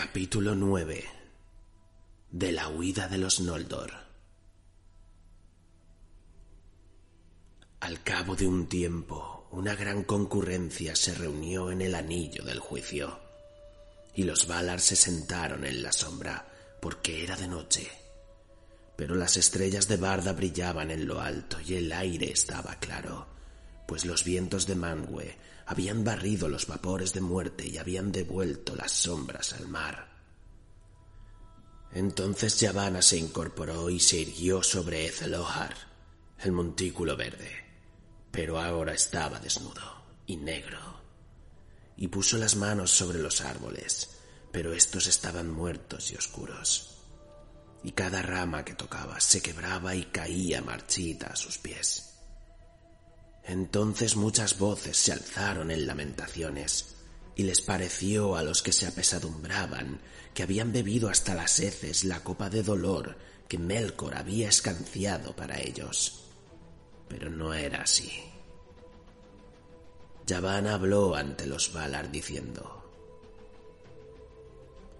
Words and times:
Capítulo 0.00 0.54
9 0.54 1.04
de 2.30 2.52
la 2.52 2.68
huida 2.68 3.08
de 3.08 3.18
los 3.18 3.40
Noldor. 3.40 3.90
Al 7.80 8.04
cabo 8.04 8.36
de 8.36 8.46
un 8.46 8.68
tiempo, 8.68 9.48
una 9.50 9.74
gran 9.74 10.04
concurrencia 10.04 10.94
se 10.94 11.14
reunió 11.14 11.72
en 11.72 11.82
el 11.82 11.96
anillo 11.96 12.44
del 12.44 12.60
juicio, 12.60 13.18
y 14.14 14.22
los 14.22 14.46
Valar 14.46 14.78
se 14.78 14.94
sentaron 14.94 15.64
en 15.64 15.82
la 15.82 15.90
sombra, 15.90 16.46
porque 16.80 17.24
era 17.24 17.34
de 17.34 17.48
noche. 17.48 17.90
Pero 18.94 19.16
las 19.16 19.36
estrellas 19.36 19.88
de 19.88 19.96
Barda 19.96 20.32
brillaban 20.32 20.92
en 20.92 21.08
lo 21.08 21.20
alto 21.20 21.58
y 21.60 21.74
el 21.74 21.90
aire 21.90 22.30
estaba 22.30 22.76
claro, 22.76 23.26
pues 23.88 24.04
los 24.04 24.22
vientos 24.22 24.66
de 24.66 24.76
Manwë 24.76 25.34
habían 25.64 26.04
barrido 26.04 26.46
los 26.50 26.66
vapores 26.66 27.14
de 27.14 27.22
muerte 27.22 27.66
y 27.66 27.78
habían 27.78 28.12
devuelto 28.12 28.76
las 28.76 28.92
sombras 28.92 29.54
al 29.54 29.66
mar. 29.66 30.06
Entonces 31.92 32.60
Yavanna 32.60 33.00
se 33.00 33.16
incorporó 33.16 33.88
y 33.88 33.98
se 33.98 34.18
irguió 34.18 34.62
sobre 34.62 35.06
Ezelohar, 35.06 35.74
el 36.40 36.52
montículo 36.52 37.16
verde, 37.16 37.50
pero 38.30 38.60
ahora 38.60 38.92
estaba 38.92 39.40
desnudo 39.40 40.04
y 40.26 40.36
negro, 40.36 41.00
y 41.96 42.08
puso 42.08 42.36
las 42.36 42.56
manos 42.56 42.90
sobre 42.90 43.20
los 43.20 43.40
árboles, 43.40 44.10
pero 44.52 44.74
estos 44.74 45.06
estaban 45.06 45.48
muertos 45.48 46.12
y 46.12 46.16
oscuros, 46.16 46.98
y 47.82 47.92
cada 47.92 48.20
rama 48.20 48.66
que 48.66 48.74
tocaba 48.74 49.18
se 49.18 49.40
quebraba 49.40 49.94
y 49.94 50.04
caía 50.04 50.60
marchita 50.60 51.28
a 51.28 51.36
sus 51.36 51.56
pies. 51.56 52.07
Entonces 53.48 54.14
muchas 54.14 54.58
voces 54.58 54.98
se 54.98 55.10
alzaron 55.10 55.70
en 55.70 55.86
lamentaciones, 55.86 56.96
y 57.34 57.44
les 57.44 57.62
pareció 57.62 58.36
a 58.36 58.42
los 58.42 58.62
que 58.62 58.72
se 58.72 58.86
apesadumbraban 58.86 60.00
que 60.34 60.42
habían 60.42 60.70
bebido 60.70 61.08
hasta 61.08 61.34
las 61.34 61.58
heces 61.58 62.04
la 62.04 62.22
copa 62.22 62.50
de 62.50 62.62
dolor 62.62 63.16
que 63.48 63.56
Melkor 63.56 64.16
había 64.16 64.50
escanciado 64.50 65.34
para 65.34 65.58
ellos. 65.58 66.24
Pero 67.08 67.30
no 67.30 67.54
era 67.54 67.82
así. 67.82 68.12
Yavan 70.26 70.66
habló 70.66 71.14
ante 71.14 71.46
los 71.46 71.72
Valar 71.72 72.10
diciendo, 72.10 72.84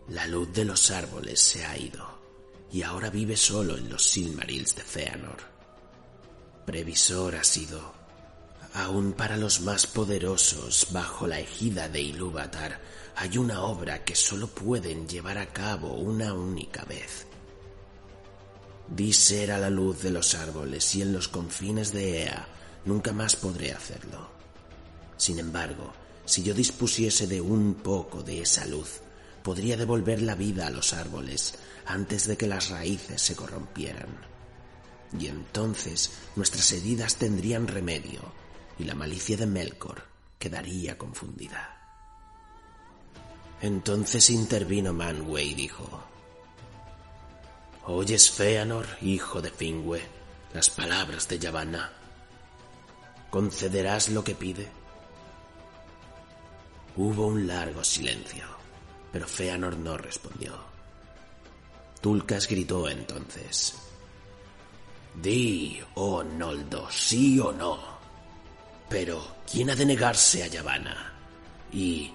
La 0.08 0.26
luz 0.26 0.50
de 0.54 0.64
los 0.64 0.90
árboles 0.90 1.38
se 1.38 1.66
ha 1.66 1.76
ido, 1.76 2.18
y 2.72 2.80
ahora 2.80 3.10
vive 3.10 3.36
solo 3.36 3.76
en 3.76 3.90
los 3.90 4.08
Silmarils 4.08 4.74
de 4.74 4.82
Feanor. 4.84 5.36
Previsor 6.64 7.36
ha 7.36 7.44
sido 7.44 8.07
Aún 8.74 9.12
para 9.12 9.36
los 9.36 9.60
más 9.62 9.86
poderosos, 9.86 10.88
bajo 10.90 11.26
la 11.26 11.40
ejida 11.40 11.88
de 11.88 12.02
Ilúvatar, 12.02 12.80
hay 13.16 13.38
una 13.38 13.62
obra 13.62 14.04
que 14.04 14.14
solo 14.14 14.46
pueden 14.48 15.08
llevar 15.08 15.38
a 15.38 15.46
cabo 15.52 15.94
una 15.94 16.34
única 16.34 16.84
vez. 16.84 17.26
Di 18.88 19.12
ser 19.12 19.52
a 19.52 19.58
la 19.58 19.70
luz 19.70 20.02
de 20.02 20.10
los 20.10 20.34
árboles 20.34 20.94
y 20.94 21.02
en 21.02 21.12
los 21.12 21.28
confines 21.28 21.92
de 21.92 22.22
Ea 22.22 22.46
nunca 22.84 23.12
más 23.12 23.36
podré 23.36 23.72
hacerlo. 23.72 24.30
Sin 25.16 25.38
embargo, 25.38 25.92
si 26.24 26.42
yo 26.42 26.54
dispusiese 26.54 27.26
de 27.26 27.40
un 27.40 27.74
poco 27.74 28.22
de 28.22 28.42
esa 28.42 28.66
luz, 28.66 29.00
podría 29.42 29.76
devolver 29.76 30.22
la 30.22 30.34
vida 30.34 30.66
a 30.66 30.70
los 30.70 30.92
árboles 30.92 31.54
antes 31.86 32.26
de 32.26 32.36
que 32.36 32.46
las 32.46 32.68
raíces 32.68 33.20
se 33.20 33.34
corrompieran. 33.34 34.08
Y 35.18 35.26
entonces 35.26 36.10
nuestras 36.36 36.70
heridas 36.72 37.16
tendrían 37.16 37.66
remedio 37.66 38.20
y 38.78 38.84
la 38.84 38.94
malicia 38.94 39.36
de 39.36 39.46
Melkor 39.46 40.02
quedaría 40.38 40.96
confundida. 40.96 41.74
Entonces 43.60 44.30
intervino 44.30 44.92
Manwë 44.92 45.42
y 45.42 45.54
dijo, 45.54 46.04
¿Oyes, 47.86 48.30
Feanor, 48.30 48.86
hijo 49.00 49.42
de 49.42 49.50
Fingüe, 49.50 50.00
las 50.52 50.70
palabras 50.70 51.26
de 51.26 51.38
Yavanna? 51.38 51.92
¿Concederás 53.30 54.10
lo 54.10 54.22
que 54.22 54.34
pide? 54.34 54.68
Hubo 56.96 57.26
un 57.26 57.46
largo 57.46 57.82
silencio, 57.82 58.44
pero 59.12 59.26
Feanor 59.26 59.76
no 59.76 59.96
respondió. 59.96 60.54
Tulkas 62.00 62.46
gritó 62.46 62.88
entonces, 62.88 63.74
Di, 65.20 65.80
oh 65.94 66.22
Noldo, 66.22 66.88
sí 66.90 67.40
o 67.40 67.52
no. 67.52 67.97
Pero, 68.88 69.36
¿quién 69.50 69.70
ha 69.70 69.74
de 69.74 69.84
negarse 69.84 70.42
a 70.42 70.46
Yavanna? 70.46 71.12
Y, 71.72 72.10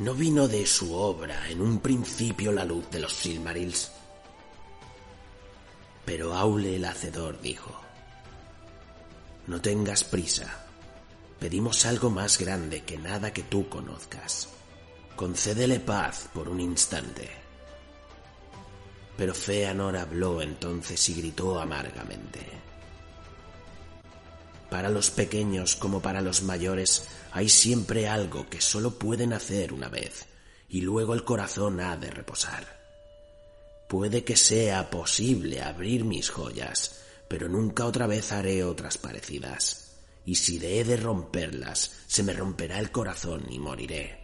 ¿no 0.00 0.14
vino 0.14 0.48
de 0.48 0.66
su 0.66 0.92
obra 0.94 1.48
en 1.48 1.60
un 1.60 1.78
principio 1.78 2.50
la 2.50 2.64
luz 2.64 2.90
de 2.90 3.00
los 3.00 3.12
Silmarils? 3.12 3.92
Pero 6.04 6.34
Aule 6.34 6.76
el 6.76 6.84
Hacedor 6.84 7.40
dijo, 7.40 7.72
No 9.46 9.60
tengas 9.60 10.04
prisa. 10.04 10.64
Pedimos 11.38 11.84
algo 11.86 12.10
más 12.10 12.38
grande 12.38 12.82
que 12.82 12.96
nada 12.96 13.32
que 13.32 13.42
tú 13.42 13.68
conozcas. 13.68 14.48
Concédele 15.14 15.80
paz 15.80 16.28
por 16.32 16.48
un 16.48 16.60
instante. 16.60 17.30
Pero 19.16 19.34
Feanor 19.34 19.96
habló 19.96 20.42
entonces 20.42 21.08
y 21.08 21.14
gritó 21.14 21.58
amargamente. 21.58 22.65
Para 24.70 24.88
los 24.88 25.10
pequeños 25.10 25.76
como 25.76 26.00
para 26.00 26.20
los 26.20 26.42
mayores 26.42 27.04
hay 27.32 27.48
siempre 27.48 28.08
algo 28.08 28.48
que 28.48 28.60
solo 28.60 28.98
pueden 28.98 29.32
hacer 29.32 29.72
una 29.72 29.88
vez 29.88 30.26
y 30.68 30.80
luego 30.80 31.14
el 31.14 31.24
corazón 31.24 31.80
ha 31.80 31.96
de 31.96 32.10
reposar. 32.10 32.76
Puede 33.88 34.24
que 34.24 34.36
sea 34.36 34.90
posible 34.90 35.62
abrir 35.62 36.04
mis 36.04 36.30
joyas, 36.30 37.04
pero 37.28 37.48
nunca 37.48 37.86
otra 37.86 38.06
vez 38.06 38.32
haré 38.32 38.64
otras 38.64 38.98
parecidas. 38.98 39.98
Y 40.24 40.34
si 40.34 40.56
he 40.64 40.82
de 40.82 40.96
romperlas, 40.96 41.92
se 42.08 42.24
me 42.24 42.32
romperá 42.32 42.80
el 42.80 42.90
corazón 42.90 43.44
y 43.48 43.60
moriré. 43.60 44.18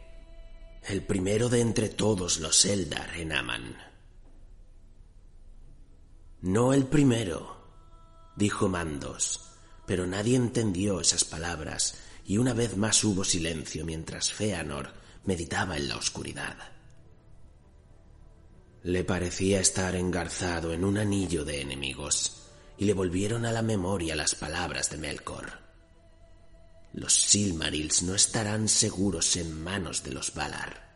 El 0.89 1.05
primero 1.05 1.49
de 1.49 1.61
entre 1.61 1.89
todos 1.89 2.41
los 2.41 2.65
Eldar 2.65 3.15
en 3.17 3.33
Aman. 3.33 3.77
No 6.41 6.73
el 6.73 6.87
primero, 6.87 7.57
dijo 8.35 8.69
Mandos, 8.69 9.52
pero 9.87 10.07
nadie 10.07 10.37
entendió 10.37 11.01
esas 11.01 11.25
palabras 11.25 11.95
y 12.25 12.39
una 12.39 12.53
vez 12.53 12.77
más 12.77 13.03
hubo 13.05 13.25
silencio 13.25 13.85
mientras 13.85 14.33
Feanor 14.33 14.93
meditaba 15.25 15.77
en 15.77 15.89
la 15.89 15.97
oscuridad. 15.97 16.57
Le 18.85 19.05
parecía 19.05 19.61
estar 19.61 19.95
engarzado 19.95 20.73
en 20.73 20.85
un 20.85 20.99
anillo 20.99 21.45
de 21.45 21.61
enemigos 21.61 22.49
y 22.79 22.85
le 22.85 22.95
volvieron 22.95 23.47
a 23.47 23.53
la 23.53 23.63
memoria 23.63 24.17
las 24.17 24.35
palabras 24.35 24.91
de 24.91 24.97
Melkor. 24.97 25.53
Los 26.93 27.15
Silmarils 27.15 28.03
no 28.03 28.15
estarán 28.15 28.69
seguros 28.69 29.37
en 29.37 29.63
manos 29.63 30.03
de 30.03 30.13
los 30.13 30.35
Valar. 30.35 30.93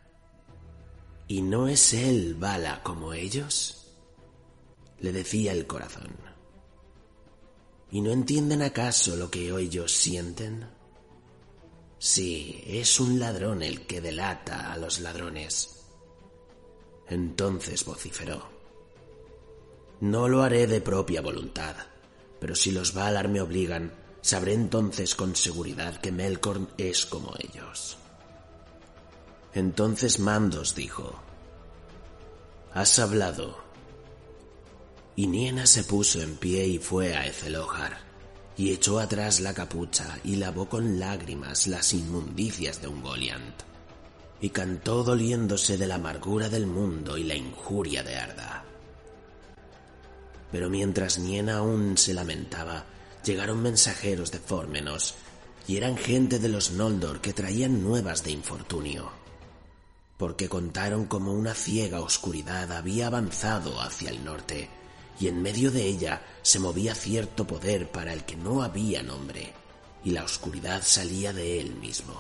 ¿Y 1.28 1.42
no 1.42 1.68
es 1.68 1.92
él 1.92 2.34
Vala 2.34 2.82
como 2.82 3.12
ellos? 3.12 3.86
Le 5.00 5.12
decía 5.12 5.52
el 5.52 5.66
corazón. 5.66 6.25
¿Y 7.90 8.00
no 8.00 8.10
entienden 8.10 8.62
acaso 8.62 9.16
lo 9.16 9.30
que 9.30 9.48
ellos 9.48 9.92
sienten? 9.92 10.66
Sí, 11.98 12.62
es 12.66 13.00
un 13.00 13.18
ladrón 13.18 13.62
el 13.62 13.86
que 13.86 14.00
delata 14.00 14.72
a 14.72 14.76
los 14.76 15.00
ladrones. 15.00 15.84
Entonces 17.08 17.84
vociferó. 17.84 18.48
No 20.00 20.28
lo 20.28 20.42
haré 20.42 20.66
de 20.66 20.80
propia 20.80 21.22
voluntad, 21.22 21.76
pero 22.38 22.54
si 22.54 22.70
los 22.70 22.92
Valar 22.92 23.28
me 23.28 23.40
obligan, 23.40 23.92
sabré 24.20 24.52
entonces 24.52 25.14
con 25.14 25.34
seguridad 25.36 26.00
que 26.00 26.12
Melkorn 26.12 26.68
es 26.76 27.06
como 27.06 27.34
ellos. 27.38 27.96
Entonces 29.54 30.18
Mandos 30.18 30.74
dijo, 30.74 31.18
Has 32.74 32.98
hablado, 32.98 33.65
y 35.16 35.26
Niena 35.26 35.66
se 35.66 35.82
puso 35.82 36.20
en 36.20 36.36
pie 36.36 36.66
y 36.66 36.78
fue 36.78 37.16
a 37.16 37.26
Ezelohar, 37.26 37.98
y 38.58 38.72
echó 38.72 39.00
atrás 39.00 39.40
la 39.40 39.54
capucha 39.54 40.18
y 40.22 40.36
lavó 40.36 40.68
con 40.68 41.00
lágrimas 41.00 41.66
las 41.66 41.94
inmundicias 41.94 42.82
de 42.82 42.88
un 42.88 43.02
Goliant, 43.02 43.62
y 44.42 44.50
cantó 44.50 45.02
doliéndose 45.02 45.78
de 45.78 45.86
la 45.86 45.94
amargura 45.94 46.50
del 46.50 46.66
mundo 46.66 47.16
y 47.16 47.24
la 47.24 47.34
injuria 47.34 48.02
de 48.02 48.16
Arda. 48.16 48.64
Pero 50.52 50.68
mientras 50.68 51.18
Niena 51.18 51.58
aún 51.58 51.96
se 51.96 52.12
lamentaba, 52.12 52.84
llegaron 53.24 53.62
mensajeros 53.62 54.30
de 54.30 54.38
Formenos, 54.38 55.14
y 55.66 55.78
eran 55.78 55.96
gente 55.96 56.38
de 56.38 56.50
los 56.50 56.72
Noldor 56.72 57.22
que 57.22 57.32
traían 57.32 57.82
nuevas 57.82 58.22
de 58.22 58.32
infortunio, 58.32 59.10
porque 60.18 60.50
contaron 60.50 61.06
como 61.06 61.32
una 61.32 61.54
ciega 61.54 62.00
oscuridad 62.02 62.70
había 62.70 63.06
avanzado 63.06 63.80
hacia 63.80 64.10
el 64.10 64.22
norte, 64.22 64.68
y 65.18 65.28
en 65.28 65.40
medio 65.42 65.70
de 65.70 65.84
ella 65.84 66.22
se 66.42 66.58
movía 66.58 66.94
cierto 66.94 67.46
poder 67.46 67.90
para 67.90 68.12
el 68.12 68.24
que 68.24 68.36
no 68.36 68.62
había 68.62 69.02
nombre, 69.02 69.52
y 70.04 70.10
la 70.10 70.24
oscuridad 70.24 70.82
salía 70.84 71.32
de 71.32 71.60
él 71.60 71.74
mismo. 71.74 72.14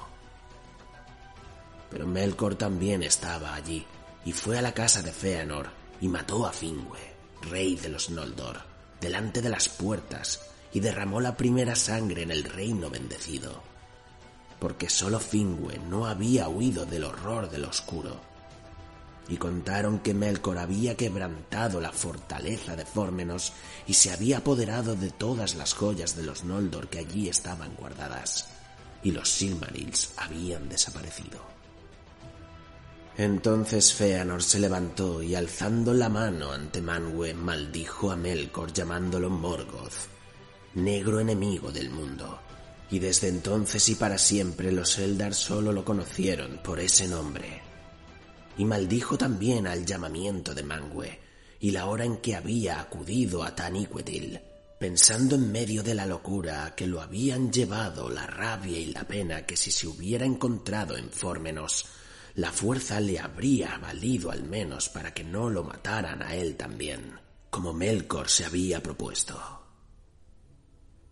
Pero 1.90 2.06
Melkor 2.06 2.56
también 2.56 3.02
estaba 3.02 3.54
allí, 3.54 3.86
y 4.24 4.32
fue 4.32 4.58
a 4.58 4.62
la 4.62 4.72
casa 4.72 5.02
de 5.02 5.12
Feanor 5.12 5.70
y 6.00 6.08
mató 6.08 6.46
a 6.46 6.52
Fingüe, 6.52 6.98
rey 7.42 7.76
de 7.76 7.88
los 7.88 8.10
Noldor, 8.10 8.60
delante 9.00 9.40
de 9.40 9.50
las 9.50 9.68
puertas 9.68 10.40
y 10.72 10.80
derramó 10.80 11.20
la 11.20 11.36
primera 11.36 11.76
sangre 11.76 12.22
en 12.22 12.30
el 12.30 12.44
reino 12.44 12.90
bendecido, 12.90 13.62
porque 14.58 14.90
sólo 14.90 15.20
Fingüe 15.20 15.78
no 15.78 16.06
había 16.06 16.48
huido 16.48 16.86
del 16.86 17.04
horror 17.04 17.48
del 17.50 17.64
oscuro. 17.64 18.20
Y 19.28 19.36
contaron 19.38 19.98
que 19.98 20.14
Melkor 20.14 20.58
había 20.58 20.96
quebrantado 20.96 21.80
la 21.80 21.92
fortaleza 21.92 22.76
de 22.76 22.86
Fórmenos 22.86 23.52
y 23.86 23.94
se 23.94 24.12
había 24.12 24.38
apoderado 24.38 24.94
de 24.94 25.10
todas 25.10 25.56
las 25.56 25.74
joyas 25.74 26.16
de 26.16 26.22
los 26.22 26.44
Noldor 26.44 26.88
que 26.88 27.00
allí 27.00 27.28
estaban 27.28 27.74
guardadas, 27.74 28.48
y 29.02 29.10
los 29.10 29.28
Silmarils 29.28 30.12
habían 30.16 30.68
desaparecido. 30.68 31.56
Entonces 33.18 33.94
Feanor 33.94 34.42
se 34.42 34.60
levantó 34.60 35.22
y 35.22 35.34
alzando 35.34 35.94
la 35.94 36.10
mano 36.10 36.52
ante 36.52 36.82
Manwë 36.82 37.34
maldijo 37.34 38.10
a 38.10 38.16
Melkor 38.16 38.74
llamándolo 38.74 39.30
Morgoth, 39.30 40.08
negro 40.74 41.18
enemigo 41.18 41.72
del 41.72 41.88
mundo. 41.90 42.38
Y 42.90 42.98
desde 42.98 43.28
entonces 43.28 43.88
y 43.88 43.94
para 43.94 44.18
siempre 44.18 44.70
los 44.70 44.98
Eldar 44.98 45.34
solo 45.34 45.72
lo 45.72 45.84
conocieron 45.84 46.60
por 46.62 46.78
ese 46.78 47.08
nombre. 47.08 47.65
Y 48.58 48.64
maldijo 48.64 49.18
también 49.18 49.66
al 49.66 49.84
llamamiento 49.84 50.54
de 50.54 50.64
Manwë 50.64 51.18
y 51.60 51.70
la 51.70 51.86
hora 51.86 52.04
en 52.04 52.18
que 52.18 52.36
había 52.36 52.80
acudido 52.80 53.42
a 53.42 53.54
Taniquetil, 53.54 54.40
pensando 54.78 55.34
en 55.34 55.50
medio 55.50 55.82
de 55.82 55.94
la 55.94 56.06
locura 56.06 56.74
que 56.76 56.86
lo 56.86 57.00
habían 57.00 57.50
llevado 57.50 58.08
la 58.10 58.26
rabia 58.26 58.78
y 58.78 58.86
la 58.86 59.04
pena 59.04 59.46
que 59.46 59.56
si 59.56 59.70
se 59.70 59.86
hubiera 59.86 60.26
encontrado 60.26 60.96
en 60.96 61.10
Fórmenos, 61.10 61.86
la 62.34 62.52
fuerza 62.52 63.00
le 63.00 63.18
habría 63.18 63.78
valido 63.78 64.30
al 64.30 64.44
menos 64.44 64.90
para 64.90 65.14
que 65.14 65.24
no 65.24 65.48
lo 65.48 65.64
mataran 65.64 66.22
a 66.22 66.34
él 66.34 66.56
también, 66.56 67.18
como 67.48 67.72
Melkor 67.72 68.28
se 68.28 68.44
había 68.44 68.82
propuesto. 68.82 69.56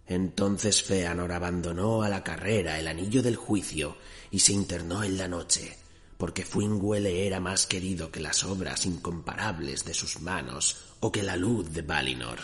Entonces 0.06 0.82
Feanor 0.82 1.32
abandonó 1.32 2.02
a 2.02 2.10
la 2.10 2.22
carrera 2.22 2.78
el 2.78 2.88
anillo 2.88 3.22
del 3.22 3.36
juicio 3.36 3.96
y 4.30 4.40
se 4.40 4.52
internó 4.52 5.02
en 5.02 5.16
la 5.16 5.28
noche, 5.28 5.78
porque 6.24 6.46
Fuingüe 6.46 7.00
le 7.00 7.26
era 7.26 7.38
más 7.38 7.66
querido 7.66 8.10
que 8.10 8.18
las 8.18 8.44
obras 8.44 8.86
incomparables 8.86 9.84
de 9.84 9.92
sus 9.92 10.22
manos 10.22 10.78
o 11.00 11.12
que 11.12 11.22
la 11.22 11.36
luz 11.36 11.70
de 11.74 11.82
Valinor. 11.82 12.38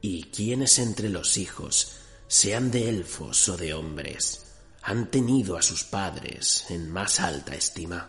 Y 0.00 0.26
quienes 0.26 0.78
entre 0.78 1.08
los 1.08 1.36
hijos, 1.36 1.96
sean 2.28 2.70
de 2.70 2.88
elfos 2.88 3.48
o 3.48 3.56
de 3.56 3.74
hombres, 3.74 4.44
han 4.82 5.10
tenido 5.10 5.56
a 5.56 5.62
sus 5.62 5.82
padres 5.82 6.66
en 6.68 6.92
más 6.92 7.18
alta 7.18 7.56
estima. 7.56 8.08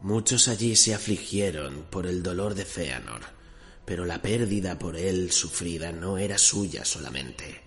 Muchos 0.00 0.46
allí 0.46 0.76
se 0.76 0.94
afligieron 0.94 1.86
por 1.90 2.06
el 2.06 2.22
dolor 2.22 2.54
de 2.54 2.64
Feanor, 2.64 3.22
pero 3.84 4.04
la 4.04 4.22
pérdida 4.22 4.78
por 4.78 4.96
él 4.96 5.32
sufrida 5.32 5.90
no 5.90 6.18
era 6.18 6.38
suya 6.38 6.84
solamente. 6.84 7.62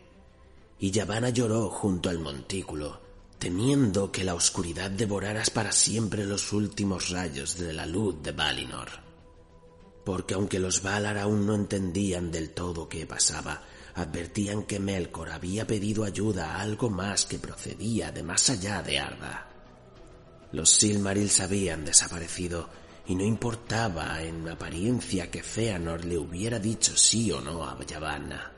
Y 0.79 0.91
Yavanna 0.91 1.29
lloró 1.31 1.69
junto 1.69 2.09
al 2.09 2.19
montículo, 2.19 3.08
temiendo 3.39 4.11
que 4.11 4.25
la 4.25 4.35
oscuridad 4.35 4.91
devorara 4.91 5.43
para 5.53 5.71
siempre 5.71 6.25
los 6.25 6.51
últimos 6.51 7.09
rayos 7.09 7.57
de 7.57 7.71
la 7.71 7.85
luz 7.85 8.21
de 8.21 8.33
Valinor. 8.33 8.89
Porque 10.03 10.33
aunque 10.33 10.59
los 10.59 10.83
Valar 10.83 11.17
aún 11.17 11.45
no 11.45 11.55
entendían 11.55 12.31
del 12.31 12.51
todo 12.51 12.89
qué 12.89 13.05
pasaba, 13.05 13.63
advertían 13.95 14.63
que 14.63 14.79
Melkor 14.79 15.29
había 15.29 15.65
pedido 15.65 16.03
ayuda 16.03 16.55
a 16.55 16.61
algo 16.61 16.89
más 16.89 17.25
que 17.25 17.39
procedía 17.39 18.11
de 18.11 18.23
más 18.23 18.49
allá 18.49 18.81
de 18.81 18.99
Arda. 18.99 19.47
Los 20.51 20.71
Silmarils 20.71 21.39
habían 21.39 21.85
desaparecido 21.85 22.69
y 23.07 23.15
no 23.15 23.23
importaba 23.23 24.21
en 24.21 24.47
apariencia 24.49 25.31
que 25.31 25.43
Feanor 25.43 26.03
le 26.03 26.17
hubiera 26.17 26.59
dicho 26.59 26.95
sí 26.97 27.31
o 27.31 27.39
no 27.39 27.63
a 27.63 27.77
Yavanna. 27.85 28.51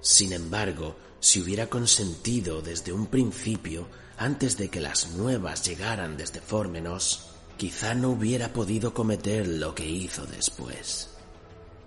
Sin 0.00 0.32
embargo, 0.32 0.96
si 1.18 1.40
hubiera 1.40 1.66
consentido 1.66 2.62
desde 2.62 2.92
un 2.92 3.06
principio, 3.06 3.88
antes 4.20 4.58
de 4.58 4.68
que 4.68 4.82
las 4.82 5.12
nuevas 5.12 5.64
llegaran 5.66 6.18
desde 6.18 6.42
Fórmenos, 6.42 7.30
quizá 7.56 7.94
no 7.94 8.10
hubiera 8.10 8.52
podido 8.52 8.92
cometer 8.92 9.48
lo 9.48 9.74
que 9.74 9.88
hizo 9.88 10.26
después. 10.26 11.08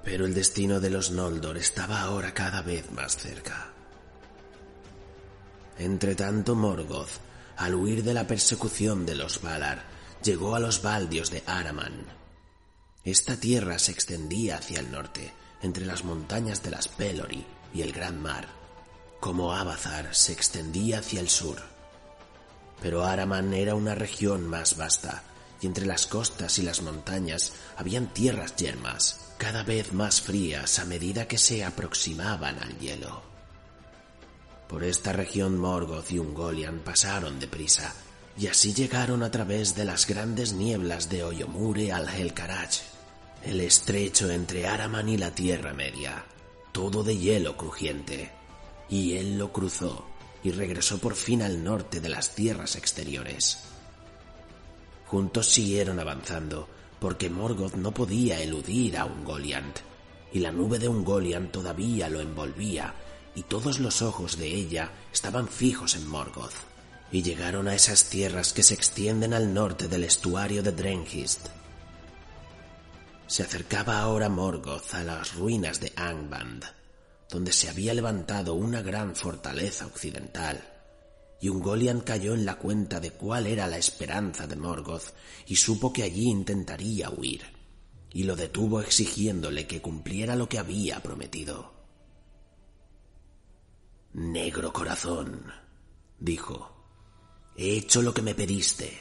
Pero 0.04 0.26
el 0.26 0.34
destino 0.34 0.80
de 0.80 0.90
los 0.90 1.12
Noldor 1.12 1.58
estaba 1.58 2.02
ahora 2.02 2.34
cada 2.34 2.64
vez 2.64 2.92
más 2.92 3.18
cerca. 3.18 3.72
Entretanto 5.78 6.56
Morgoth, 6.56 7.22
al 7.56 7.76
huir 7.76 8.04
de 8.04 8.16
la 8.16 8.26
persecución 8.26 9.06
de 9.06 9.14
los 9.14 9.40
Valar, 9.40 9.84
llegó 10.24 10.56
a 10.56 10.60
los 10.60 10.82
baldios 10.82 11.30
de 11.30 11.44
Araman. 11.46 12.04
Esta 13.04 13.38
tierra 13.38 13.78
se 13.78 13.92
extendía 13.92 14.58
hacia 14.58 14.80
el 14.80 14.92
norte, 14.92 15.32
entre 15.62 15.86
las 15.86 16.04
montañas 16.04 16.64
de 16.64 16.72
las 16.72 16.88
Pelori 16.88 17.46
y 17.76 17.84
el 17.84 17.92
Gran 17.92 18.20
Mar, 18.20 18.48
como 19.20 19.54
Abazar 19.54 20.16
se 20.16 20.34
extendía 20.34 20.98
hacia 20.98 21.20
el 21.20 21.30
sur. 21.30 21.73
Pero 22.82 23.04
Araman 23.04 23.54
era 23.54 23.76
una 23.76 23.96
región 23.96 24.48
más 24.48 24.78
vasta, 24.78 25.24
y 25.62 25.68
entre 25.68 25.86
las 25.86 26.08
costas 26.08 26.60
y 26.60 26.62
las 26.62 26.82
montañas 26.82 27.54
habían 27.78 28.14
tierras 28.14 28.56
yermas, 28.56 29.20
cada 29.38 29.64
vez 29.64 29.94
más 29.94 30.22
frías 30.22 30.80
a 30.80 30.86
medida 30.86 31.28
que 31.28 31.38
se 31.38 31.64
aproximaban 31.64 32.60
al 32.60 32.78
hielo. 32.80 33.22
Por 34.68 34.84
esta 34.84 35.14
región 35.14 35.58
Morgoth 35.58 36.12
y 36.12 36.20
Ungoliant 36.20 36.84
pasaron 36.84 37.40
deprisa, 37.40 37.94
y 38.38 38.48
así 38.48 38.74
llegaron 38.74 39.24
a 39.24 39.32
través 39.32 39.76
de 39.76 39.86
las 39.86 40.08
grandes 40.08 40.54
nieblas 40.54 41.10
de 41.10 41.24
Oyomure 41.24 41.92
al 41.92 42.10
Helkarach, 42.10 42.82
el 43.44 43.62
estrecho 43.62 44.30
entre 44.32 44.68
Araman 44.68 45.10
y 45.10 45.18
la 45.18 45.32
Tierra 45.32 45.74
Media, 45.74 46.26
todo 46.72 47.04
de 47.04 47.18
hielo 47.18 47.56
crujiente, 47.56 48.32
y 48.90 49.14
él 49.14 49.38
lo 49.38 49.52
cruzó 49.52 50.13
y 50.44 50.52
regresó 50.52 50.98
por 50.98 51.16
fin 51.16 51.42
al 51.42 51.64
norte 51.64 52.02
de 52.02 52.10
las 52.10 52.36
tierras 52.36 52.76
exteriores. 52.76 53.60
Juntos 55.08 55.48
siguieron 55.48 56.00
avanzando, 56.00 56.68
porque 57.00 57.30
Morgoth 57.30 57.76
no 57.76 57.94
podía 57.94 58.42
eludir 58.42 58.98
a 58.98 59.06
Ungoliant, 59.06 59.80
y 60.32 60.40
la 60.40 60.52
nube 60.52 60.80
de 60.80 60.88
Ungoliant 60.88 61.52
todavía 61.52 62.10
lo 62.10 62.20
envolvía, 62.20 62.94
y 63.36 63.44
todos 63.44 63.80
los 63.80 64.02
ojos 64.02 64.38
de 64.38 64.48
ella 64.48 64.92
estaban 65.12 65.48
fijos 65.48 65.96
en 65.96 66.08
Morgoth, 66.08 66.54
y 67.12 67.22
llegaron 67.22 67.68
a 67.68 67.76
esas 67.76 68.06
tierras 68.10 68.54
que 68.54 68.64
se 68.64 68.74
extienden 68.74 69.34
al 69.34 69.54
norte 69.54 69.88
del 69.88 70.04
estuario 70.04 70.64
de 70.64 70.72
Drenghist. 70.72 71.48
Se 73.28 73.44
acercaba 73.44 74.00
ahora 74.00 74.30
Morgoth 74.30 74.94
a 74.94 75.04
las 75.04 75.36
ruinas 75.36 75.80
de 75.80 75.94
Angband, 75.96 76.66
donde 77.34 77.52
se 77.52 77.68
había 77.68 77.96
levantado 77.96 78.54
una 78.54 78.84
gran 78.84 79.16
fortaleza 79.16 79.88
occidental, 79.88 80.64
y 81.42 81.50
Ungoliant 81.50 82.04
cayó 82.04 82.36
en 82.36 82.46
la 82.46 82.60
cuenta 82.60 83.00
de 83.00 83.10
cuál 83.10 83.48
era 83.48 83.66
la 83.66 83.80
esperanza 83.80 84.46
de 84.46 84.56
Morgoth 84.56 85.16
y 85.48 85.56
supo 85.56 85.92
que 85.92 86.04
allí 86.04 86.30
intentaría 86.30 87.10
huir, 87.10 87.42
y 88.12 88.26
lo 88.26 88.36
detuvo 88.36 88.82
exigiéndole 88.82 89.66
que 89.66 89.82
cumpliera 89.82 90.36
lo 90.36 90.48
que 90.48 90.60
había 90.60 91.02
prometido. 91.02 91.74
Negro 94.14 94.72
corazón, 94.72 95.52
dijo, 96.20 96.86
he 97.58 97.78
hecho 97.78 98.04
lo 98.04 98.14
que 98.14 98.22
me 98.22 98.36
pediste, 98.36 99.00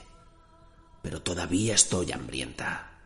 pero 1.02 1.20
todavía 1.20 1.74
estoy 1.74 2.12
hambrienta. 2.12 2.98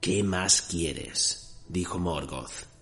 ¿Qué 0.00 0.24
más 0.24 0.62
quieres? 0.62 1.62
dijo 1.68 2.00
Morgoth. 2.00 2.77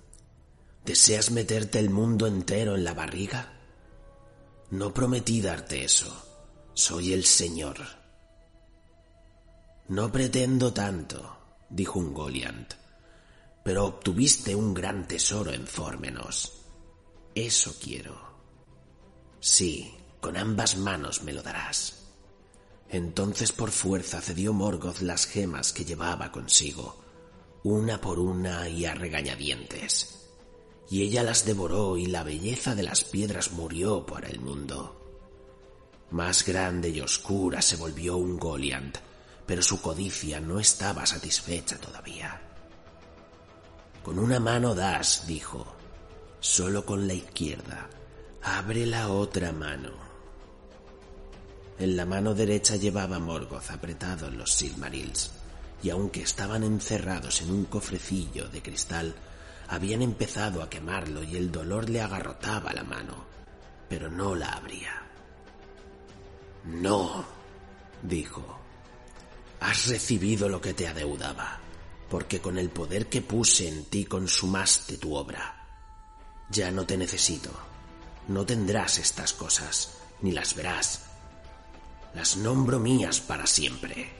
¿Deseas 0.86 1.32
meterte 1.32 1.80
el 1.80 1.90
mundo 1.90 2.28
entero 2.28 2.76
en 2.76 2.84
la 2.84 2.94
barriga? 2.94 3.52
No 4.70 4.94
prometí 4.94 5.40
darte 5.40 5.84
eso. 5.84 6.06
Soy 6.74 7.12
el 7.12 7.24
Señor. 7.24 7.78
No 9.88 10.12
pretendo 10.12 10.72
tanto, 10.72 11.38
dijo 11.68 11.98
un 11.98 12.14
Goliant, 12.14 12.74
pero 13.64 13.84
obtuviste 13.84 14.54
un 14.54 14.72
gran 14.74 15.08
tesoro 15.08 15.52
en 15.52 15.66
Fórmenos. 15.66 16.52
Eso 17.34 17.74
quiero. 17.82 18.16
Sí, 19.40 19.92
con 20.20 20.36
ambas 20.36 20.76
manos 20.76 21.24
me 21.24 21.32
lo 21.32 21.42
darás. 21.42 22.04
Entonces 22.88 23.50
por 23.50 23.72
fuerza 23.72 24.20
cedió 24.20 24.52
Morgoth 24.52 25.00
las 25.00 25.26
gemas 25.26 25.72
que 25.72 25.84
llevaba 25.84 26.30
consigo, 26.30 27.02
una 27.64 28.00
por 28.00 28.20
una 28.20 28.68
y 28.68 28.84
a 28.84 28.94
regañadientes 28.94 30.25
y 30.88 31.02
ella 31.02 31.22
las 31.22 31.44
devoró 31.44 31.96
y 31.96 32.06
la 32.06 32.22
belleza 32.22 32.74
de 32.74 32.82
las 32.82 33.04
piedras 33.04 33.52
murió 33.52 34.06
para 34.06 34.28
el 34.28 34.40
mundo. 34.40 35.02
Más 36.10 36.44
grande 36.44 36.90
y 36.90 37.00
oscura 37.00 37.60
se 37.60 37.76
volvió 37.76 38.16
un 38.16 38.38
Goliant, 38.38 38.98
pero 39.44 39.62
su 39.62 39.80
codicia 39.80 40.40
no 40.40 40.60
estaba 40.60 41.04
satisfecha 41.06 41.78
todavía. 41.78 42.40
Con 44.04 44.18
una 44.18 44.38
mano 44.38 44.74
das, 44.74 45.26
dijo, 45.26 45.66
solo 46.38 46.86
con 46.86 47.08
la 47.08 47.14
izquierda. 47.14 47.88
Abre 48.42 48.86
la 48.86 49.08
otra 49.08 49.50
mano. 49.50 49.90
En 51.78 51.96
la 51.96 52.06
mano 52.06 52.32
derecha 52.32 52.76
llevaba 52.76 53.18
Morgoth 53.18 53.70
apretado 53.70 54.28
en 54.28 54.38
los 54.38 54.52
Silmarils, 54.52 55.32
y 55.82 55.90
aunque 55.90 56.22
estaban 56.22 56.62
encerrados 56.62 57.42
en 57.42 57.50
un 57.50 57.64
cofrecillo 57.64 58.48
de 58.48 58.62
cristal, 58.62 59.14
habían 59.68 60.02
empezado 60.02 60.62
a 60.62 60.70
quemarlo 60.70 61.22
y 61.22 61.36
el 61.36 61.50
dolor 61.50 61.88
le 61.90 62.00
agarrotaba 62.00 62.72
la 62.72 62.84
mano, 62.84 63.24
pero 63.88 64.10
no 64.10 64.34
la 64.34 64.52
abría. 64.52 65.02
No, 66.64 67.24
dijo, 68.02 68.58
has 69.60 69.86
recibido 69.86 70.48
lo 70.48 70.60
que 70.60 70.74
te 70.74 70.88
adeudaba, 70.88 71.60
porque 72.10 72.40
con 72.40 72.58
el 72.58 72.70
poder 72.70 73.08
que 73.08 73.22
puse 73.22 73.68
en 73.68 73.84
ti 73.84 74.04
consumaste 74.04 74.98
tu 74.98 75.14
obra. 75.14 75.66
Ya 76.50 76.70
no 76.70 76.86
te 76.86 76.96
necesito. 76.96 77.50
No 78.28 78.44
tendrás 78.44 78.98
estas 78.98 79.32
cosas, 79.32 79.98
ni 80.20 80.32
las 80.32 80.54
verás. 80.54 81.02
Las 82.14 82.36
nombro 82.36 82.78
mías 82.80 83.20
para 83.20 83.46
siempre. 83.46 84.10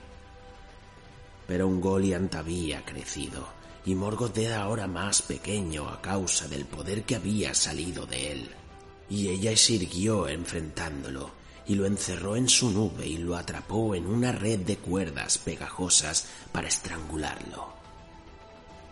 Pero 1.47 1.67
un 1.67 1.81
Goliant 1.81 2.33
había 2.35 2.83
crecido, 2.85 3.47
y 3.87 3.95
Morgoth 3.95 4.37
era 4.37 4.63
ahora 4.63 4.85
más 4.85 5.21
pequeño 5.21 5.87
a 5.87 6.01
causa 6.01 6.49
del 6.49 6.65
poder 6.65 7.05
que 7.05 7.15
había 7.15 7.53
salido 7.55 8.05
de 8.05 8.33
él. 8.33 8.49
Y 9.09 9.29
ella 9.29 9.55
siguió 9.55 10.27
enfrentándolo, 10.27 11.31
y 11.65 11.75
lo 11.75 11.85
encerró 11.85 12.35
en 12.35 12.49
su 12.49 12.69
nube 12.69 13.07
y 13.07 13.17
lo 13.17 13.37
atrapó 13.37 13.95
en 13.95 14.05
una 14.05 14.33
red 14.33 14.59
de 14.59 14.75
cuerdas 14.75 15.37
pegajosas 15.37 16.25
para 16.51 16.67
estrangularlo. 16.67 17.69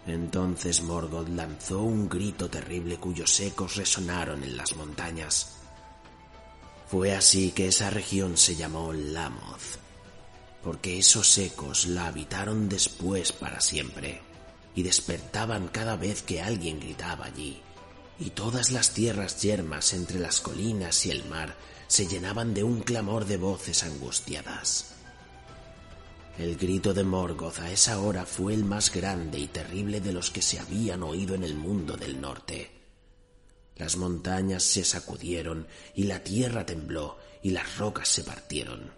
Entonces 0.08 0.82
Morgoth 0.82 1.28
lanzó 1.28 1.82
un 1.82 2.08
grito 2.08 2.50
terrible 2.50 2.96
cuyos 2.96 3.38
ecos 3.42 3.76
resonaron 3.76 4.46
en 4.46 4.56
las 4.56 4.78
montañas. 4.78 5.58
Fue 6.88 7.14
así 7.14 7.52
que 7.52 7.68
esa 7.68 7.90
región 7.90 8.38
se 8.38 8.56
llamó 8.56 8.94
Lamoth, 8.94 9.78
porque 10.64 10.98
esos 11.00 11.38
ecos 11.38 11.86
la 11.86 12.08
habitaron 12.08 12.70
después 12.70 13.34
para 13.34 13.60
siempre 13.60 14.25
y 14.76 14.84
despertaban 14.84 15.70
cada 15.70 15.96
vez 15.96 16.22
que 16.22 16.42
alguien 16.42 16.80
gritaba 16.80 17.26
allí, 17.26 17.62
y 18.20 18.32
todas 18.32 18.72
las 18.72 18.94
tierras 18.94 19.42
yermas 19.42 19.94
entre 19.94 20.20
las 20.20 20.42
colinas 20.42 21.06
y 21.06 21.12
el 21.12 21.26
mar 21.26 21.56
se 21.88 22.08
llenaban 22.08 22.54
de 22.54 22.64
un 22.64 22.82
clamor 22.82 23.26
de 23.26 23.38
voces 23.38 23.84
angustiadas. 23.84 24.92
El 26.38 26.58
grito 26.58 26.94
de 26.94 27.06
Morgoth 27.06 27.60
a 27.60 27.72
esa 27.72 28.00
hora 28.02 28.26
fue 28.26 28.54
el 28.54 28.66
más 28.66 28.92
grande 28.92 29.40
y 29.40 29.48
terrible 29.48 30.02
de 30.02 30.12
los 30.12 30.32
que 30.32 30.42
se 30.42 30.60
habían 30.60 31.02
oído 31.04 31.34
en 31.34 31.44
el 31.44 31.56
mundo 31.56 31.96
del 31.96 32.20
norte. 32.20 32.72
Las 33.78 33.96
montañas 33.96 34.64
se 34.64 34.84
sacudieron 34.84 35.68
y 35.94 36.04
la 36.04 36.24
tierra 36.24 36.66
tembló 36.66 37.18
y 37.42 37.52
las 37.52 37.78
rocas 37.78 38.10
se 38.10 38.24
partieron. 38.24 38.92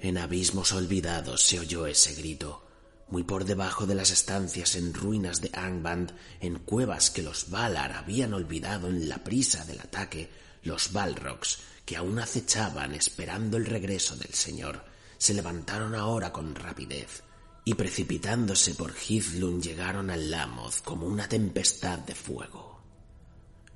En 0.00 0.18
abismos 0.18 0.72
olvidados 0.72 1.42
se 1.42 1.60
oyó 1.60 1.86
ese 1.86 2.14
grito, 2.14 2.66
muy 3.10 3.24
por 3.24 3.44
debajo 3.44 3.86
de 3.86 3.94
las 3.94 4.10
estancias 4.10 4.76
en 4.76 4.94
ruinas 4.94 5.40
de 5.40 5.50
Angband, 5.52 6.12
en 6.40 6.58
cuevas 6.60 7.10
que 7.10 7.22
los 7.22 7.50
Valar 7.50 7.92
habían 7.92 8.34
olvidado 8.34 8.88
en 8.88 9.08
la 9.08 9.18
prisa 9.24 9.64
del 9.64 9.80
ataque, 9.80 10.30
los 10.62 10.92
Balrogs, 10.92 11.58
que 11.84 11.96
aún 11.96 12.18
acechaban 12.18 12.94
esperando 12.94 13.56
el 13.56 13.66
regreso 13.66 14.16
del 14.16 14.32
Señor, 14.32 14.84
se 15.18 15.34
levantaron 15.34 15.94
ahora 15.94 16.32
con 16.32 16.54
rapidez 16.54 17.22
y 17.64 17.74
precipitándose 17.74 18.74
por 18.74 18.94
Hithlum 18.94 19.60
llegaron 19.60 20.10
al 20.10 20.30
Lamoth 20.30 20.82
como 20.82 21.06
una 21.06 21.28
tempestad 21.28 21.98
de 21.98 22.14
fuego. 22.14 22.80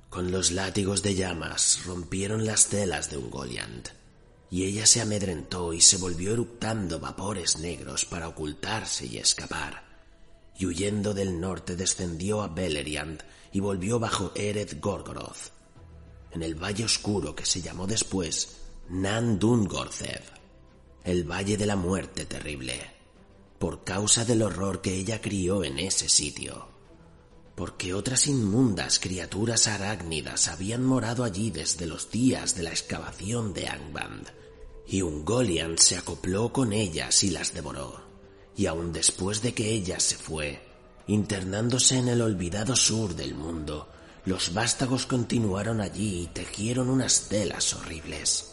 Con 0.09 0.31
los 0.31 0.51
látigos 0.51 1.03
de 1.03 1.13
llamas 1.13 1.83
rompieron 1.85 2.45
las 2.45 2.67
telas 2.67 3.09
de 3.11 3.17
un 3.17 3.29
Goliant, 3.29 3.89
y 4.49 4.65
ella 4.65 4.85
se 4.85 5.01
amedrentó 5.01 5.73
y 5.73 5.81
se 5.81 5.97
volvió 5.97 6.33
eructando 6.33 6.99
vapores 6.99 7.57
negros 7.57 8.05
para 8.05 8.27
ocultarse 8.27 9.05
y 9.05 9.17
escapar, 9.17 9.83
y 10.57 10.65
huyendo 10.65 11.13
del 11.13 11.39
norte 11.39 11.75
descendió 11.75 12.41
a 12.41 12.47
Beleriand 12.47 13.23
y 13.51 13.59
volvió 13.59 13.99
bajo 13.99 14.31
Ered 14.35 14.79
Gorgoroth, 14.79 15.51
en 16.31 16.43
el 16.43 16.55
valle 16.55 16.85
oscuro 16.85 17.35
que 17.35 17.45
se 17.45 17.61
llamó 17.61 17.87
después 17.87 18.57
Nan 18.89 19.39
Dungorcev 19.39 20.35
el 21.05 21.23
Valle 21.23 21.55
de 21.55 21.67
la 21.67 21.75
Muerte 21.75 22.25
Terrible, 22.25 22.81
por 23.59 23.83
causa 23.83 24.25
del 24.25 24.41
horror 24.41 24.81
que 24.81 24.95
ella 24.95 25.21
crió 25.21 25.63
en 25.63 25.77
ese 25.77 26.09
sitio, 26.09 26.67
porque 27.55 27.93
otras 27.93 28.27
inmundas 28.27 28.99
criaturas 28.99 29.67
arácnidas 29.67 30.49
habían 30.49 30.83
morado 30.83 31.23
allí 31.23 31.51
desde 31.51 31.87
los 31.87 32.11
días 32.11 32.55
de 32.55 32.63
la 32.63 32.71
excavación 32.71 33.53
de 33.53 33.67
Angband, 33.67 34.27
y 34.87 35.01
un 35.01 35.23
Golian 35.23 35.77
se 35.77 35.97
acopló 35.97 36.51
con 36.51 36.73
ellas 36.73 37.23
y 37.23 37.29
las 37.29 37.53
devoró, 37.53 38.01
y 38.57 38.65
aun 38.65 38.91
después 38.91 39.41
de 39.41 39.53
que 39.53 39.71
ella 39.71 39.99
se 39.99 40.17
fue, 40.17 40.61
internándose 41.07 41.97
en 41.97 42.09
el 42.09 42.21
olvidado 42.21 42.75
sur 42.75 43.15
del 43.15 43.33
mundo, 43.35 43.87
los 44.25 44.53
vástagos 44.53 45.05
continuaron 45.05 45.79
allí 45.79 46.23
y 46.23 46.27
tejieron 46.27 46.89
unas 46.89 47.29
telas 47.29 47.73
horribles. 47.73 48.51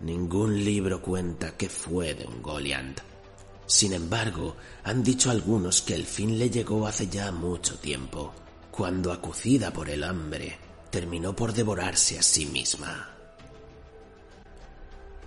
Ningún 0.00 0.62
libro 0.62 1.00
cuenta 1.00 1.56
qué 1.56 1.70
fue 1.70 2.14
de 2.14 2.26
un 2.26 2.42
Goliant. 2.42 3.00
Sin 3.66 3.92
embargo, 3.92 4.56
han 4.84 5.02
dicho 5.02 5.30
algunos 5.30 5.82
que 5.82 5.94
el 5.94 6.06
fin 6.06 6.38
le 6.38 6.50
llegó 6.50 6.86
hace 6.86 7.08
ya 7.08 7.32
mucho 7.32 7.76
tiempo, 7.78 8.32
cuando 8.70 9.12
acucida 9.12 9.72
por 9.72 9.90
el 9.90 10.04
hambre, 10.04 10.58
terminó 10.90 11.34
por 11.34 11.52
devorarse 11.52 12.18
a 12.18 12.22
sí 12.22 12.46
misma. 12.46 13.10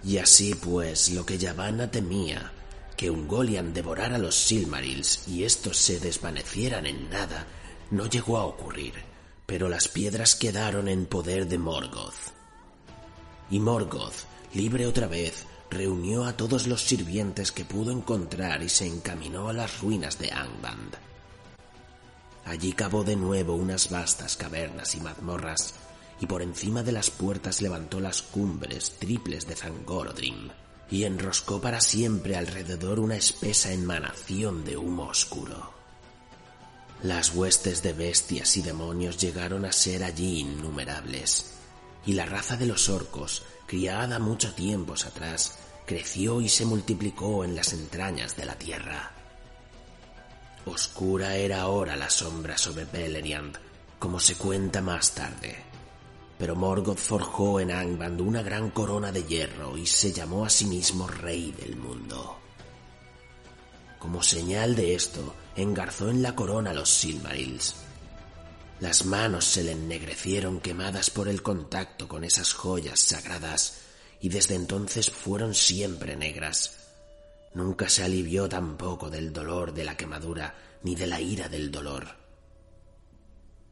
Y 0.04 0.18
así 0.18 0.56
pues, 0.56 1.10
lo 1.10 1.26
que 1.26 1.38
Yavanna 1.38 1.92
temía, 1.92 2.54
que 2.96 3.10
un 3.10 3.28
Goliant 3.28 3.74
devorara 3.74 4.18
los 4.18 4.36
Silmarils 4.36 5.28
y 5.28 5.44
estos 5.44 5.78
se 5.78 6.00
desvanecieran 6.00 6.86
en 6.86 7.10
nada, 7.10 7.46
no 7.92 8.06
llegó 8.06 8.38
a 8.38 8.46
ocurrir, 8.46 8.94
pero 9.46 9.68
las 9.68 9.88
piedras 9.88 10.36
quedaron 10.36 10.88
en 10.88 11.06
poder 11.06 11.48
de 11.48 11.58
Morgoth. 11.58 12.34
Y 13.52 13.60
Morgoth, 13.60 14.26
libre 14.54 14.86
otra 14.86 15.08
vez, 15.08 15.46
reunió 15.70 16.26
a 16.26 16.36
todos 16.36 16.68
los 16.68 16.82
sirvientes 16.82 17.52
que 17.52 17.66
pudo 17.66 17.92
encontrar 17.92 18.64
y 18.64 18.70
se 18.70 18.88
encaminó 18.88 19.50
a 19.50 19.54
las 19.54 19.82
ruinas 19.82 20.18
de 20.18 20.32
Angband. 20.32 20.96
Allí 22.46 22.74
cavó 22.74 23.04
de 23.04 23.16
nuevo 23.16 23.54
unas 23.56 23.90
vastas 23.90 24.36
cavernas 24.36 24.96
y 24.96 25.02
mazmorras, 25.02 25.74
y 26.20 26.26
por 26.26 26.42
encima 26.42 26.84
de 26.84 26.92
las 26.92 27.10
puertas 27.10 27.62
levantó 27.62 28.00
las 28.00 28.22
cumbres 28.22 28.96
triples 29.00 29.48
de 29.48 29.56
Zangorodrim, 29.56 30.50
y 30.90 31.04
enroscó 31.04 31.62
para 31.62 31.80
siempre 31.80 32.36
alrededor 32.36 33.00
una 33.00 33.16
espesa 33.16 33.72
emanación 33.72 34.66
de 34.66 34.78
humo 34.78 35.04
oscuro. 35.04 35.72
Las 37.04 37.34
huestes 37.34 37.82
de 37.84 37.94
bestias 37.94 38.58
y 38.58 38.62
demonios 38.62 39.18
llegaron 39.18 39.64
a 39.66 39.72
ser 39.72 40.04
allí 40.04 40.40
innumerables, 40.40 41.59
y 42.06 42.14
la 42.14 42.26
raza 42.26 42.58
de 42.58 42.66
los 42.66 42.90
orcos 42.90 43.44
criada 43.70 44.18
mucho 44.18 44.54
tiempos 44.54 45.06
atrás, 45.06 45.60
creció 45.86 46.42
y 46.42 46.50
se 46.50 46.66
multiplicó 46.66 47.44
en 47.44 47.56
las 47.56 47.72
entrañas 47.74 48.36
de 48.36 48.46
la 48.46 48.56
tierra. 48.56 49.12
Oscura 50.66 51.36
era 51.36 51.62
ahora 51.62 51.96
la 51.96 52.10
sombra 52.10 52.58
sobre 52.58 52.86
Beleriand, 52.86 53.58
como 54.00 54.20
se 54.20 54.36
cuenta 54.36 54.82
más 54.82 55.14
tarde. 55.14 55.56
Pero 56.40 56.56
Morgoth 56.56 56.98
forjó 56.98 57.60
en 57.60 57.72
Angband 57.72 58.22
una 58.22 58.42
gran 58.42 58.72
corona 58.72 59.12
de 59.12 59.24
hierro 59.24 59.78
y 59.78 59.86
se 59.86 60.12
llamó 60.12 60.46
a 60.46 60.50
sí 60.50 60.66
mismo 60.66 61.08
Rey 61.08 61.52
del 61.52 61.76
Mundo. 61.76 62.38
Como 64.00 64.24
señal 64.24 64.76
de 64.76 64.96
esto, 64.96 65.36
engarzó 65.56 66.10
en 66.10 66.24
la 66.24 66.34
corona 66.34 66.74
los 66.74 66.90
Silmarils, 66.90 67.76
las 68.80 69.06
manos 69.06 69.46
se 69.46 69.64
le 69.64 69.74
ennegrecieron 69.74 70.62
quemadas 70.62 71.10
por 71.10 71.28
el 71.28 71.42
contacto 71.42 72.08
con 72.08 72.24
esas 72.24 72.54
joyas 72.54 73.00
sagradas 73.00 73.82
y 74.22 74.30
desde 74.30 74.56
entonces 74.56 75.10
fueron 75.10 75.54
siempre 75.54 76.16
negras. 76.16 76.78
Nunca 77.54 77.90
se 77.90 78.04
alivió 78.04 78.48
tampoco 78.48 79.10
del 79.10 79.34
dolor 79.34 79.74
de 79.74 79.84
la 79.84 79.98
quemadura 79.98 80.56
ni 80.84 80.96
de 80.96 81.08
la 81.08 81.20
ira 81.20 81.50
del 81.50 81.72
dolor. 81.72 82.08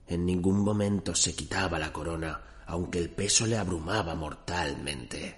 En 0.07 0.25
ningún 0.25 0.59
momento 0.59 1.15
se 1.15 1.35
quitaba 1.35 1.79
la 1.79 1.93
corona, 1.93 2.63
aunque 2.65 2.99
el 2.99 3.09
peso 3.09 3.45
le 3.45 3.57
abrumaba 3.57 4.15
mortalmente. 4.15 5.37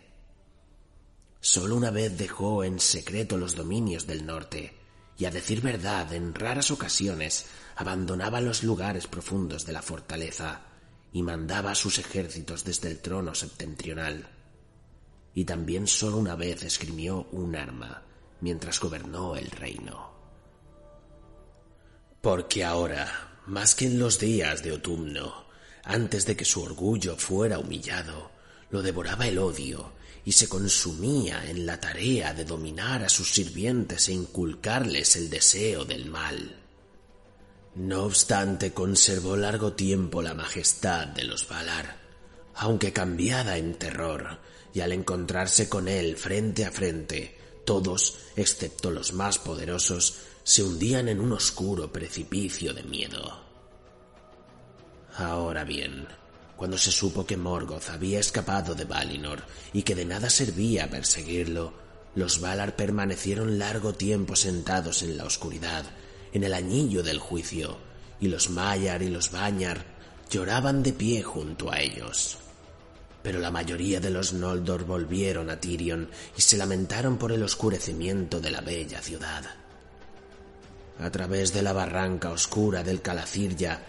Solo 1.39 1.75
una 1.75 1.91
vez 1.91 2.17
dejó 2.17 2.63
en 2.63 2.79
secreto 2.79 3.37
los 3.37 3.55
dominios 3.55 4.07
del 4.07 4.25
norte, 4.25 4.78
y 5.19 5.25
a 5.25 5.31
decir 5.31 5.59
verdad, 5.59 6.13
en 6.13 6.33
raras 6.33 6.71
ocasiones 6.71 7.45
abandonaba 7.75 8.39
los 8.39 8.63
lugares 8.63 9.05
profundos 9.05 9.65
de 9.65 9.73
la 9.73 9.81
fortaleza 9.81 10.61
y 11.11 11.23
mandaba 11.23 11.71
a 11.71 11.75
sus 11.75 11.99
ejércitos 11.99 12.63
desde 12.63 12.87
el 12.87 12.99
trono 12.99 13.35
septentrional. 13.35 14.29
Y 15.35 15.43
también 15.43 15.87
solo 15.87 16.17
una 16.17 16.35
vez 16.35 16.63
esgrimió 16.63 17.27
un 17.33 17.57
arma 17.57 18.01
mientras 18.39 18.79
gobernó 18.79 19.35
el 19.35 19.51
reino. 19.51 20.13
Porque 22.21 22.63
ahora, 22.63 23.41
más 23.45 23.75
que 23.75 23.87
en 23.87 23.99
los 23.99 24.19
días 24.19 24.63
de 24.63 24.71
otoño, 24.71 25.33
antes 25.83 26.25
de 26.25 26.37
que 26.37 26.45
su 26.45 26.63
orgullo 26.63 27.17
fuera 27.17 27.59
humillado, 27.59 28.31
lo 28.69 28.81
devoraba 28.81 29.27
el 29.27 29.37
odio 29.37 29.91
y 30.29 30.31
se 30.31 30.47
consumía 30.47 31.49
en 31.49 31.65
la 31.65 31.79
tarea 31.79 32.35
de 32.35 32.45
dominar 32.45 33.03
a 33.03 33.09
sus 33.09 33.31
sirvientes 33.31 34.09
e 34.09 34.13
inculcarles 34.13 35.15
el 35.15 35.27
deseo 35.27 35.85
del 35.85 36.05
mal. 36.05 36.55
No 37.73 38.03
obstante, 38.03 38.71
conservó 38.71 39.35
largo 39.35 39.73
tiempo 39.73 40.21
la 40.21 40.35
majestad 40.35 41.07
de 41.07 41.23
los 41.23 41.47
Valar, 41.47 41.97
aunque 42.53 42.93
cambiada 42.93 43.57
en 43.57 43.73
terror, 43.73 44.37
y 44.71 44.81
al 44.81 44.91
encontrarse 44.91 45.67
con 45.67 45.87
él 45.87 46.15
frente 46.15 46.63
a 46.63 46.71
frente, 46.71 47.35
todos, 47.65 48.19
excepto 48.35 48.91
los 48.91 49.13
más 49.13 49.39
poderosos, 49.39 50.13
se 50.43 50.61
hundían 50.61 51.07
en 51.07 51.21
un 51.21 51.31
oscuro 51.31 51.91
precipicio 51.91 52.71
de 52.75 52.83
miedo. 52.83 53.41
Ahora 55.15 55.63
bien, 55.63 56.07
cuando 56.59 56.77
se 56.77 56.91
supo 56.91 57.25
que 57.25 57.37
Morgoth 57.37 57.87
había 57.89 58.19
escapado 58.19 58.75
de 58.75 58.83
Valinor 58.83 59.43
y 59.71 59.83
que 59.83 59.95
de 59.95 60.03
nada 60.03 60.29
servía 60.29 60.89
perseguirlo, 60.89 61.71
los 62.15 62.41
Valar 62.41 62.75
permanecieron 62.75 63.57
largo 63.57 63.93
tiempo 63.93 64.35
sentados 64.35 65.01
en 65.01 65.15
la 65.15 65.23
oscuridad, 65.23 65.85
en 66.33 66.43
el 66.43 66.53
añillo 66.53 67.01
del 67.01 67.17
juicio, 67.17 67.77
y 68.19 68.27
los 68.27 68.49
Maiar 68.49 69.01
y 69.01 69.07
los 69.07 69.31
Bañar 69.31 69.85
lloraban 70.29 70.83
de 70.83 70.91
pie 70.91 71.23
junto 71.23 71.71
a 71.71 71.79
ellos. 71.79 72.37
Pero 73.23 73.39
la 73.39 73.51
mayoría 73.51 74.01
de 74.01 74.09
los 74.09 74.33
Noldor 74.33 74.83
volvieron 74.83 75.49
a 75.49 75.61
Tirion 75.61 76.09
y 76.37 76.41
se 76.41 76.57
lamentaron 76.57 77.17
por 77.17 77.31
el 77.31 77.41
oscurecimiento 77.41 78.41
de 78.41 78.51
la 78.51 78.59
bella 78.59 79.01
ciudad. 79.01 79.45
A 80.99 81.09
través 81.09 81.53
de 81.53 81.61
la 81.61 81.71
barranca 81.71 82.31
oscura 82.31 82.83
del 82.83 83.01
Calacirya 83.01 83.81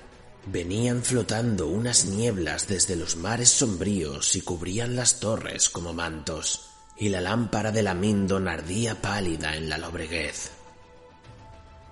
venían 0.47 1.03
flotando 1.03 1.67
unas 1.67 2.07
nieblas 2.07 2.67
desde 2.67 2.97
los 2.97 3.17
mares 3.17 3.51
sombríos 3.51 4.37
y 4.37 4.41
cubrían 4.41 4.97
las 4.97 5.21
torres 5.21 5.69
como 5.69 5.93
mantos, 5.93 6.71
y 6.97 7.09
la 7.09 7.21
lámpara 7.21 7.71
de 7.73 7.83
la 7.83 7.95
Mindon 7.95 8.49
ardía 8.49 9.01
pálida 9.01 9.57
en 9.57 9.69
la 9.69 9.79
lobreguez. 9.79 10.51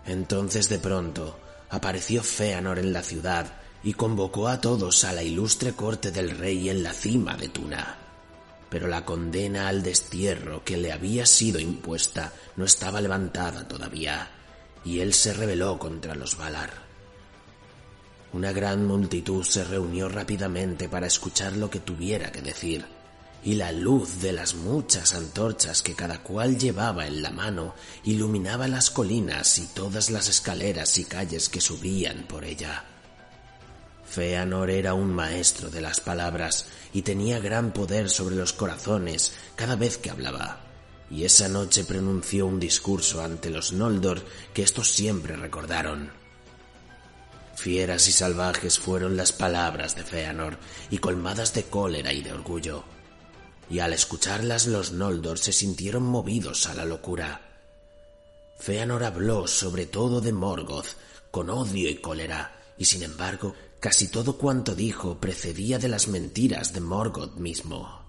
Entonces 0.07 0.69
de 0.69 0.79
pronto 0.79 1.39
apareció 1.71 2.23
Feanor 2.23 2.79
en 2.79 2.93
la 2.93 3.03
ciudad 3.03 3.53
y 3.83 3.93
convocó 3.93 4.49
a 4.49 4.61
todos 4.61 5.05
a 5.05 5.13
la 5.13 5.23
ilustre 5.23 5.73
corte 5.73 6.11
del 6.11 6.31
rey 6.31 6.69
en 6.69 6.83
la 6.83 6.93
cima 6.93 7.37
de 7.37 7.49
Tuna. 7.49 7.97
Pero 8.71 8.89
la 8.89 9.05
condena 9.05 9.69
al 9.69 9.83
destierro 9.83 10.65
que 10.65 10.77
le 10.77 10.93
había 10.93 11.25
sido 11.27 11.59
impuesta 11.59 12.33
no 12.57 12.65
estaba 12.65 13.01
levantada 13.01 13.67
todavía, 13.67 14.31
y 14.85 15.01
él 15.01 15.15
se 15.15 15.33
rebeló 15.33 15.79
contra 15.79 16.15
los 16.15 16.37
Valar. 16.37 16.88
Una 18.33 18.53
gran 18.53 18.87
multitud 18.87 19.43
se 19.43 19.65
reunió 19.65 20.09
rápidamente 20.09 20.89
para 20.89 21.07
escuchar 21.07 21.57
lo 21.57 21.71
que 21.71 21.81
tuviera 21.81 22.31
que 22.31 22.43
decir, 22.43 22.85
y 23.43 23.55
la 23.55 23.73
luz 23.73 24.21
de 24.21 24.33
las 24.33 24.55
muchas 24.55 25.15
antorchas 25.15 25.83
que 25.83 25.95
cada 25.95 26.23
cual 26.23 26.59
llevaba 26.59 27.07
en 27.07 27.23
la 27.23 27.31
mano 27.31 27.75
iluminaba 28.05 28.69
las 28.69 28.91
colinas 28.91 29.59
y 29.59 29.67
todas 29.69 30.11
las 30.11 30.29
escaleras 30.29 30.99
y 30.99 31.05
calles 31.05 31.49
que 31.49 31.61
subían 31.61 32.25
por 32.29 32.45
ella. 32.45 32.85
Feanor 34.05 34.71
era 34.71 34.95
un 34.95 35.13
maestro 35.13 35.71
de 35.71 35.81
las 35.81 36.01
palabras 36.01 36.67
y 36.93 37.03
tenía 37.03 37.39
gran 37.39 37.73
poder 37.73 38.11
sobre 38.11 38.37
los 38.37 38.53
corazones 38.53 39.33
cada 39.55 39.77
vez 39.77 39.97
que 39.97 40.11
hablaba, 40.11 40.61
y 41.11 41.25
esa 41.25 41.49
noche 41.49 41.85
pronunció 41.85 42.47
un 42.47 42.61
discurso 42.61 43.23
ante 43.23 43.49
los 43.49 43.73
Noldor 43.73 44.23
que 44.53 44.63
estos 44.63 44.91
siempre 44.91 45.37
recordaron. 45.37 46.18
Fieras 47.59 48.09
y 48.09 48.13
salvajes 48.13 48.79
fueron 48.79 49.17
las 49.17 49.33
palabras 49.33 49.97
de 49.97 50.05
Feanor 50.05 50.59
y 50.91 50.99
colmadas 50.99 51.55
de 51.55 51.65
cólera 51.65 52.13
y 52.13 52.23
de 52.23 52.33
orgullo 52.33 52.85
y 53.71 53.81
al 53.81 53.93
escucharlas 53.93 54.67
los 54.67 54.93
Noldor 54.93 55.39
se 55.39 55.53
sintieron 55.53 56.03
movidos 56.03 56.67
a 56.67 56.75
la 56.75 56.85
locura. 56.85 57.43
Feanor 58.59 59.05
habló 59.05 59.47
sobre 59.47 59.87
todo 59.87 60.21
de 60.21 60.33
Morgoth, 60.33 60.97
con 61.31 61.51
odio 61.51 61.89
y 61.89 61.97
cólera, 61.97 62.57
y 62.79 62.87
sin 62.87 63.03
embargo, 63.03 63.55
casi 63.79 64.09
todo 64.09 64.39
cuanto 64.39 64.75
dijo 64.75 65.21
precedía 65.21 65.79
de 65.79 65.89
las 65.89 66.09
mentiras 66.09 66.73
de 66.73 66.81
Morgoth 66.81 67.37
mismo. 67.37 68.07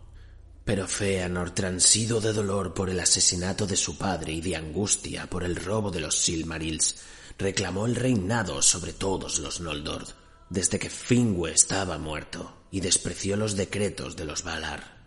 Pero 0.64 0.88
Feanor, 0.88 1.52
transido 1.52 2.22
de 2.22 2.32
dolor 2.32 2.74
por 2.74 2.90
el 2.90 3.00
asesinato 3.00 3.68
de 3.68 3.76
su 3.76 3.98
padre 3.98 4.34
y 4.34 4.42
de 4.42 4.56
angustia 4.56 5.28
por 5.28 5.44
el 5.44 5.56
robo 5.56 5.92
de 5.92 6.00
los 6.00 6.18
Silmarils, 6.18 6.96
reclamó 7.40 7.86
el 7.86 7.96
reinado 7.96 8.62
sobre 8.62 8.92
todos 8.92 9.40
los 9.40 9.62
Noldor, 9.62 10.04
desde 10.50 10.78
que 10.78 10.92
Finwë 10.92 11.52
estaba 11.54 11.98
muerto, 11.98 12.54
y 12.70 12.82
despreció 12.82 13.38
los 13.38 13.56
decretos 13.56 14.18
de 14.18 14.26
los 14.26 14.44
Valar. 14.44 15.00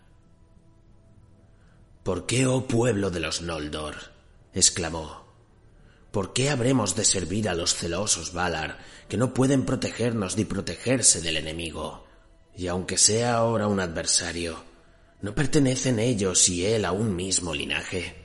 ¿Por 2.01 2.25
qué, 2.25 2.47
oh 2.47 2.67
pueblo 2.67 3.11
de 3.11 3.19
los 3.19 3.41
Noldor? 3.41 3.95
exclamó. 4.51 5.23
¿Por 6.11 6.33
qué 6.33 6.49
habremos 6.49 6.95
de 6.95 7.05
servir 7.05 7.47
a 7.47 7.53
los 7.53 7.75
celosos 7.75 8.33
Valar, 8.33 8.79
que 9.07 9.17
no 9.17 9.33
pueden 9.33 9.63
protegernos 9.63 10.35
ni 10.35 10.43
protegerse 10.43 11.21
del 11.21 11.37
enemigo? 11.37 12.05
Y 12.55 12.67
aunque 12.67 12.97
sea 12.97 13.35
ahora 13.35 13.67
un 13.67 13.79
adversario, 13.79 14.63
¿no 15.21 15.35
pertenecen 15.35 15.99
ellos 15.99 16.49
y 16.49 16.65
él 16.65 16.85
a 16.85 16.91
un 16.91 17.15
mismo 17.15 17.53
linaje? 17.53 18.15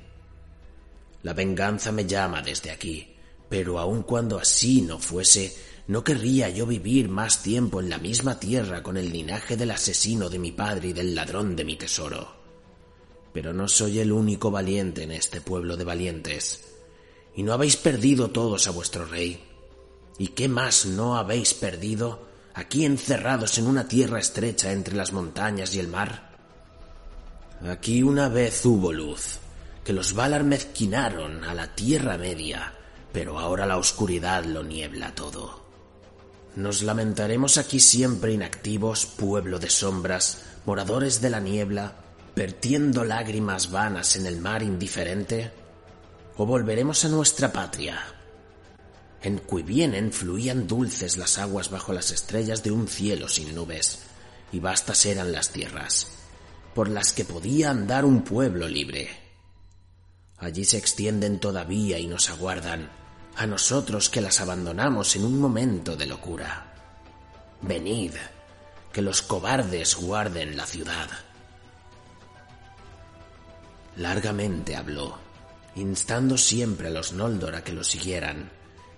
La 1.23 1.35
venganza 1.35 1.93
me 1.93 2.07
llama 2.07 2.43
desde 2.43 2.71
aquí, 2.71 3.18
pero 3.49 3.79
aun 3.79 4.03
cuando 4.03 4.39
así 4.39 4.83
no 4.83 4.99
fuese, 4.99 5.57
no 5.89 6.05
querría 6.05 6.51
yo 6.51 6.67
vivir 6.67 7.09
más 7.09 7.43
tiempo 7.43 7.81
en 7.81 7.89
la 7.89 7.99
misma 7.99 8.39
tierra 8.39 8.83
con 8.83 8.97
el 8.97 9.11
linaje 9.11 9.57
del 9.57 9.71
asesino 9.71 10.29
de 10.29 10.39
mi 10.39 10.53
padre 10.53 10.89
y 10.89 10.93
del 10.93 11.15
ladrón 11.15 11.57
de 11.57 11.65
mi 11.65 11.77
tesoro. 11.77 12.37
Pero 13.33 13.55
no 13.55 13.69
soy 13.69 13.99
el 14.01 14.13
único 14.13 14.51
valiente 14.51 15.03
en 15.03 15.13
este 15.13 15.41
pueblo 15.41 15.77
de 15.77 15.85
valientes. 15.85 16.65
¿Y 17.35 17.43
no 17.43 17.53
habéis 17.55 17.77
perdido 17.77 18.31
todos 18.31 18.67
a 18.67 18.71
vuestro 18.71 19.07
rey? 19.07 19.43
¿Y 20.19 20.29
qué 20.29 20.49
más 20.49 20.85
no 20.85 21.17
habéis 21.17 21.55
perdido 21.55 22.27
aquí 22.53 22.85
encerrados 22.85 23.57
en 23.57 23.67
una 23.67 23.89
tierra 23.89 24.19
estrecha 24.19 24.73
entre 24.73 24.95
las 24.95 25.13
montañas 25.13 25.75
y 25.75 25.79
el 25.79 25.89
mar? 25.89 26.37
Aquí 27.67 28.03
una 28.03 28.29
vez 28.29 28.65
hubo 28.67 28.93
luz, 28.93 29.39
que 29.85 29.93
los 29.93 30.13
Valar 30.13 30.45
mezquinaron 30.45 31.45
a 31.45 31.55
la 31.55 31.75
Tierra 31.75 32.19
Media, 32.19 32.75
pero 33.19 33.41
ahora 33.41 33.67
la 33.67 33.79
oscuridad 33.79 34.45
lo 34.45 34.63
niebla 34.63 35.13
todo. 35.13 35.61
Nos 36.55 36.85
lamentaremos 36.85 37.59
aquí 37.59 37.81
siempre 37.81 38.33
inactivos, 38.33 39.07
pueblo 39.07 39.59
de 39.59 39.71
sombras, 39.71 40.45
moradores 40.67 41.21
de 41.21 41.29
la 41.29 41.41
niebla, 41.41 41.97
vertiendo 42.37 43.03
lágrimas 43.03 43.73
vanas 43.73 44.15
en 44.15 44.27
el 44.27 44.37
mar 44.39 44.63
indiferente? 44.63 45.51
¿O 46.37 46.47
volveremos 46.47 47.05
a 47.05 47.09
nuestra 47.09 47.53
patria? 47.53 47.99
En 49.21 49.43
vienen 49.65 50.13
fluían 50.13 50.69
dulces 50.69 51.17
las 51.17 51.39
aguas 51.39 51.71
bajo 51.71 51.93
las 51.93 52.13
estrellas 52.13 52.63
de 52.63 52.71
un 52.71 52.87
cielo 52.87 53.29
sin 53.29 53.53
nubes, 53.53 53.99
y 54.53 54.61
vastas 54.61 55.05
eran 55.07 55.33
las 55.33 55.51
tierras, 55.51 56.07
por 56.73 56.89
las 56.89 57.13
que 57.13 57.25
podía 57.25 57.71
andar 57.71 58.05
un 58.05 58.23
pueblo 58.23 58.69
libre. 58.69 59.09
Allí 60.37 60.65
se 60.65 60.79
extienden 60.79 61.41
todavía 61.41 61.99
y 61.99 62.07
nos 62.07 62.31
aguardan, 62.31 62.97
a 63.39 63.47
nosotros 63.47 64.11
que 64.11 64.21
las 64.21 64.41
abandonamos 64.41 65.15
en 65.15 65.25
un 65.25 65.39
momento 65.39 65.95
de 65.95 66.07
locura. 66.07 66.67
Venid, 67.63 68.13
que 68.93 69.01
los 69.01 69.23
cobardes 69.23 69.95
guarden 69.95 70.57
la 70.57 70.67
ciudad. 70.67 71.09
Largamente 73.97 74.75
habló, 74.75 75.19
instando 75.77 76.37
siempre 76.37 76.89
a 76.89 76.91
los 76.91 77.13
Noldor 77.13 77.55
a 77.55 77.63
que 77.63 77.73
lo 77.73 77.85
siguieran 77.85 78.51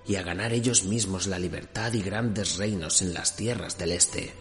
y 0.06 0.16
a 0.16 0.22
ganar 0.22 0.54
ellos 0.54 0.84
mismos 0.84 1.26
la 1.26 1.38
libertad 1.38 1.92
y 1.92 2.00
grandes 2.00 2.56
reinos 2.56 3.02
en 3.02 3.12
las 3.12 3.36
tierras 3.36 3.76
del 3.76 3.92
este, 3.92 4.32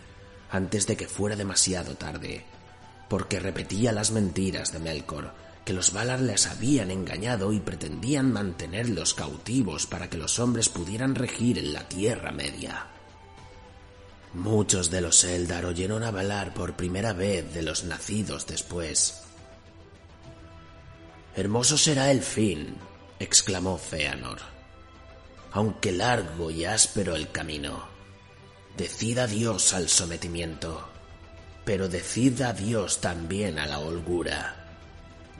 antes 0.49 0.87
de 0.87 0.95
que 0.95 1.09
fuera 1.09 1.35
demasiado 1.35 1.95
tarde, 1.95 2.45
porque 3.09 3.41
repetía 3.41 3.91
las 3.91 4.11
mentiras 4.11 4.71
de 4.71 4.79
Melkor, 4.79 5.33
que 5.69 5.73
los 5.73 5.93
Valar 5.93 6.19
les 6.19 6.47
habían 6.47 6.89
engañado 6.89 7.53
y 7.53 7.59
pretendían 7.59 8.33
mantenerlos 8.33 9.13
cautivos 9.13 9.85
para 9.85 10.09
que 10.09 10.17
los 10.17 10.39
hombres 10.39 10.67
pudieran 10.67 11.13
regir 11.13 11.59
en 11.59 11.73
la 11.73 11.87
Tierra 11.87 12.31
Media. 12.31 12.87
Muchos 14.33 14.89
de 14.89 15.01
los 15.01 15.23
Eldar 15.23 15.65
oyeron 15.65 16.01
hablar 16.01 16.55
por 16.55 16.75
primera 16.75 17.13
vez 17.13 17.53
de 17.53 17.61
los 17.61 17.83
nacidos 17.83 18.47
después, 18.47 19.21
Hermoso 21.35 21.77
será 21.77 22.09
el 22.09 22.23
fin, 22.23 22.75
exclamó 23.19 23.77
Feanor, 23.77 24.39
aunque 25.51 25.91
largo 25.91 26.49
y 26.49 26.65
áspero 26.65 27.15
el 27.15 27.29
camino. 27.29 27.83
Decid 28.75 29.19
adiós 29.19 29.75
al 29.75 29.87
sometimiento, 29.87 30.89
pero 31.63 31.87
decid 31.87 32.41
adiós 32.41 33.01
también 33.01 33.59
a 33.59 33.67
la 33.67 33.77
holgura. 33.77 34.58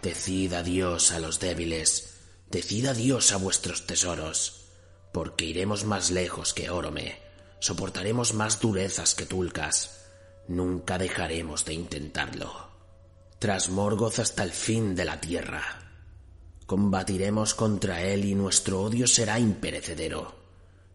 Decid 0.01 0.53
adiós 0.53 1.11
a 1.11 1.19
los 1.19 1.41
débiles, 1.41 2.15
decid 2.49 2.85
adiós 2.87 3.33
a 3.33 3.37
vuestros 3.37 3.85
tesoros, 3.85 4.71
porque 5.11 5.43
iremos 5.43 5.83
más 5.83 6.09
lejos 6.09 6.53
que 6.53 6.69
Orome, 6.69 7.19
soportaremos 7.59 8.33
más 8.33 8.61
durezas 8.61 9.13
que 9.13 9.25
Tulcas. 9.25 10.07
Nunca 10.47 10.97
dejaremos 10.97 11.65
de 11.65 11.73
intentarlo. 11.73 12.69
Tras 13.39 13.69
Morgoth 13.69 14.19
hasta 14.19 14.43
el 14.43 14.51
fin 14.51 14.95
de 14.95 15.03
la 15.03 15.19
tierra. 15.19 15.63
Combatiremos 16.65 17.53
contra 17.53 18.01
él 18.01 18.23
y 18.23 18.35
nuestro 18.35 18.81
odio 18.81 19.05
será 19.05 19.37
imperecedero. 19.37 20.33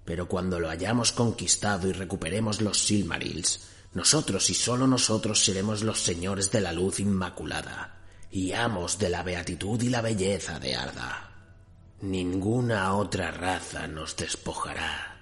Pero 0.07 0.29
cuando 0.29 0.59
lo 0.59 0.71
hayamos 0.71 1.13
conquistado 1.13 1.89
y 1.89 1.93
recuperemos 1.93 2.63
los 2.63 2.79
Silmarils, 2.79 3.61
nosotros 3.93 4.49
y 4.49 4.55
solo 4.55 4.87
nosotros 4.87 5.45
seremos 5.45 5.83
los 5.83 6.01
señores 6.01 6.51
de 6.51 6.63
la 6.63 6.73
luz 6.73 7.01
inmaculada 7.01 8.01
y 8.35 8.53
amos 8.53 8.99
de 8.99 9.11
la 9.11 9.23
beatitud 9.23 9.81
y 9.81 9.91
la 9.91 10.01
belleza 10.01 10.59
de 10.59 10.75
Arda. 10.75 11.31
Ninguna 12.01 12.97
otra 12.97 13.31
raza 13.31 13.87
nos 13.87 14.17
despojará. 14.17 15.21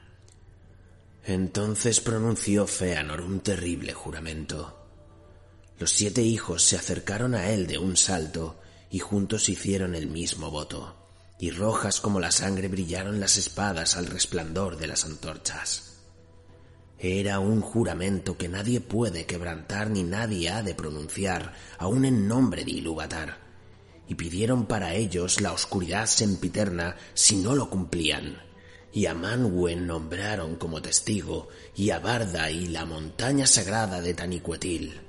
Entonces 1.22 2.01
pronunció 2.01 2.66
Feanor 2.66 3.20
un 3.20 3.40
terrible 3.40 3.92
juramento. 3.92 4.88
Los 5.79 5.90
siete 5.90 6.22
hijos 6.22 6.62
se 6.62 6.77
acercaron 6.77 7.35
a 7.35 7.51
él 7.51 7.66
de 7.66 7.77
un 7.77 7.98
salto 7.98 8.59
y 8.88 9.01
juntos 9.01 9.51
hicieron 9.51 9.94
el 9.94 10.07
mismo 10.07 10.51
voto, 10.51 10.96
y 11.38 11.51
rojas 11.51 12.01
como 12.01 12.18
la 12.18 12.31
sangre 12.31 12.68
brillaron 12.68 13.20
las 13.20 13.37
espadas 13.37 13.98
al 13.98 14.07
resplandor 14.07 14.79
de 14.79 14.87
las 14.87 15.05
antorchas. 15.05 15.91
Era 17.05 17.41
un 17.41 17.62
juramento 17.62 18.38
que 18.38 18.49
nadie 18.49 18.81
puede 18.81 19.27
quebrantar 19.27 19.91
ni 19.91 20.05
nadie 20.05 20.51
ha 20.51 20.62
de 20.62 20.77
pronunciar, 20.77 21.53
aun 21.77 22.05
en 22.05 22.29
nombre 22.29 22.65
de 22.65 22.71
Ilúvatar, 22.71 23.38
y 24.07 24.15
pidieron 24.15 24.67
para 24.67 24.95
ellos 24.95 25.41
la 25.41 25.53
oscuridad 25.53 26.07
sempiterna 26.07 26.95
si 27.12 27.38
no 27.38 27.57
lo 27.57 27.69
cumplían. 27.69 28.41
Y 28.93 29.07
a 29.07 29.15
Manwen 29.15 29.85
nombraron 29.85 30.55
como 30.55 30.81
testigo, 30.81 31.49
y 31.75 31.91
a 31.91 31.99
Barda 31.99 32.53
y 32.53 32.69
la 32.69 32.85
montaña 32.85 33.49
sagrada 33.49 34.01
de 34.01 34.15
Tanicuetil, 34.15 35.01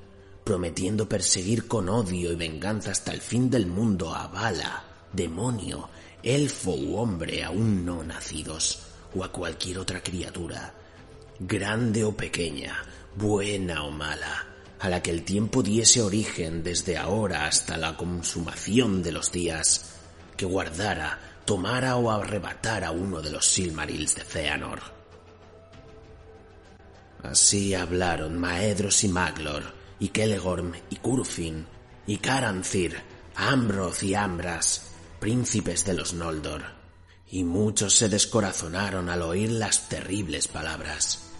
prometiendo 0.44 1.08
perseguir 1.08 1.68
con 1.68 1.90
odio 1.90 2.32
y 2.32 2.36
venganza 2.36 2.90
hasta 2.90 3.14
el 3.14 3.22
fin 3.22 3.52
del 3.52 3.68
mundo 3.68 4.16
a 4.16 4.30
Bala, 4.30 4.84
demonio, 5.14 5.90
elfo 6.24 6.72
u 6.72 6.96
hombre 6.96 7.44
aún 7.44 7.86
no 7.86 8.04
nacidos, 8.04 8.80
o 9.14 9.24
a 9.24 9.32
cualquier 9.32 9.78
otra 9.78 10.02
criatura 10.02 10.74
grande 11.40 12.04
o 12.04 12.16
pequeña, 12.16 12.84
buena 13.16 13.84
o 13.84 13.92
mala, 13.92 14.48
a 14.80 14.90
la 14.90 15.02
que 15.02 15.12
el 15.12 15.24
tiempo 15.24 15.64
diese 15.64 16.02
origen 16.02 16.64
desde 16.64 16.98
ahora 16.98 17.46
hasta 17.46 17.78
la 17.78 17.96
consumación 17.96 19.02
de 19.02 19.12
los 19.12 19.32
días, 19.32 20.00
que 20.36 20.46
guardara, 20.46 21.20
tomara 21.46 21.96
o 21.96 22.12
arrebatara 22.12 22.92
uno 22.92 23.22
de 23.22 23.32
los 23.32 23.46
Silmarils 23.46 24.16
de 24.16 24.24
Feanor. 24.24 24.82
Así 27.24 27.74
hablaron 27.74 28.38
Maedros 28.38 29.04
y 29.04 29.08
Maglor, 29.08 29.64
y 30.00 30.10
Kelegorm 30.10 30.74
y 30.90 30.98
Curufin, 30.98 31.66
y 32.06 32.18
Caranthir, 32.18 32.98
Ambroth 33.36 34.04
y 34.04 34.16
Ambras, 34.16 34.90
príncipes 35.20 35.86
de 35.86 35.94
los 35.94 36.14
Noldor, 36.14 36.64
y 37.34 37.44
muchos 37.44 37.96
se 37.96 38.10
descorazonaron 38.10 39.10
al 39.10 39.22
oír 39.22 39.52
las 39.52 39.90
terribles 39.90 40.48
palabras 40.48 41.34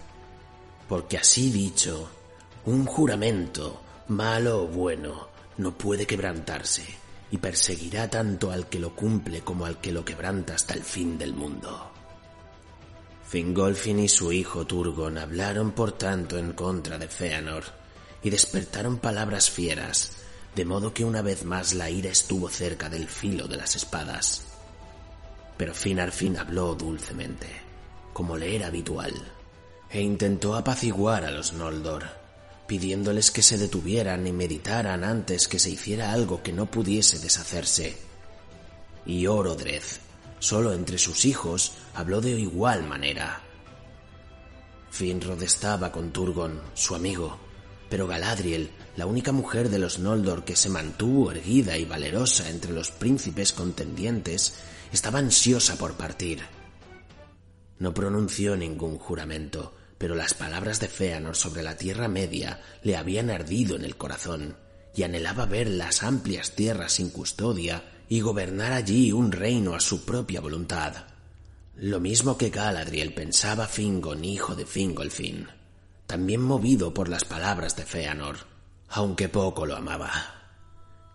porque 0.88 1.18
así 1.18 1.50
dicho, 1.50 2.10
un 2.66 2.86
juramento, 2.86 3.82
malo 4.10 4.64
o 4.64 4.68
bueno, 4.68 5.28
no 5.58 5.76
puede 5.78 6.06
quebrantarse 6.06 6.84
y 7.32 7.38
perseguirá 7.38 8.10
tanto 8.10 8.52
al 8.52 8.68
que 8.68 8.80
lo 8.80 8.96
cumple 8.96 9.42
como 9.42 9.66
al 9.66 9.80
que 9.80 9.92
lo 9.92 10.06
quebranta 10.06 10.56
hasta 10.56 10.74
el 10.74 10.84
fin 10.84 11.18
del 11.18 11.34
mundo. 11.34 11.92
Fingolfin 13.28 14.00
y 14.00 14.08
su 14.08 14.32
hijo 14.32 14.68
Turgon 14.68 15.18
hablaron 15.18 15.72
por 15.72 15.94
tanto 15.94 16.38
en 16.38 16.54
contra 16.54 17.00
de 17.00 17.08
Feanor 17.08 17.64
y 18.22 18.30
despertaron 18.30 19.00
palabras 19.00 19.50
fieras, 19.50 20.12
de 20.54 20.66
modo 20.66 20.94
que 20.94 21.04
una 21.04 21.24
vez 21.24 21.44
más 21.44 21.74
la 21.74 21.90
ira 21.90 22.12
estuvo 22.12 22.50
cerca 22.50 22.88
del 22.90 23.08
filo 23.08 23.48
de 23.48 23.58
las 23.58 23.76
espadas. 23.76 24.53
Pero 25.58 25.74
Finarfin 25.74 26.38
habló 26.38 26.76
dulcemente, 26.76 27.48
como 28.14 28.38
le 28.38 28.56
era 28.56 28.68
habitual 28.68 29.14
e 29.94 30.02
intentó 30.02 30.56
apaciguar 30.56 31.24
a 31.24 31.30
los 31.30 31.54
Noldor, 31.54 32.06
pidiéndoles 32.66 33.30
que 33.30 33.44
se 33.44 33.60
detuvieran 33.60 34.26
y 34.26 34.32
meditaran 34.34 35.04
antes 35.04 35.48
que 35.48 35.60
se 35.60 35.70
hiciera 35.70 36.12
algo 36.12 36.42
que 36.42 36.52
no 36.52 36.66
pudiese 36.66 37.20
deshacerse. 37.20 37.96
Y 39.06 39.28
Orodreth, 39.28 40.00
solo 40.40 40.74
entre 40.74 40.98
sus 40.98 41.26
hijos, 41.26 41.74
habló 41.94 42.22
de 42.22 42.32
igual 42.32 42.84
manera. 42.88 43.40
Finrod 44.90 45.44
estaba 45.44 45.92
con 45.92 46.12
Turgon, 46.12 46.60
su 46.74 46.96
amigo, 46.96 47.38
pero 47.88 48.08
Galadriel, 48.08 48.72
la 48.98 49.06
única 49.06 49.32
mujer 49.32 49.70
de 49.70 49.78
los 49.78 50.00
Noldor 50.00 50.44
que 50.44 50.56
se 50.56 50.70
mantuvo 50.70 51.30
erguida 51.30 51.78
y 51.78 51.86
valerosa 51.86 52.50
entre 52.50 52.74
los 52.74 52.90
príncipes 52.90 53.54
contendientes, 53.54 54.56
estaba 54.94 55.20
ansiosa 55.20 55.76
por 55.76 55.96
partir. 55.96 56.42
No 57.80 57.94
pronunció 57.94 58.56
ningún 58.56 58.98
juramento, 58.98 59.74
pero 59.98 60.16
las 60.16 60.34
palabras 60.34 60.80
de 60.80 60.88
Feanor 60.88 61.36
sobre 61.36 61.64
la 61.64 61.76
Tierra 61.76 62.08
Media 62.08 62.62
le 62.84 62.96
habían 62.96 63.30
ardido 63.30 63.76
en 63.76 63.84
el 63.84 63.98
corazón, 63.98 64.56
y 64.96 65.04
anhelaba 65.04 65.46
ver 65.48 65.68
las 65.68 66.04
amplias 66.04 66.52
tierras 66.52 66.94
sin 66.94 67.10
custodia 67.10 67.84
y 68.08 68.22
gobernar 68.22 68.72
allí 68.72 69.12
un 69.12 69.32
reino 69.32 69.74
a 69.74 69.80
su 69.80 70.06
propia 70.06 70.40
voluntad. 70.40 71.06
Lo 71.76 72.00
mismo 72.00 72.38
que 72.38 72.52
Galadriel 72.52 73.14
pensaba 73.16 73.68
Fingon, 73.68 74.24
hijo 74.24 74.56
de 74.56 74.68
Fingolfin, 74.68 75.48
también 76.06 76.42
movido 76.42 76.94
por 76.94 77.10
las 77.10 77.26
palabras 77.26 77.76
de 77.76 77.84
Feanor, 77.84 78.38
aunque 78.90 79.30
poco 79.30 79.66
lo 79.66 79.76
amaba. 79.76 80.43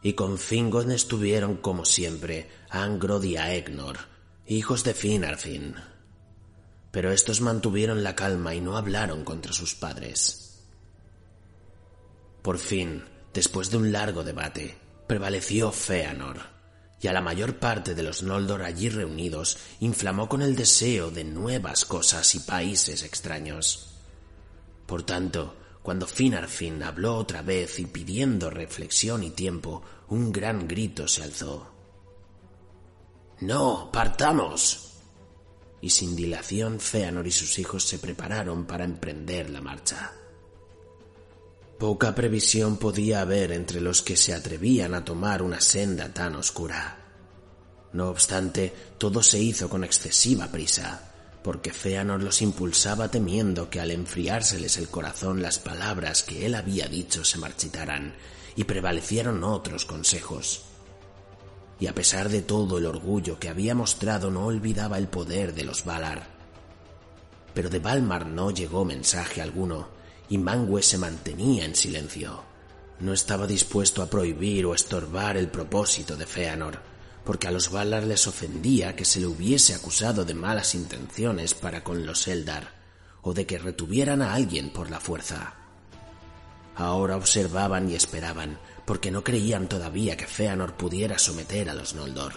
Y 0.02 0.12
con 0.12 0.38
Fingon 0.38 0.92
estuvieron 0.92 1.56
como 1.56 1.84
siempre 1.84 2.48
Angrod 2.70 3.24
y 3.24 3.36
Aegnor, 3.36 3.98
hijos 4.46 4.84
de 4.84 4.94
Finarfin, 4.94 5.74
pero 6.90 7.12
estos 7.12 7.40
mantuvieron 7.40 8.02
la 8.02 8.14
calma 8.14 8.54
y 8.54 8.60
no 8.60 8.76
hablaron 8.76 9.24
contra 9.24 9.52
sus 9.52 9.74
padres. 9.74 10.64
Por 12.42 12.58
fin, 12.58 13.04
después 13.34 13.70
de 13.70 13.76
un 13.76 13.92
largo 13.92 14.24
debate, 14.24 14.76
prevaleció 15.06 15.70
Feanor, 15.70 16.38
y 17.00 17.08
a 17.08 17.12
la 17.12 17.20
mayor 17.20 17.58
parte 17.58 17.94
de 17.94 18.02
los 18.02 18.22
Noldor 18.22 18.62
allí 18.62 18.88
reunidos 18.88 19.58
inflamó 19.80 20.28
con 20.28 20.42
el 20.42 20.56
deseo 20.56 21.10
de 21.10 21.24
nuevas 21.24 21.84
cosas 21.84 22.34
y 22.34 22.40
países 22.40 23.02
extraños. 23.02 23.94
Por 24.86 25.02
tanto, 25.02 25.54
cuando 25.88 26.06
Finarfin 26.06 26.82
habló 26.82 27.16
otra 27.16 27.40
vez 27.40 27.78
y 27.78 27.86
pidiendo 27.86 28.50
reflexión 28.50 29.24
y 29.24 29.30
tiempo, 29.30 29.82
un 30.08 30.30
gran 30.30 30.68
grito 30.68 31.08
se 31.08 31.22
alzó. 31.22 31.66
No, 33.40 33.88
partamos 33.90 34.98
y 35.80 35.88
sin 35.88 36.14
dilación 36.14 36.78
Feanor 36.78 37.26
y 37.26 37.30
sus 37.30 37.58
hijos 37.58 37.84
se 37.84 37.98
prepararon 37.98 38.66
para 38.66 38.84
emprender 38.84 39.48
la 39.48 39.62
marcha. 39.62 40.12
Poca 41.78 42.14
previsión 42.14 42.76
podía 42.76 43.22
haber 43.22 43.50
entre 43.52 43.80
los 43.80 44.02
que 44.02 44.18
se 44.18 44.34
atrevían 44.34 44.92
a 44.92 45.06
tomar 45.06 45.40
una 45.40 45.62
senda 45.62 46.12
tan 46.12 46.36
oscura. 46.36 46.98
No 47.94 48.10
obstante, 48.10 48.74
todo 48.98 49.22
se 49.22 49.38
hizo 49.38 49.70
con 49.70 49.84
excesiva 49.84 50.48
prisa, 50.48 51.07
porque 51.42 51.72
Feanor 51.72 52.22
los 52.22 52.42
impulsaba 52.42 53.08
temiendo 53.10 53.70
que 53.70 53.80
al 53.80 53.90
enfriárseles 53.90 54.76
el 54.76 54.88
corazón 54.88 55.42
las 55.42 55.58
palabras 55.58 56.22
que 56.22 56.46
él 56.46 56.54
había 56.54 56.88
dicho 56.88 57.24
se 57.24 57.38
marchitaran, 57.38 58.14
y 58.56 58.64
prevalecieron 58.64 59.44
otros 59.44 59.84
consejos 59.84 60.64
y 61.80 61.86
a 61.86 61.94
pesar 61.94 62.28
de 62.28 62.42
todo 62.42 62.78
el 62.78 62.86
orgullo 62.86 63.38
que 63.38 63.48
había 63.48 63.74
mostrado 63.74 64.30
no 64.30 64.46
olvidaba 64.46 64.98
el 64.98 65.08
poder 65.08 65.54
de 65.54 65.64
los 65.64 65.84
Valar. 65.84 66.26
Pero 67.54 67.70
de 67.70 67.78
Valmar 67.78 68.26
no 68.26 68.50
llegó 68.50 68.84
mensaje 68.84 69.40
alguno, 69.40 69.88
y 70.28 70.38
Mangue 70.38 70.82
se 70.82 70.98
mantenía 70.98 71.64
en 71.64 71.74
silencio. 71.74 72.42
No 73.00 73.12
estaba 73.12 73.46
dispuesto 73.46 74.02
a 74.02 74.10
prohibir 74.10 74.66
o 74.66 74.74
estorbar 74.74 75.36
el 75.36 75.48
propósito 75.48 76.16
de 76.16 76.26
Feanor, 76.26 76.80
porque 77.28 77.46
a 77.46 77.50
los 77.50 77.70
Valar 77.70 78.04
les 78.04 78.26
ofendía 78.26 78.96
que 78.96 79.04
se 79.04 79.20
le 79.20 79.26
hubiese 79.26 79.74
acusado 79.74 80.24
de 80.24 80.32
malas 80.32 80.74
intenciones 80.74 81.52
para 81.52 81.84
con 81.84 82.06
los 82.06 82.26
Eldar, 82.26 82.72
o 83.20 83.34
de 83.34 83.44
que 83.44 83.58
retuvieran 83.58 84.22
a 84.22 84.32
alguien 84.32 84.70
por 84.70 84.90
la 84.90 84.98
fuerza. 84.98 85.52
Ahora 86.74 87.18
observaban 87.18 87.90
y 87.90 87.96
esperaban, 87.96 88.58
porque 88.86 89.10
no 89.10 89.24
creían 89.24 89.68
todavía 89.68 90.16
que 90.16 90.26
Feanor 90.26 90.78
pudiera 90.78 91.18
someter 91.18 91.68
a 91.68 91.74
los 91.74 91.94
Noldor. 91.94 92.32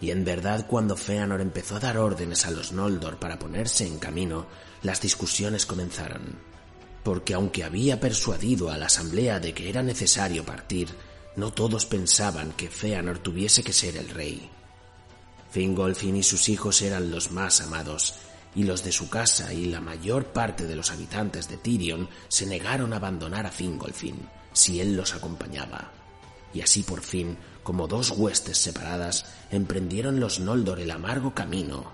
Y 0.00 0.10
en 0.10 0.24
verdad 0.24 0.66
cuando 0.66 0.96
Feanor 0.96 1.40
empezó 1.40 1.76
a 1.76 1.80
dar 1.80 1.98
órdenes 1.98 2.46
a 2.46 2.50
los 2.50 2.72
Noldor 2.72 3.20
para 3.20 3.38
ponerse 3.38 3.86
en 3.86 4.00
camino, 4.00 4.46
las 4.82 5.00
discusiones 5.00 5.66
comenzaron, 5.66 6.36
porque 7.04 7.34
aunque 7.34 7.62
había 7.62 8.00
persuadido 8.00 8.72
a 8.72 8.76
la 8.76 8.86
asamblea 8.86 9.38
de 9.38 9.54
que 9.54 9.68
era 9.68 9.84
necesario 9.84 10.44
partir, 10.44 10.88
no 11.40 11.52
todos 11.52 11.86
pensaban 11.86 12.52
que 12.52 12.68
Feanor 12.68 13.18
tuviese 13.18 13.64
que 13.64 13.72
ser 13.72 13.96
el 13.96 14.10
rey. 14.10 14.50
Fingolfin 15.50 16.16
y 16.16 16.22
sus 16.22 16.50
hijos 16.50 16.82
eran 16.82 17.10
los 17.10 17.32
más 17.32 17.62
amados, 17.62 18.14
y 18.54 18.64
los 18.64 18.84
de 18.84 18.92
su 18.92 19.08
casa 19.08 19.52
y 19.52 19.66
la 19.66 19.80
mayor 19.80 20.26
parte 20.26 20.66
de 20.66 20.76
los 20.76 20.90
habitantes 20.90 21.48
de 21.48 21.56
Tirion 21.56 22.08
se 22.28 22.46
negaron 22.46 22.92
a 22.92 22.96
abandonar 22.96 23.46
a 23.46 23.50
Fingolfin 23.50 24.16
si 24.52 24.80
él 24.80 24.94
los 24.96 25.14
acompañaba. 25.14 25.90
Y 26.52 26.60
así 26.60 26.82
por 26.82 27.00
fin, 27.00 27.38
como 27.62 27.88
dos 27.88 28.10
huestes 28.10 28.58
separadas, 28.58 29.24
emprendieron 29.50 30.20
los 30.20 30.40
Noldor 30.40 30.80
el 30.80 30.90
amargo 30.90 31.34
camino. 31.34 31.90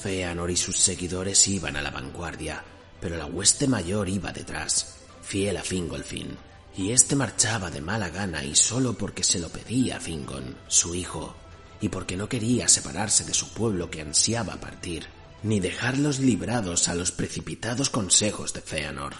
Feanor 0.00 0.50
y 0.50 0.56
sus 0.56 0.78
seguidores 0.78 1.46
iban 1.46 1.76
a 1.76 1.82
la 1.82 1.90
vanguardia, 1.90 2.64
pero 3.00 3.16
la 3.16 3.26
hueste 3.26 3.68
mayor 3.68 4.08
iba 4.08 4.32
detrás, 4.32 4.96
fiel 5.22 5.58
a 5.58 5.62
Fingolfin, 5.62 6.36
y 6.76 6.92
éste 6.92 7.16
marchaba 7.16 7.70
de 7.70 7.80
mala 7.80 8.10
gana 8.10 8.44
y 8.44 8.54
solo 8.54 8.92
porque 8.92 9.24
se 9.24 9.38
lo 9.38 9.48
pedía 9.48 9.98
Fingon, 9.98 10.56
su 10.68 10.94
hijo, 10.94 11.34
y 11.80 11.88
porque 11.88 12.16
no 12.16 12.28
quería 12.28 12.68
separarse 12.68 13.24
de 13.24 13.32
su 13.32 13.52
pueblo 13.54 13.90
que 13.90 14.02
ansiaba 14.02 14.56
partir, 14.56 15.06
ni 15.42 15.58
dejarlos 15.58 16.18
librados 16.18 16.88
a 16.88 16.94
los 16.94 17.12
precipitados 17.12 17.88
consejos 17.88 18.52
de 18.52 18.60
Feanor. 18.60 19.14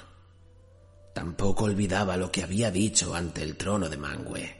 Tampoco 1.14 1.64
olvidaba 1.64 2.18
lo 2.18 2.30
que 2.30 2.42
había 2.42 2.70
dicho 2.70 3.14
ante 3.14 3.42
el 3.42 3.56
trono 3.56 3.88
de 3.88 3.96
Mangue. 3.96 4.56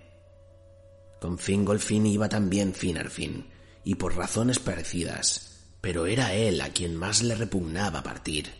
Con 1.21 1.39
Fingolfin 1.39 2.07
iba 2.07 2.31
también 2.31 2.73
Finarfin, 2.75 3.47
y 3.85 3.97
por 3.97 4.17
razones 4.17 4.59
parecidas, 4.59 5.67
pero 5.83 6.07
era 6.07 6.33
él 6.33 6.61
a 6.63 6.71
quien 6.71 6.97
más 6.97 7.23
le 7.23 7.35
repugnaba 7.35 8.03
partir, 8.03 8.53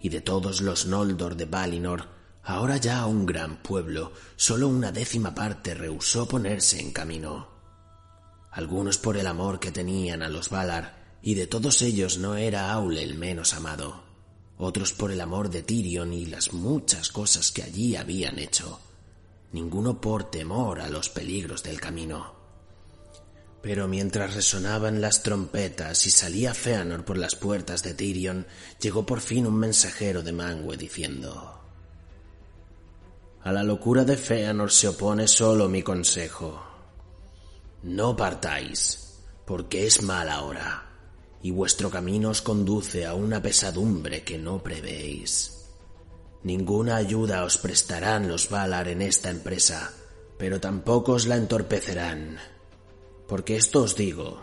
y 0.00 0.10
de 0.10 0.20
todos 0.20 0.60
los 0.60 0.86
Noldor 0.86 1.36
de 1.36 1.46
Valinor, 1.46 2.17
ahora 2.48 2.78
ya 2.78 3.04
un 3.04 3.26
gran 3.26 3.58
pueblo, 3.58 4.12
solo 4.36 4.68
una 4.68 4.90
décima 4.90 5.34
parte 5.34 5.74
rehusó 5.74 6.26
ponerse 6.26 6.80
en 6.80 6.92
camino. 6.92 7.46
Algunos 8.50 8.96
por 8.96 9.18
el 9.18 9.26
amor 9.26 9.60
que 9.60 9.70
tenían 9.70 10.22
a 10.22 10.30
los 10.30 10.48
Valar, 10.48 11.18
y 11.20 11.34
de 11.34 11.46
todos 11.46 11.82
ellos 11.82 12.16
no 12.16 12.36
era 12.36 12.72
Aule 12.72 13.02
el 13.02 13.16
menos 13.16 13.52
amado, 13.52 14.02
otros 14.56 14.94
por 14.94 15.12
el 15.12 15.20
amor 15.20 15.50
de 15.50 15.62
Tirion 15.62 16.14
y 16.14 16.24
las 16.24 16.54
muchas 16.54 17.10
cosas 17.10 17.52
que 17.52 17.64
allí 17.64 17.96
habían 17.96 18.38
hecho, 18.38 18.80
ninguno 19.52 20.00
por 20.00 20.30
temor 20.30 20.80
a 20.80 20.88
los 20.88 21.10
peligros 21.10 21.62
del 21.62 21.82
camino. 21.82 22.32
Pero 23.60 23.88
mientras 23.88 24.34
resonaban 24.34 25.02
las 25.02 25.22
trompetas 25.22 26.06
y 26.06 26.10
salía 26.10 26.54
Feanor 26.54 27.04
por 27.04 27.18
las 27.18 27.34
puertas 27.34 27.82
de 27.82 27.92
Tirion, 27.92 28.46
llegó 28.80 29.04
por 29.04 29.20
fin 29.20 29.46
un 29.46 29.56
mensajero 29.56 30.22
de 30.22 30.32
Mangue 30.32 30.78
diciendo 30.78 31.57
A 33.42 33.52
la 33.52 33.62
locura 33.62 34.04
de 34.04 34.16
Feanor 34.16 34.70
se 34.70 34.88
opone 34.88 35.28
solo 35.28 35.68
mi 35.68 35.82
consejo. 35.82 36.60
No 37.82 38.16
partáis, 38.16 39.22
porque 39.46 39.86
es 39.86 40.02
mala 40.02 40.42
hora, 40.42 40.84
y 41.42 41.52
vuestro 41.52 41.88
camino 41.90 42.30
os 42.30 42.42
conduce 42.42 43.06
a 43.06 43.14
una 43.14 43.40
pesadumbre 43.40 44.24
que 44.24 44.38
no 44.38 44.62
prevéis. 44.62 45.66
Ninguna 46.42 46.96
ayuda 46.96 47.44
os 47.44 47.58
prestarán 47.58 48.28
los 48.28 48.48
Valar 48.48 48.88
en 48.88 49.02
esta 49.02 49.30
empresa, 49.30 49.92
pero 50.36 50.60
tampoco 50.60 51.12
os 51.12 51.26
la 51.26 51.36
entorpecerán. 51.36 52.38
Porque 53.28 53.56
esto 53.56 53.82
os 53.82 53.94
digo, 53.94 54.40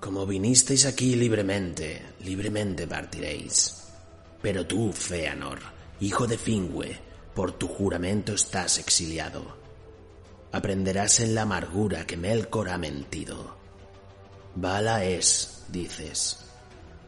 como 0.00 0.26
vinisteis 0.26 0.86
aquí 0.86 1.16
libremente, 1.16 2.14
libremente 2.20 2.86
partiréis. 2.86 3.88
Pero 4.42 4.66
tú, 4.66 4.92
Feanor, 4.92 5.58
hijo 6.00 6.26
de 6.26 6.38
Fingüe, 6.38 7.07
por 7.38 7.52
tu 7.52 7.68
juramento 7.68 8.32
estás 8.32 8.78
exiliado. 8.78 9.56
Aprenderás 10.50 11.20
en 11.20 11.36
la 11.36 11.42
amargura 11.42 12.04
que 12.04 12.16
Melkor 12.16 12.68
ha 12.68 12.78
mentido. 12.78 13.56
Vala 14.56 15.04
es, 15.04 15.62
dices. 15.68 16.40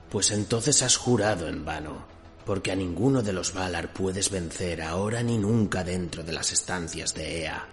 Pues 0.09 0.31
entonces 0.31 0.83
has 0.83 0.97
jurado 0.97 1.49
en 1.49 1.65
vano 1.65 2.07
porque 2.47 2.71
a 2.71 2.77
ninguno 2.77 3.23
de 3.23 3.33
los 3.33 3.53
Valar 3.53 3.93
puedes 3.93 4.31
vencer 4.31 4.83
ahora 4.83 5.21
ni 5.25 5.37
nunca 5.37 5.83
dentro 5.83 6.23
de 6.23 6.33
las 6.33 6.53
estancias 6.53 7.13
de 7.13 7.41
Ea, 7.41 7.67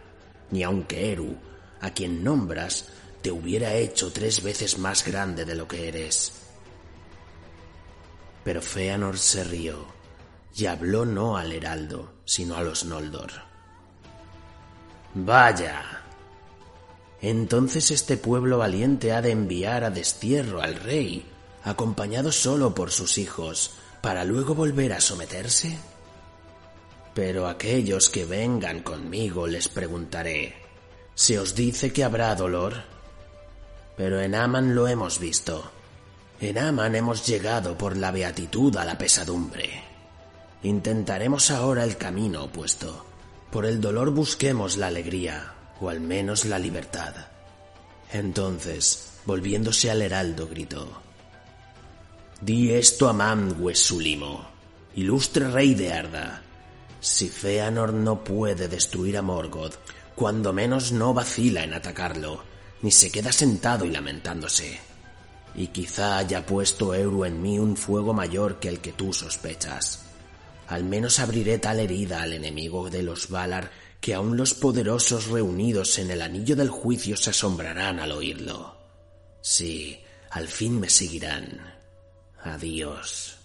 ni 0.49 0.63
aunque 0.63 1.11
Eru, 1.11 1.37
a 1.79 1.91
quien 1.91 2.23
nombras, 2.23 2.85
te 3.21 3.29
hubiera 3.29 3.75
hecho 3.75 4.11
tres 4.11 4.41
veces 4.41 4.79
más 4.79 5.05
grande 5.05 5.45
de 5.45 5.53
lo 5.53 5.67
que 5.67 5.89
eres. 5.89 6.31
Pero 8.43 8.63
Feanor 8.63 9.19
se 9.19 9.43
rió 9.43 9.96
y 10.55 10.65
habló 10.65 11.05
no 11.05 11.37
al 11.37 11.51
heraldo, 11.51 12.13
sino 12.25 12.55
a 12.55 12.61
los 12.61 12.85
Noldor. 12.85 13.31
Vaya. 15.13 16.03
Entonces 17.21 17.91
este 17.91 18.17
pueblo 18.17 18.59
valiente 18.59 19.13
ha 19.13 19.21
de 19.21 19.31
enviar 19.31 19.83
a 19.83 19.89
destierro 19.89 20.61
al 20.61 20.75
rey, 20.75 21.25
acompañado 21.63 22.31
solo 22.31 22.75
por 22.75 22.91
sus 22.91 23.17
hijos, 23.17 23.71
para 24.01 24.23
luego 24.23 24.55
volver 24.55 24.93
a 24.93 25.01
someterse? 25.01 25.77
Pero 27.13 27.47
aquellos 27.47 28.09
que 28.09 28.25
vengan 28.25 28.81
conmigo 28.81 29.47
les 29.47 29.67
preguntaré, 29.67 30.55
¿se 31.15 31.39
os 31.39 31.55
dice 31.55 31.91
que 31.91 32.03
habrá 32.03 32.35
dolor? 32.35 32.75
Pero 33.95 34.21
en 34.21 34.35
Aman 34.35 34.75
lo 34.75 34.87
hemos 34.87 35.19
visto. 35.19 35.71
En 36.39 36.59
Aman 36.59 36.95
hemos 36.95 37.25
llegado 37.25 37.75
por 37.77 37.97
la 37.97 38.11
beatitud 38.11 38.77
a 38.77 38.85
la 38.85 38.97
pesadumbre. 38.97 39.86
Intentaremos 40.67 41.49
ahora 41.49 41.85
el 41.85 41.95
camino 41.95 42.43
opuesto. 42.43 43.05
Por 43.53 43.65
el 43.65 43.79
dolor 43.79 44.11
busquemos 44.11 44.75
la 44.75 44.87
alegría, 44.87 45.53
o 45.79 45.87
al 45.87 46.01
menos 46.01 46.43
la 46.43 46.59
libertad. 46.59 47.15
Entonces, 48.11 49.13
volviéndose 49.25 49.89
al 49.89 50.01
heraldo, 50.01 50.45
gritó, 50.45 51.01
Di 52.41 52.73
esto 52.73 53.07
a 53.07 53.13
Manwë 53.13 53.75
Sulimo, 53.75 54.45
ilustre 54.95 55.49
rey 55.49 55.73
de 55.73 55.93
Arda. 55.93 56.41
Si 56.99 57.29
Feanor 57.29 57.93
no 57.93 58.25
puede 58.25 58.67
destruir 58.67 59.17
a 59.17 59.21
Morgoth, 59.21 59.75
cuando 60.15 60.51
menos 60.51 60.91
no 60.91 61.13
vacila 61.13 61.63
en 61.63 61.75
atacarlo, 61.75 62.43
ni 62.81 62.91
se 62.91 63.09
queda 63.09 63.31
sentado 63.31 63.85
y 63.85 63.91
lamentándose. 63.91 64.77
Y 65.55 65.67
quizá 65.67 66.17
haya 66.17 66.45
puesto 66.45 66.93
Eru 66.93 67.23
en 67.23 67.41
mí 67.41 67.57
un 67.57 67.77
fuego 67.77 68.13
mayor 68.13 68.59
que 68.59 68.67
el 68.67 68.81
que 68.81 68.91
tú 68.91 69.13
sospechas. 69.13 70.06
Al 70.67 70.83
menos 70.83 71.19
abriré 71.19 71.59
tal 71.59 71.79
herida 71.79 72.21
al 72.21 72.33
enemigo 72.33 72.89
de 72.89 73.01
los 73.01 73.29
Valar 73.29 73.71
que 74.01 74.13
aun 74.13 74.37
los 74.37 74.53
poderosos 74.53 75.27
reunidos 75.27 75.97
en 75.97 76.11
el 76.11 76.21
anillo 76.21 76.55
del 76.55 76.69
juicio 76.69 77.17
se 77.17 77.31
asombrarán 77.31 77.99
al 77.99 78.11
oírlo. 78.11 78.77
Sí, 79.41 79.99
al 80.29 80.47
fin 80.47 80.79
me 80.79 80.89
seguirán. 80.89 81.75
Adiós. 82.43 83.37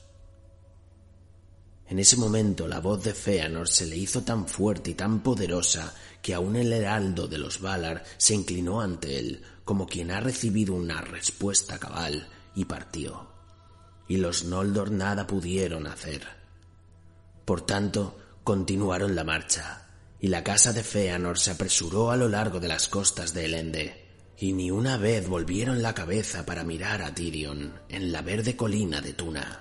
En 1.88 1.98
ese 1.98 2.16
momento 2.16 2.66
la 2.66 2.80
voz 2.80 3.04
de 3.04 3.14
Feanor 3.14 3.68
se 3.68 3.86
le 3.86 3.96
hizo 3.96 4.22
tan 4.22 4.48
fuerte 4.48 4.90
y 4.90 4.94
tan 4.94 5.22
poderosa 5.22 5.94
que 6.22 6.34
aun 6.34 6.56
el 6.56 6.72
heraldo 6.72 7.28
de 7.28 7.38
los 7.38 7.60
Valar 7.60 8.02
se 8.16 8.34
inclinó 8.34 8.80
ante 8.80 9.18
él 9.18 9.42
como 9.64 9.86
quien 9.86 10.10
ha 10.10 10.20
recibido 10.20 10.74
una 10.74 11.00
respuesta 11.00 11.78
cabal 11.78 12.28
y 12.54 12.64
partió. 12.64 13.28
Y 14.08 14.16
los 14.16 14.44
Noldor 14.44 14.90
nada 14.90 15.26
pudieron 15.26 15.86
hacer. 15.86 16.41
Por 17.44 17.66
tanto, 17.66 18.18
continuaron 18.44 19.14
la 19.14 19.24
marcha, 19.24 19.88
y 20.20 20.28
la 20.28 20.44
casa 20.44 20.72
de 20.72 20.82
Feanor 20.82 21.38
se 21.38 21.50
apresuró 21.50 22.10
a 22.10 22.16
lo 22.16 22.28
largo 22.28 22.60
de 22.60 22.68
las 22.68 22.88
costas 22.88 23.34
de 23.34 23.44
Elende 23.46 24.02
y 24.42 24.52
ni 24.54 24.72
una 24.72 24.96
vez 24.96 25.28
volvieron 25.28 25.82
la 25.82 25.94
cabeza 25.94 26.44
para 26.44 26.64
mirar 26.64 27.00
a 27.02 27.14
Tirion 27.14 27.74
en 27.88 28.10
la 28.10 28.22
verde 28.22 28.56
colina 28.56 29.00
de 29.00 29.12
Tuna. 29.12 29.60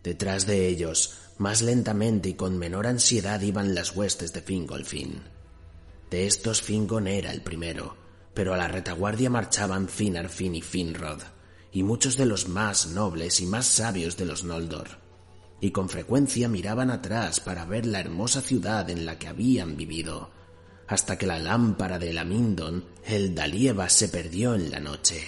Detrás 0.00 0.46
de 0.46 0.68
ellos, 0.68 1.14
más 1.38 1.60
lentamente 1.62 2.28
y 2.28 2.34
con 2.34 2.56
menor 2.56 2.86
ansiedad 2.86 3.40
iban 3.40 3.74
las 3.74 3.96
huestes 3.96 4.32
de 4.32 4.42
Fingolfin. 4.42 5.22
De 6.08 6.28
estos 6.28 6.62
Fingon 6.62 7.08
era 7.08 7.32
el 7.32 7.42
primero, 7.42 7.96
pero 8.32 8.54
a 8.54 8.56
la 8.56 8.68
retaguardia 8.68 9.28
marchaban 9.28 9.88
Finarfin 9.88 10.54
y 10.54 10.62
Finrod, 10.62 11.22
y 11.72 11.82
muchos 11.82 12.16
de 12.16 12.26
los 12.26 12.46
más 12.48 12.86
nobles 12.86 13.40
y 13.40 13.46
más 13.46 13.66
sabios 13.66 14.16
de 14.16 14.24
los 14.24 14.44
Noldor, 14.44 15.00
y 15.60 15.70
con 15.70 15.88
frecuencia 15.88 16.48
miraban 16.48 16.90
atrás 16.90 17.40
para 17.40 17.64
ver 17.64 17.86
la 17.86 18.00
hermosa 18.00 18.40
ciudad 18.40 18.88
en 18.90 19.04
la 19.04 19.18
que 19.18 19.28
habían 19.28 19.76
vivido, 19.76 20.30
hasta 20.86 21.18
que 21.18 21.26
la 21.26 21.38
lámpara 21.38 21.98
de 21.98 22.12
Lamindon, 22.12 22.84
el 23.04 23.34
Dalieva, 23.34 23.88
se 23.88 24.08
perdió 24.08 24.54
en 24.54 24.70
la 24.70 24.80
noche. 24.80 25.22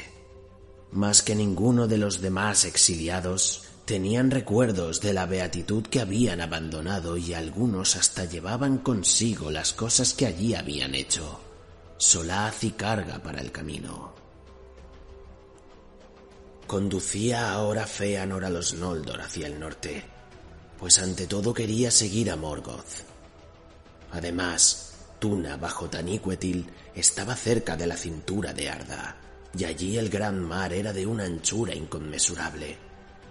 Más 0.92 1.22
que 1.22 1.34
ninguno 1.34 1.86
de 1.86 1.98
los 1.98 2.20
demás 2.20 2.64
exiliados 2.64 3.64
tenían 3.84 4.30
recuerdos 4.30 5.00
de 5.00 5.12
la 5.12 5.26
beatitud 5.26 5.84
que 5.84 6.00
habían 6.00 6.40
abandonado 6.40 7.16
y 7.16 7.34
algunos 7.34 7.96
hasta 7.96 8.24
llevaban 8.24 8.78
consigo 8.78 9.50
las 9.50 9.72
cosas 9.72 10.14
que 10.14 10.26
allí 10.26 10.54
habían 10.54 10.94
hecho, 10.94 11.40
solaz 11.96 12.62
y 12.64 12.70
carga 12.70 13.20
para 13.22 13.40
el 13.40 13.50
camino. 13.50 14.14
Conducía 16.66 17.52
ahora 17.52 17.84
Feanor 17.84 18.44
a 18.44 18.50
los 18.50 18.74
Noldor 18.74 19.20
hacia 19.20 19.48
el 19.48 19.58
norte, 19.58 20.04
pues 20.80 20.98
ante 20.98 21.26
todo 21.26 21.52
quería 21.52 21.90
seguir 21.90 22.30
a 22.30 22.36
Morgoth. 22.36 23.04
Además, 24.12 24.94
Tuna 25.18 25.58
bajo 25.58 25.90
Taniquetil 25.90 26.66
estaba 26.94 27.36
cerca 27.36 27.76
de 27.76 27.86
la 27.86 27.96
cintura 27.96 28.54
de 28.54 28.70
Arda, 28.70 29.16
y 29.56 29.64
allí 29.64 29.98
el 29.98 30.08
gran 30.08 30.40
mar 30.40 30.72
era 30.72 30.94
de 30.94 31.06
una 31.06 31.24
anchura 31.24 31.74
inconmensurable, 31.74 32.78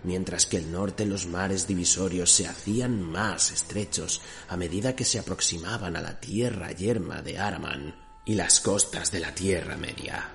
mientras 0.03 0.45
que 0.45 0.57
el 0.57 0.71
norte 0.71 1.05
los 1.05 1.25
mares 1.25 1.65
divisorios 1.65 2.31
se 2.31 2.47
hacían 2.47 3.01
más 3.01 3.51
estrechos 3.51 4.21
a 4.47 4.55
medida 4.55 4.95
que 4.95 5.03
se 5.03 5.17
aproximaban 5.17 5.95
a 5.95 6.01
la 6.01 6.19
tierra 6.19 6.71
yerma 6.71 7.23
de 7.23 7.39
Araman 7.39 7.95
y 8.25 8.35
las 8.35 8.59
costas 8.59 9.11
de 9.11 9.21
la 9.21 9.33
Tierra 9.33 9.75
Media. 9.75 10.29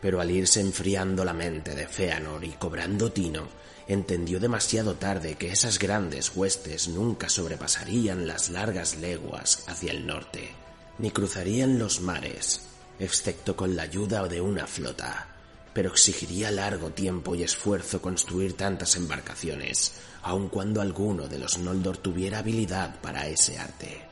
Pero 0.00 0.18
al 0.18 0.30
irse 0.30 0.60
enfriando 0.60 1.26
la 1.26 1.34
mente 1.34 1.74
de 1.74 1.86
Feanor 1.86 2.42
y 2.42 2.52
cobrando 2.52 3.12
tino, 3.12 3.48
entendió 3.92 4.38
demasiado 4.38 4.94
tarde 4.94 5.34
que 5.34 5.50
esas 5.50 5.80
grandes 5.80 6.30
huestes 6.36 6.86
nunca 6.86 7.28
sobrepasarían 7.28 8.28
las 8.28 8.48
largas 8.48 8.96
leguas 8.98 9.64
hacia 9.66 9.90
el 9.90 10.06
norte, 10.06 10.52
ni 10.98 11.10
cruzarían 11.10 11.80
los 11.80 12.00
mares, 12.00 12.62
excepto 13.00 13.56
con 13.56 13.74
la 13.74 13.82
ayuda 13.82 14.28
de 14.28 14.40
una 14.40 14.68
flota, 14.68 15.26
pero 15.72 15.90
exigiría 15.90 16.52
largo 16.52 16.90
tiempo 16.90 17.34
y 17.34 17.42
esfuerzo 17.42 18.00
construir 18.00 18.56
tantas 18.56 18.94
embarcaciones, 18.94 19.92
aun 20.22 20.48
cuando 20.48 20.80
alguno 20.80 21.26
de 21.26 21.38
los 21.38 21.58
Noldor 21.58 21.96
tuviera 21.96 22.38
habilidad 22.38 23.00
para 23.00 23.26
ese 23.26 23.58
arte. 23.58 24.02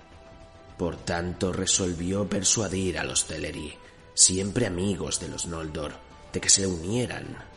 Por 0.76 0.96
tanto, 0.96 1.52
resolvió 1.52 2.28
persuadir 2.28 2.98
a 2.98 3.04
los 3.04 3.26
Teleri, 3.26 3.74
siempre 4.14 4.66
amigos 4.66 5.20
de 5.20 5.28
los 5.28 5.46
Noldor, 5.46 5.92
de 6.32 6.40
que 6.40 6.50
se 6.50 6.66
unieran. 6.66 7.47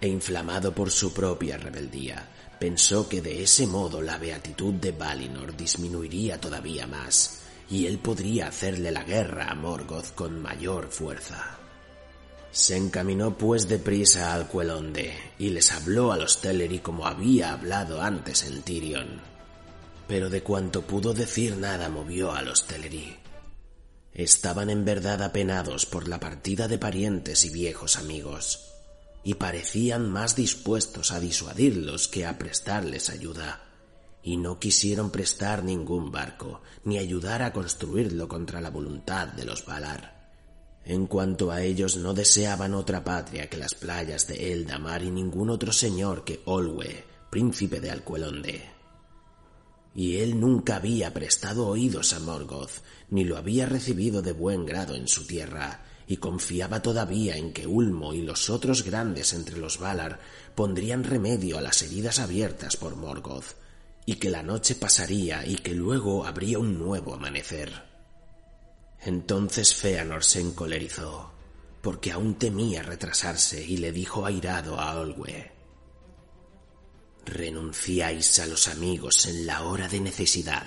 E 0.00 0.08
inflamado 0.08 0.72
por 0.72 0.90
su 0.90 1.12
propia 1.12 1.56
rebeldía, 1.56 2.28
pensó 2.58 3.08
que 3.08 3.20
de 3.20 3.42
ese 3.42 3.66
modo 3.66 4.00
la 4.00 4.18
beatitud 4.18 4.74
de 4.74 4.92
Valinor 4.92 5.56
disminuiría 5.56 6.40
todavía 6.40 6.86
más, 6.86 7.40
y 7.70 7.86
él 7.86 7.98
podría 7.98 8.48
hacerle 8.48 8.90
la 8.90 9.04
guerra 9.04 9.50
a 9.50 9.54
Morgoth 9.54 10.14
con 10.14 10.40
mayor 10.40 10.88
fuerza. 10.88 11.58
Se 12.50 12.76
encaminó 12.76 13.36
pues 13.36 13.68
deprisa 13.68 14.32
al 14.32 14.48
Quelonde 14.48 15.14
y 15.38 15.50
les 15.50 15.70
habló 15.70 16.12
a 16.12 16.16
los 16.16 16.40
Teleri 16.40 16.78
como 16.78 17.06
había 17.06 17.52
hablado 17.52 18.00
antes 18.00 18.44
en 18.44 18.62
Tirion. 18.62 19.20
Pero 20.06 20.30
de 20.30 20.42
cuanto 20.42 20.82
pudo 20.82 21.12
decir 21.12 21.56
nada 21.56 21.90
movió 21.90 22.32
a 22.32 22.40
los 22.42 22.66
Teleri. 22.66 23.16
Estaban 24.14 24.70
en 24.70 24.84
verdad 24.84 25.22
apenados 25.22 25.84
por 25.84 26.08
la 26.08 26.18
partida 26.18 26.66
de 26.66 26.78
parientes 26.78 27.44
y 27.44 27.50
viejos 27.50 27.98
amigos, 27.98 28.67
y 29.28 29.34
parecían 29.34 30.10
más 30.10 30.36
dispuestos 30.36 31.12
a 31.12 31.20
disuadirlos 31.20 32.08
que 32.08 32.24
a 32.24 32.38
prestarles 32.38 33.10
ayuda, 33.10 33.60
y 34.22 34.38
no 34.38 34.58
quisieron 34.58 35.10
prestar 35.10 35.62
ningún 35.64 36.10
barco, 36.10 36.62
ni 36.84 36.96
ayudar 36.96 37.42
a 37.42 37.52
construirlo 37.52 38.26
contra 38.26 38.62
la 38.62 38.70
voluntad 38.70 39.28
de 39.28 39.44
los 39.44 39.66
Valar. 39.66 40.32
En 40.82 41.06
cuanto 41.06 41.50
a 41.50 41.60
ellos 41.60 41.98
no 41.98 42.14
deseaban 42.14 42.72
otra 42.72 43.04
patria 43.04 43.50
que 43.50 43.58
las 43.58 43.74
playas 43.74 44.26
de 44.26 44.50
Eldamar 44.54 45.02
y 45.02 45.10
ningún 45.10 45.50
otro 45.50 45.72
señor 45.72 46.24
que 46.24 46.40
Olwe, 46.46 47.04
príncipe 47.28 47.80
de 47.80 47.90
Alcuelonde. 47.90 48.62
Y 49.94 50.20
él 50.20 50.40
nunca 50.40 50.76
había 50.76 51.12
prestado 51.12 51.66
oídos 51.66 52.14
a 52.14 52.20
Morgoth, 52.20 52.80
ni 53.10 53.24
lo 53.24 53.36
había 53.36 53.66
recibido 53.66 54.22
de 54.22 54.32
buen 54.32 54.64
grado 54.64 54.94
en 54.94 55.06
su 55.06 55.26
tierra, 55.26 55.84
y 56.08 56.16
confiaba 56.16 56.80
todavía 56.80 57.36
en 57.36 57.52
que 57.52 57.66
Ulmo 57.66 58.14
y 58.14 58.22
los 58.22 58.48
otros 58.48 58.82
grandes 58.82 59.34
entre 59.34 59.58
los 59.58 59.78
Valar 59.78 60.18
pondrían 60.54 61.04
remedio 61.04 61.58
a 61.58 61.60
las 61.60 61.82
heridas 61.82 62.18
abiertas 62.18 62.78
por 62.78 62.96
Morgoth, 62.96 63.54
y 64.06 64.14
que 64.14 64.30
la 64.30 64.42
noche 64.42 64.74
pasaría 64.74 65.44
y 65.46 65.56
que 65.56 65.74
luego 65.74 66.24
habría 66.24 66.58
un 66.58 66.78
nuevo 66.78 67.14
amanecer. 67.14 67.70
Entonces 69.02 69.74
Feanor 69.74 70.24
se 70.24 70.40
encolerizó, 70.40 71.30
porque 71.82 72.10
aún 72.10 72.36
temía 72.36 72.82
retrasarse, 72.82 73.62
y 73.62 73.76
le 73.76 73.92
dijo 73.92 74.24
airado 74.24 74.80
a 74.80 74.98
Olwe, 74.98 75.52
Renunciáis 77.26 78.38
a 78.38 78.46
los 78.46 78.68
amigos 78.68 79.26
en 79.26 79.44
la 79.44 79.64
hora 79.64 79.86
de 79.88 80.00
necesidad. 80.00 80.66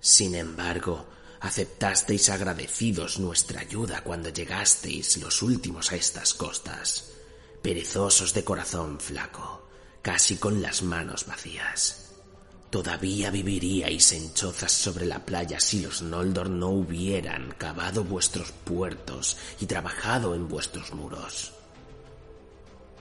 Sin 0.00 0.34
embargo, 0.34 1.06
aceptasteis 1.40 2.28
agradecidos 2.28 3.18
nuestra 3.18 3.60
ayuda 3.60 4.02
cuando 4.02 4.28
llegasteis 4.28 5.16
los 5.16 5.42
últimos 5.42 5.90
a 5.90 5.96
estas 5.96 6.34
costas, 6.34 7.12
perezosos 7.62 8.34
de 8.34 8.44
corazón 8.44 9.00
flaco, 9.00 9.66
casi 10.02 10.36
con 10.36 10.60
las 10.60 10.82
manos 10.82 11.26
vacías. 11.26 12.10
Todavía 12.68 13.30
viviríais 13.30 14.12
en 14.12 14.32
chozas 14.32 14.70
sobre 14.70 15.04
la 15.06 15.24
playa 15.26 15.58
si 15.58 15.80
los 15.80 16.02
Noldor 16.02 16.50
no 16.50 16.68
hubieran 16.68 17.52
cavado 17.58 18.04
vuestros 18.04 18.52
puertos 18.52 19.36
y 19.60 19.66
trabajado 19.66 20.36
en 20.36 20.46
vuestros 20.46 20.94
muros. 20.94 21.52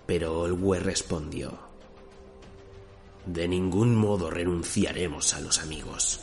Pero 0.08 0.40
Olwe 0.40 0.80
respondió, 0.80 1.60
De 3.28 3.48
ningún 3.48 3.96
modo 3.96 4.32
renunciaremos 4.32 5.36
a 5.36 5.40
los 5.40 5.60
amigos, 5.60 6.22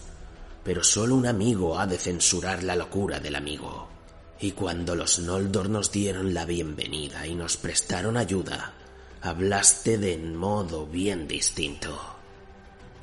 pero 0.66 0.84
solo 0.84 1.14
un 1.14 1.26
amigo 1.26 1.78
ha 1.78 1.86
de 1.86 1.96
censurar 1.96 2.62
la 2.62 2.76
locura 2.76 3.20
del 3.20 3.36
amigo. 3.36 3.88
Y 4.38 4.50
cuando 4.50 4.94
los 4.94 5.18
Noldor 5.20 5.70
nos 5.70 5.90
dieron 5.90 6.34
la 6.34 6.44
bienvenida 6.44 7.26
y 7.26 7.34
nos 7.34 7.56
prestaron 7.56 8.18
ayuda, 8.18 8.74
hablaste 9.22 9.96
de 9.96 10.18
modo 10.18 10.86
bien 10.86 11.26
distinto 11.26 12.16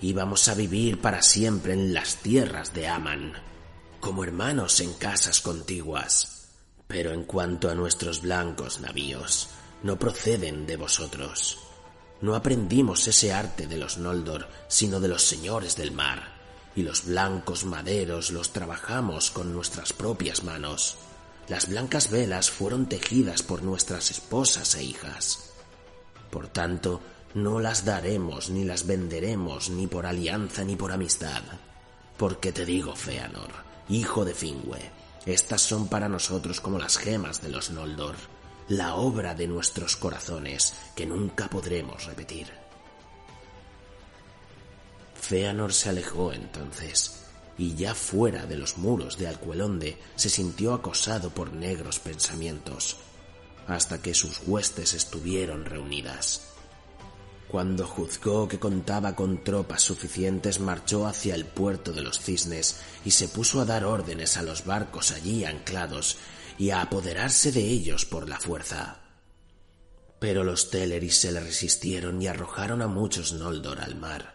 íbamos 0.04 0.50
a 0.50 0.54
vivir 0.54 1.00
para 1.00 1.22
siempre 1.22 1.72
en 1.72 1.94
las 1.94 2.18
tierras 2.18 2.74
de 2.74 2.90
Aman, 2.90 3.34
como 4.02 4.26
hermanos 4.26 4.82
en 4.82 4.94
casas 4.94 5.40
contiguas. 5.40 6.50
Pero 6.88 7.14
en 7.14 7.24
cuanto 7.24 7.70
a 7.70 7.76
nuestros 7.76 8.22
blancos 8.22 8.82
navíos, 8.82 9.48
no 9.82 9.98
proceden 9.98 10.66
de 10.66 10.76
vosotros. 10.76 11.58
No 12.20 12.36
aprendimos 12.36 13.08
ese 13.08 13.32
arte 13.32 13.66
de 13.66 13.78
los 13.78 13.98
Noldor, 13.98 14.50
sino 14.68 15.00
de 15.00 15.08
los 15.08 15.24
señores 15.24 15.78
del 15.78 15.92
mar, 15.92 16.43
y 16.76 16.84
los 16.84 17.06
blancos 17.06 17.66
maderos 17.66 18.32
los 18.32 18.52
trabajamos 18.52 19.32
con 19.32 19.54
nuestras 19.54 19.94
propias 19.94 20.44
manos. 20.44 20.98
Las 21.48 21.70
blancas 21.70 22.10
velas 22.10 22.50
fueron 22.50 22.88
tejidas 22.88 23.44
por 23.44 23.64
nuestras 23.64 24.12
esposas 24.12 24.76
e 24.76 24.84
hijas. 24.84 25.52
Por 26.32 26.48
tanto, 26.48 27.02
no 27.34 27.60
las 27.60 27.86
daremos 27.86 28.50
ni 28.50 28.64
las 28.64 28.88
venderemos 28.88 29.70
ni 29.70 29.88
por 29.88 30.06
alianza 30.06 30.64
ni 30.64 30.76
por 30.76 30.92
amistad. 30.92 31.44
Porque 32.18 32.52
te 32.52 32.66
digo, 32.66 32.96
Feanor, 32.96 33.50
hijo 33.90 34.24
de 34.24 34.34
Fingüe, 34.34 34.92
estas 35.26 35.62
son 35.62 35.88
para 35.88 36.10
nosotros 36.10 36.62
como 36.62 36.80
las 36.80 36.98
gemas 36.98 37.42
de 37.42 37.50
los 37.50 37.72
Noldor, 37.72 38.16
la 38.68 38.96
obra 38.96 39.36
de 39.36 39.48
nuestros 39.48 39.98
corazones 39.98 40.74
que 40.96 41.06
nunca 41.06 41.50
podremos 41.50 42.06
repetir. 42.06 42.63
Feanor 45.24 45.72
se 45.74 45.88
alejó 45.88 46.34
entonces, 46.34 47.24
y 47.58 47.76
ya 47.76 47.96
fuera 47.96 48.46
de 48.46 48.58
los 48.58 48.78
muros 48.78 49.18
de 49.18 49.28
Alcuelonde 49.28 49.98
se 50.18 50.30
sintió 50.30 50.74
acosado 50.74 51.30
por 51.30 51.54
negros 51.54 52.00
pensamientos, 52.00 52.98
hasta 53.66 54.02
que 54.02 54.14
sus 54.14 54.42
huestes 54.46 54.94
estuvieron 54.94 55.64
reunidas. 55.64 56.50
Cuando 57.48 57.88
juzgó 57.88 58.50
que 58.50 58.60
contaba 58.60 59.16
con 59.16 59.46
tropas 59.46 59.82
suficientes, 59.82 60.60
marchó 60.60 61.08
hacia 61.08 61.36
el 61.36 61.46
puerto 61.46 61.94
de 61.94 62.02
los 62.02 62.20
cisnes 62.20 62.82
y 63.06 63.12
se 63.12 63.30
puso 63.30 63.62
a 63.62 63.66
dar 63.66 63.86
órdenes 63.86 64.36
a 64.36 64.42
los 64.42 64.66
barcos 64.66 65.12
allí 65.12 65.46
anclados 65.46 66.18
y 66.58 66.72
a 66.72 66.82
apoderarse 66.82 67.54
de 67.54 67.62
ellos 67.62 68.04
por 68.04 68.28
la 68.28 68.42
fuerza. 68.42 69.00
Pero 70.20 70.44
los 70.44 70.70
Teleris 70.70 71.18
se 71.18 71.32
le 71.32 71.40
resistieron 71.40 72.22
y 72.22 72.28
arrojaron 72.28 72.82
a 72.82 72.88
muchos 72.88 73.32
Noldor 73.32 73.80
al 73.80 73.96
mar. 73.96 74.33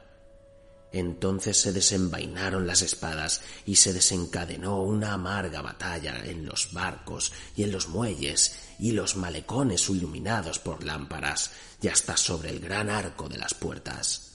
Entonces 0.92 1.60
se 1.60 1.72
desenvainaron 1.72 2.66
las 2.66 2.80
espadas 2.80 3.42
y 3.66 3.76
se 3.76 3.92
desencadenó 3.92 4.82
una 4.82 5.12
amarga 5.12 5.60
batalla 5.60 6.22
en 6.24 6.46
los 6.46 6.72
barcos 6.72 7.32
y 7.56 7.64
en 7.64 7.72
los 7.72 7.88
muelles 7.88 8.54
y 8.78 8.92
los 8.92 9.16
malecones 9.16 9.88
iluminados 9.90 10.58
por 10.58 10.84
lámparas 10.84 11.50
y 11.82 11.88
hasta 11.88 12.16
sobre 12.16 12.50
el 12.50 12.60
gran 12.60 12.88
arco 12.88 13.28
de 13.28 13.36
las 13.36 13.52
puertas. 13.52 14.32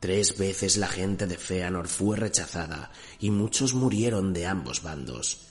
Tres 0.00 0.36
veces 0.36 0.76
la 0.76 0.88
gente 0.88 1.26
de 1.26 1.38
Feanor 1.38 1.86
fue 1.86 2.16
rechazada 2.16 2.90
y 3.20 3.30
muchos 3.30 3.72
murieron 3.72 4.32
de 4.32 4.46
ambos 4.46 4.82
bandos, 4.82 5.42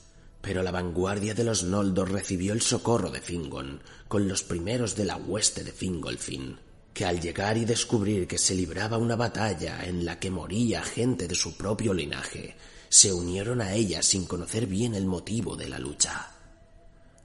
pero 0.42 0.62
la 0.62 0.72
vanguardia 0.72 1.34
de 1.34 1.46
los 1.46 1.64
Noldor 1.64 2.12
recibió 2.12 2.52
el 2.52 2.62
socorro 2.62 3.10
de 3.10 3.22
Fingon 3.22 3.82
con 4.10 4.28
los 4.28 4.44
primeros 4.44 4.96
de 4.96 5.06
la 5.06 5.16
hueste 5.16 5.64
de 5.64 5.72
Fingolfin 5.72 6.60
que 6.94 7.06
al 7.06 7.20
llegar 7.20 7.58
y 7.58 7.66
descubrir 7.66 8.28
que 8.28 8.38
se 8.38 8.56
libraba 8.56 8.98
una 8.98 9.16
batalla 9.16 9.84
en 9.84 10.06
la 10.06 10.20
que 10.20 10.30
moría 10.30 10.84
gente 10.84 11.28
de 11.28 11.36
su 11.36 11.58
propio 11.58 11.94
linaje, 11.94 12.56
se 12.88 13.12
unieron 13.12 13.62
a 13.62 13.74
ella 13.74 14.04
sin 14.04 14.26
conocer 14.26 14.68
bien 14.68 14.94
el 14.94 15.06
motivo 15.06 15.56
de 15.56 15.68
la 15.68 15.80
lucha. 15.80 16.30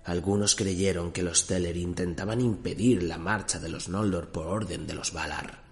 Algunos 0.05 0.55
creyeron 0.55 1.13
que 1.13 1.23
los 1.23 1.47
Teller 1.47 1.77
intentaban 1.77 2.41
impedir 2.41 3.03
la 3.03 3.19
marcha 3.19 3.59
de 3.59 3.69
los 3.69 3.91
Noldor 3.91 4.29
por 4.29 4.47
orden 4.47 4.87
de 4.87 4.95
los 4.95 5.13
Valar. 5.13 5.63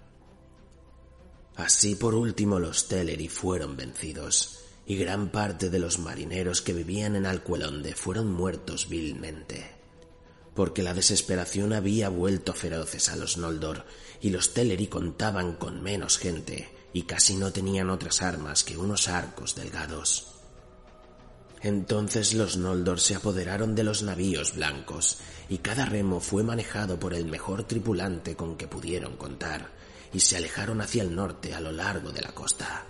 Así 1.57 1.95
por 1.95 2.15
último 2.15 2.59
los 2.59 2.87
Teleri 2.87 3.29
fueron 3.29 3.77
vencidos, 3.77 4.59
y 4.87 4.97
gran 4.97 5.31
parte 5.31 5.71
de 5.71 5.79
los 5.79 5.99
marineros 5.99 6.61
que 6.61 6.75
vivían 6.75 7.17
en 7.17 7.25
Alcuelonde 7.25 7.95
fueron 7.95 8.31
muertos 8.31 8.91
vilmente. 8.91 9.76
Porque 10.57 10.83
la 10.83 10.95
desesperación 10.95 11.75
había 11.75 12.09
vuelto 12.09 12.55
feroces 12.55 13.11
a 13.11 13.17
los 13.17 13.37
Noldor 13.37 13.85
y 14.23 14.31
los 14.31 14.55
Teleri 14.55 14.87
contaban 14.89 15.53
con 15.53 15.83
menos 15.83 16.17
gente 16.17 16.75
y 16.95 17.03
casi 17.03 17.37
no 17.37 17.53
tenían 17.53 17.91
otras 17.91 18.23
armas 18.23 18.65
que 18.65 18.79
unos 18.79 19.09
arcos 19.09 19.55
delgados. 19.55 20.29
Entonces 21.61 22.33
los 22.33 22.57
Noldor 22.57 23.01
se 23.01 23.15
apoderaron 23.15 23.75
de 23.75 23.85
los 23.85 24.03
navíos 24.03 24.55
blancos 24.55 25.19
y 25.51 25.59
cada 25.59 25.85
remo 25.85 26.21
fue 26.21 26.43
manejado 26.43 26.99
por 26.99 27.13
el 27.13 27.27
mejor 27.27 27.65
tripulante 27.65 28.35
con 28.35 28.57
que 28.57 28.67
pudieron 28.67 29.17
contar 29.17 29.71
y 30.13 30.21
se 30.21 30.39
alejaron 30.39 30.81
hacia 30.81 31.03
el 31.03 31.15
norte 31.15 31.55
a 31.55 31.61
lo 31.61 31.71
largo 31.71 32.13
de 32.13 32.23
la 32.23 32.33
costa. 32.33 32.87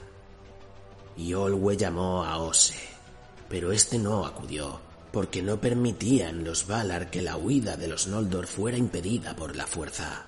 Y 1.16 1.34
Olwe 1.34 1.76
llamó 1.76 2.24
a 2.24 2.38
Ose, 2.38 2.78
pero 3.48 3.72
este 3.72 3.98
no 3.98 4.24
acudió 4.24 4.86
porque 5.12 5.42
no 5.42 5.60
permitían 5.60 6.44
los 6.44 6.66
Valar 6.66 7.10
que 7.10 7.22
la 7.22 7.36
huida 7.36 7.76
de 7.76 7.88
los 7.88 8.06
Noldor 8.06 8.46
fuera 8.46 8.76
impedida 8.76 9.34
por 9.36 9.56
la 9.56 9.66
fuerza. 9.66 10.26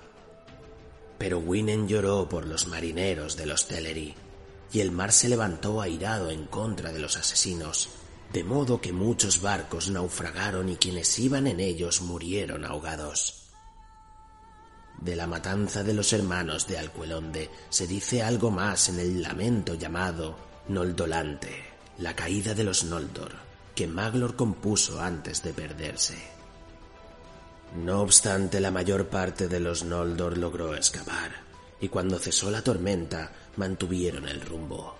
Pero 1.19 1.39
Winen 1.39 1.89
lloró 1.89 2.29
por 2.29 2.47
los 2.47 2.67
marineros 2.67 3.37
de 3.37 3.47
los 3.47 3.67
Teleri, 3.67 4.15
y 4.73 4.81
el 4.81 4.93
mar 4.93 5.13
se 5.13 5.29
levantó 5.29 5.81
airado 5.81 6.31
en 6.31 6.47
contra 6.47 6.93
de 6.93 7.01
los 7.01 7.17
asesinos, 7.17 7.89
de 8.33 8.45
modo 8.45 8.81
que 8.81 8.93
muchos 8.93 9.41
barcos 9.41 9.91
naufragaron 9.91 10.69
y 10.69 10.77
quienes 10.77 11.19
iban 11.19 11.47
en 11.47 11.61
ellos 11.61 12.03
murieron 12.03 12.65
ahogados. 12.65 13.49
De 15.01 15.17
la 15.17 15.27
matanza 15.27 15.83
de 15.83 15.95
los 15.95 16.13
hermanos 16.13 16.67
de 16.67 16.79
Alcuelonde 16.79 17.51
se 17.71 17.87
dice 17.87 18.23
algo 18.23 18.51
más 18.51 18.89
en 18.89 18.99
el 18.99 19.23
lamento 19.23 19.75
llamado 19.75 20.37
Noldolante, 20.69 21.65
la 21.99 22.15
caída 22.15 22.53
de 22.53 22.65
los 22.65 22.85
Noldor 22.85 23.48
que 23.79 23.87
Maglor 23.87 24.35
compuso 24.35 25.01
antes 25.01 25.41
de 25.45 25.53
perderse. 25.53 26.19
No 27.77 28.01
obstante, 28.01 28.59
la 28.59 28.73
mayor 28.73 29.07
parte 29.07 29.47
de 29.47 29.61
los 29.61 29.85
Noldor 29.85 30.37
logró 30.37 30.75
escapar, 30.75 31.31
y 31.81 31.89
cuando 31.89 32.19
cesó 32.19 32.51
la 32.51 32.61
tormenta 32.61 33.31
mantuvieron 33.55 34.27
el 34.27 34.41
rumbo. 34.41 34.97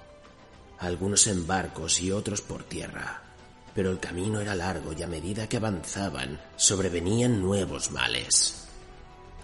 Algunos 0.79 1.27
en 1.27 1.45
barcos 1.45 2.01
y 2.01 2.13
otros 2.13 2.41
por 2.41 2.63
tierra, 2.63 3.21
pero 3.75 3.91
el 3.91 3.99
camino 3.99 4.41
era 4.41 4.55
largo 4.55 4.93
y 4.93 5.03
a 5.03 5.09
medida 5.09 5.49
que 5.49 5.57
avanzaban 5.57 6.41
sobrevenían 6.55 7.43
nuevos 7.43 7.91
males. 7.91 8.69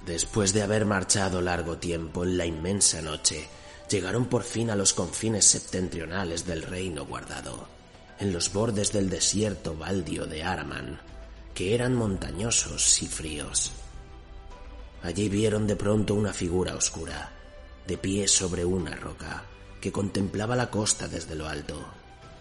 Después 0.06 0.52
de 0.52 0.62
haber 0.62 0.86
marchado 0.86 1.40
largo 1.40 1.78
tiempo 1.78 2.22
en 2.22 2.38
la 2.38 2.46
inmensa 2.46 3.02
noche, 3.02 3.48
llegaron 3.90 4.26
por 4.26 4.44
fin 4.44 4.70
a 4.70 4.76
los 4.76 4.94
confines 4.94 5.44
septentrionales 5.44 6.46
del 6.46 6.62
reino 6.62 7.04
guardado 7.04 7.74
en 8.18 8.32
los 8.32 8.52
bordes 8.52 8.92
del 8.92 9.10
desierto 9.10 9.76
baldio 9.76 10.26
de 10.26 10.42
Araman, 10.42 11.00
que 11.54 11.74
eran 11.74 11.94
montañosos 11.94 13.02
y 13.02 13.06
fríos. 13.06 13.72
Allí 15.02 15.28
vieron 15.28 15.66
de 15.66 15.76
pronto 15.76 16.14
una 16.14 16.32
figura 16.32 16.74
oscura, 16.74 17.30
de 17.86 17.98
pie 17.98 18.26
sobre 18.26 18.64
una 18.64 18.96
roca, 18.96 19.44
que 19.80 19.92
contemplaba 19.92 20.56
la 20.56 20.70
costa 20.70 21.08
desde 21.08 21.34
lo 21.34 21.46
alto. 21.46 21.84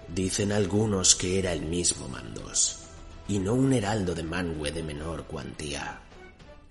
Dicen 0.07 0.51
algunos 0.51 1.15
que 1.15 1.39
era 1.39 1.51
el 1.53 1.63
mismo 1.63 2.07
Mandos, 2.07 2.79
y 3.27 3.39
no 3.39 3.53
un 3.53 3.73
heraldo 3.73 4.15
de 4.15 4.23
Manwë 4.23 4.71
de 4.71 4.83
menor 4.83 5.25
cuantía. 5.25 6.01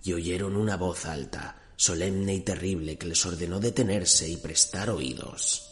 Y 0.03 0.13
oyeron 0.13 0.57
una 0.57 0.77
voz 0.77 1.07
alta, 1.07 1.61
solemne 1.77 2.35
y 2.35 2.41
terrible, 2.41 2.97
que 2.97 3.07
les 3.07 3.25
ordenó 3.27 3.61
detenerse 3.61 4.29
y 4.29 4.37
prestar 4.37 4.91
oídos. 4.91 5.72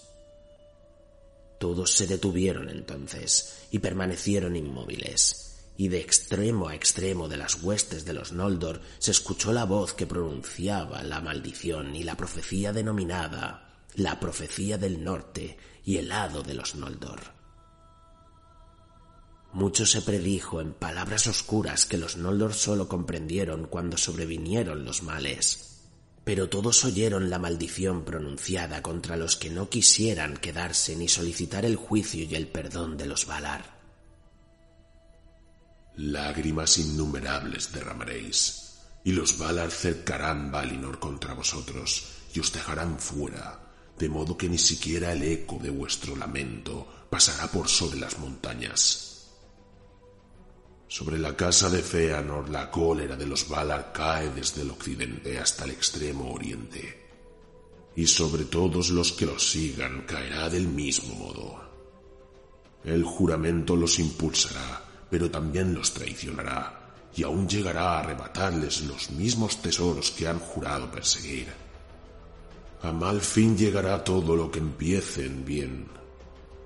Todos 1.60 1.92
se 1.92 2.06
detuvieron 2.06 2.70
entonces 2.70 3.66
y 3.70 3.80
permanecieron 3.80 4.56
inmóviles, 4.56 5.58
y 5.76 5.88
de 5.88 6.00
extremo 6.00 6.68
a 6.68 6.74
extremo 6.74 7.28
de 7.28 7.36
las 7.36 7.62
huestes 7.62 8.06
de 8.06 8.14
los 8.14 8.32
Noldor 8.32 8.80
se 8.98 9.10
escuchó 9.10 9.52
la 9.52 9.66
voz 9.66 9.92
que 9.92 10.06
pronunciaba 10.06 11.02
la 11.02 11.20
maldición 11.20 11.94
y 11.94 12.02
la 12.02 12.16
profecía 12.16 12.72
denominada 12.72 13.84
la 13.94 14.18
profecía 14.18 14.78
del 14.78 15.04
norte 15.04 15.58
y 15.84 15.98
el 15.98 16.10
hado 16.12 16.42
de 16.42 16.54
los 16.54 16.76
Noldor. 16.76 17.20
Mucho 19.52 19.84
se 19.84 20.00
predijo 20.00 20.62
en 20.62 20.72
palabras 20.72 21.26
oscuras 21.26 21.84
que 21.84 21.98
los 21.98 22.16
Noldor 22.16 22.54
sólo 22.54 22.88
comprendieron 22.88 23.66
cuando 23.66 23.98
sobrevinieron 23.98 24.86
los 24.86 25.02
males 25.02 25.79
pero 26.30 26.48
todos 26.48 26.84
oyeron 26.84 27.28
la 27.28 27.40
maldición 27.40 28.04
pronunciada 28.04 28.82
contra 28.82 29.16
los 29.16 29.34
que 29.34 29.50
no 29.50 29.68
quisieran 29.68 30.36
quedarse 30.36 30.94
ni 30.94 31.08
solicitar 31.08 31.64
el 31.64 31.74
juicio 31.74 32.22
y 32.22 32.36
el 32.36 32.46
perdón 32.46 32.96
de 32.96 33.06
los 33.06 33.26
Valar. 33.26 33.64
Lágrimas 35.96 36.78
innumerables 36.78 37.72
derramaréis, 37.72 38.76
y 39.02 39.10
los 39.10 39.38
Valar 39.38 39.72
cercarán 39.72 40.52
Valinor 40.52 41.00
contra 41.00 41.34
vosotros 41.34 42.04
y 42.32 42.38
os 42.38 42.52
dejarán 42.52 43.00
fuera, 43.00 43.58
de 43.98 44.08
modo 44.08 44.38
que 44.38 44.48
ni 44.48 44.58
siquiera 44.58 45.12
el 45.12 45.24
eco 45.24 45.58
de 45.60 45.70
vuestro 45.70 46.14
lamento 46.14 47.08
pasará 47.10 47.48
por 47.48 47.68
sobre 47.68 47.98
las 47.98 48.20
montañas. 48.20 49.09
Sobre 50.90 51.20
la 51.20 51.36
casa 51.36 51.70
de 51.70 51.84
Feanor 51.84 52.50
la 52.50 52.68
cólera 52.68 53.14
de 53.14 53.24
los 53.24 53.48
Valar 53.48 53.92
cae 53.92 54.28
desde 54.30 54.62
el 54.62 54.72
occidente 54.72 55.38
hasta 55.38 55.64
el 55.64 55.70
extremo 55.70 56.32
oriente, 56.32 57.92
y 57.94 58.08
sobre 58.08 58.46
todos 58.46 58.90
los 58.90 59.12
que 59.12 59.24
los 59.24 59.52
sigan 59.52 60.02
caerá 60.02 60.50
del 60.50 60.66
mismo 60.66 61.14
modo. 61.14 61.60
El 62.82 63.04
juramento 63.04 63.76
los 63.76 64.00
impulsará, 64.00 64.82
pero 65.08 65.30
también 65.30 65.74
los 65.74 65.94
traicionará, 65.94 66.96
y 67.14 67.22
aún 67.22 67.48
llegará 67.48 67.92
a 67.92 68.00
arrebatarles 68.00 68.82
los 68.82 69.12
mismos 69.12 69.62
tesoros 69.62 70.10
que 70.10 70.26
han 70.26 70.40
jurado 70.40 70.90
perseguir. 70.90 71.46
A 72.82 72.90
mal 72.90 73.20
fin 73.20 73.56
llegará 73.56 74.02
todo 74.02 74.34
lo 74.34 74.50
que 74.50 74.58
empiecen 74.58 75.44
bien, 75.44 75.86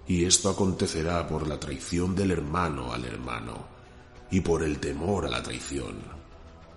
y 0.09 0.25
esto 0.25 0.49
acontecerá 0.49 1.29
por 1.29 1.47
la 1.47 1.61
traición 1.61 2.17
del 2.17 2.31
hermano 2.31 2.91
al 2.91 3.05
hermano 3.05 3.74
y 4.35 4.41
por 4.41 4.65
el 4.65 4.81
temor 4.81 5.27
a 5.27 5.31
la 5.31 5.41
traición, 5.45 5.95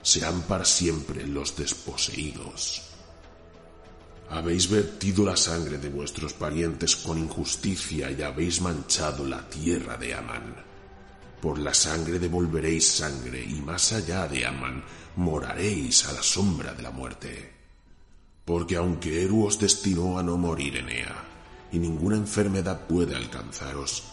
serán 0.04 0.44
para 0.44 0.64
siempre 0.64 1.26
los 1.26 1.58
desposeídos. 1.58 2.84
Habéis 4.30 4.70
vertido 4.70 5.26
la 5.26 5.36
sangre 5.36 5.80
de 5.80 5.90
vuestros 5.90 6.34
parientes 6.34 6.96
con 6.96 7.18
injusticia 7.18 8.12
y 8.12 8.22
habéis 8.22 8.62
manchado 8.62 9.26
la 9.26 9.50
tierra 9.50 9.98
de 9.98 10.14
Amán. 10.14 10.56
Por 11.42 11.58
la 11.58 11.74
sangre 11.74 12.20
devolveréis 12.20 12.88
sangre 12.88 13.44
y 13.44 13.56
más 13.56 13.92
allá 13.92 14.28
de 14.28 14.46
Amán 14.46 14.84
moraréis 15.16 16.06
a 16.06 16.14
la 16.14 16.22
sombra 16.22 16.76
de 16.76 16.84
la 16.84 16.92
muerte. 16.92 17.54
Porque 18.46 18.76
aunque 18.76 19.24
Eru 19.24 19.48
os 19.48 19.58
destinó 19.58 20.20
a 20.20 20.22
no 20.22 20.38
morir 20.38 20.78
en 20.78 20.90
Ea, 20.90 21.24
y 21.72 21.80
ninguna 21.80 22.18
enfermedad 22.18 22.86
puede 22.86 23.16
alcanzaros, 23.16 24.04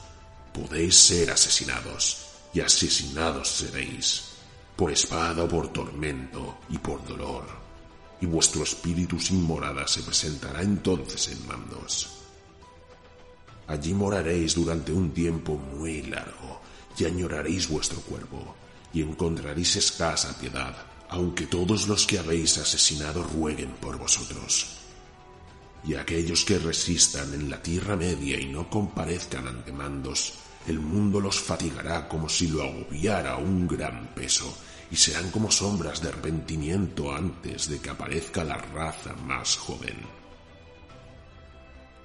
podéis 0.55 0.97
ser 0.97 1.31
asesinados 1.31 2.24
y 2.55 2.61
asesinados 2.61 3.49
seréis, 3.49 4.23
por 4.77 4.93
espada 4.93 5.47
por 5.49 5.73
tormento 5.73 6.59
y 6.71 6.79
por 6.79 7.05
dolor, 7.07 7.45
y 8.21 8.27
vuestro 8.27 8.63
espíritu 8.63 9.19
sin 9.19 9.43
morada 9.43 9.87
se 9.89 10.03
presentará 10.03 10.63
entonces 10.63 11.29
en 11.29 11.47
mandos. 11.47 12.09
Allí 13.67 13.93
moraréis 13.93 14.55
durante 14.55 14.93
un 14.93 15.11
tiempo 15.11 15.57
muy 15.57 16.03
largo, 16.03 16.61
y 16.97 17.05
añoraréis 17.05 17.69
vuestro 17.69 18.01
cuerpo, 18.01 18.55
y 18.93 19.03
encontraréis 19.03 19.75
escasa 19.77 20.39
piedad, 20.39 20.77
aunque 21.09 21.47
todos 21.47 21.89
los 21.89 22.07
que 22.07 22.21
habéis 22.21 22.57
asesinado 22.59 23.25
rueguen 23.25 23.71
por 23.81 23.99
vosotros. 23.99 24.77
Y 25.85 25.95
aquellos 25.95 26.45
que 26.45 26.59
resistan 26.59 27.35
en 27.35 27.51
la 27.51 27.61
Tierra 27.61 27.97
Media 27.97 28.41
y 28.41 28.47
no 28.47 28.71
comparezcan 28.71 29.49
ante 29.49 29.73
mandos, 29.73 30.35
el 30.67 30.81
mundo 30.81 31.21
los 31.21 31.39
fatigará 31.41 32.09
como 32.09 32.29
si 32.29 32.49
lo 32.49 32.62
agobiara 32.62 33.37
un 33.37 33.69
gran 33.69 34.09
peso, 34.15 34.57
y 34.91 34.97
serán 34.97 35.31
como 35.31 35.51
sombras 35.51 36.01
de 36.01 36.09
arrepentimiento 36.09 37.15
antes 37.15 37.69
de 37.69 37.81
que 37.81 37.91
aparezca 37.91 38.45
la 38.45 38.57
raza 38.57 39.12
más 39.15 39.57
joven. 39.57 39.97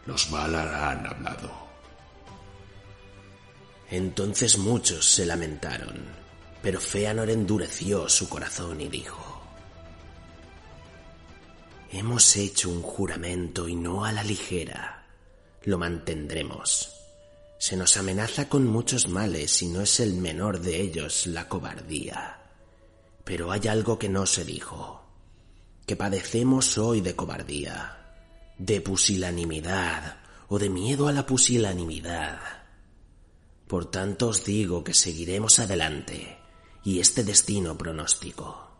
Los 0.06 0.32
Valar 0.32 0.68
han 0.68 1.06
hablado. 1.06 1.52
Entonces 3.92 4.58
muchos 4.58 5.06
se 5.06 5.26
lamentaron, 5.26 5.98
pero 6.62 6.80
Feanor 6.80 7.30
endureció 7.30 8.10
su 8.10 8.28
corazón 8.28 8.82
y 8.82 8.88
dijo, 8.88 9.30
Hemos 11.92 12.36
hecho 12.36 12.70
un 12.70 12.84
juramento 12.84 13.68
y 13.68 13.76
no 13.76 14.06
a 14.06 14.12
la 14.12 14.24
ligera. 14.24 15.08
Lo 15.64 15.80
mantendremos. 15.80 16.99
Se 17.60 17.76
nos 17.76 17.98
amenaza 17.98 18.48
con 18.48 18.66
muchos 18.66 19.10
males 19.10 19.62
y 19.62 19.68
no 19.68 19.82
es 19.82 20.00
el 20.00 20.14
menor 20.14 20.62
de 20.62 20.80
ellos 20.80 21.28
la 21.28 21.50
cobardía. 21.50 22.40
Pero 23.26 23.52
hay 23.52 23.68
algo 23.68 24.00
que 24.00 24.08
no 24.08 24.26
se 24.26 24.46
dijo, 24.46 25.04
que 25.86 25.98
padecemos 25.98 26.78
hoy 26.78 27.02
de 27.02 27.18
cobardía, 27.18 28.16
de 28.58 28.80
pusilanimidad 28.80 30.20
o 30.48 30.58
de 30.58 30.70
miedo 30.70 31.10
a 31.10 31.12
la 31.12 31.26
pusilanimidad. 31.26 32.40
Por 33.68 33.92
tanto 33.92 34.30
os 34.30 34.46
digo 34.46 34.82
que 34.82 34.94
seguiremos 34.94 35.60
adelante 35.60 36.40
y 36.86 37.02
este 37.02 37.26
destino 37.26 37.78
pronóstico. 37.78 38.72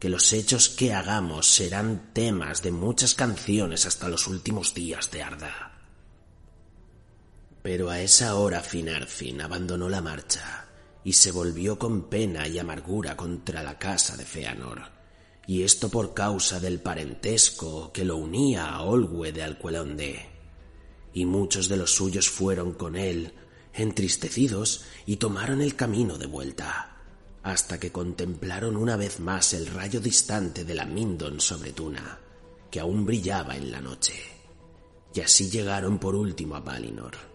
Que 0.00 0.08
los 0.08 0.32
hechos 0.32 0.68
que 0.68 0.92
hagamos 0.92 1.46
serán 1.46 2.12
temas 2.12 2.60
de 2.60 2.72
muchas 2.72 3.14
canciones 3.14 3.86
hasta 3.86 4.08
los 4.08 4.26
últimos 4.26 4.74
días 4.74 5.12
de 5.12 5.22
Arda. 5.22 5.67
Pero 7.62 7.90
a 7.90 8.00
esa 8.00 8.36
hora 8.36 8.62
Finarfin 8.62 9.40
abandonó 9.40 9.88
la 9.88 10.00
marcha 10.00 10.68
y 11.04 11.12
se 11.14 11.32
volvió 11.32 11.78
con 11.78 12.02
pena 12.02 12.46
y 12.46 12.58
amargura 12.58 13.16
contra 13.16 13.62
la 13.62 13.78
casa 13.78 14.16
de 14.16 14.24
Feanor, 14.24 14.82
y 15.46 15.62
esto 15.62 15.88
por 15.88 16.14
causa 16.14 16.60
del 16.60 16.80
parentesco 16.80 17.90
que 17.92 18.04
lo 18.04 18.16
unía 18.16 18.66
a 18.66 18.82
Olwe 18.82 19.32
de 19.32 19.42
Alcuelonde. 19.42 20.26
Y 21.14 21.24
muchos 21.24 21.68
de 21.68 21.78
los 21.78 21.92
suyos 21.92 22.28
fueron 22.28 22.74
con 22.74 22.94
él, 22.94 23.32
entristecidos, 23.72 24.84
y 25.06 25.16
tomaron 25.16 25.62
el 25.62 25.74
camino 25.74 26.18
de 26.18 26.26
vuelta, 26.26 26.98
hasta 27.42 27.80
que 27.80 27.90
contemplaron 27.90 28.76
una 28.76 28.96
vez 28.96 29.18
más 29.18 29.54
el 29.54 29.66
rayo 29.66 30.00
distante 30.00 30.64
de 30.64 30.74
la 30.74 30.84
Mindon 30.84 31.40
sobre 31.40 31.72
Tuna, 31.72 32.18
que 32.70 32.80
aún 32.80 33.06
brillaba 33.06 33.56
en 33.56 33.70
la 33.70 33.80
noche. 33.80 34.14
Y 35.14 35.20
así 35.20 35.48
llegaron 35.48 35.98
por 35.98 36.14
último 36.14 36.54
a 36.54 36.60
Valinor 36.60 37.27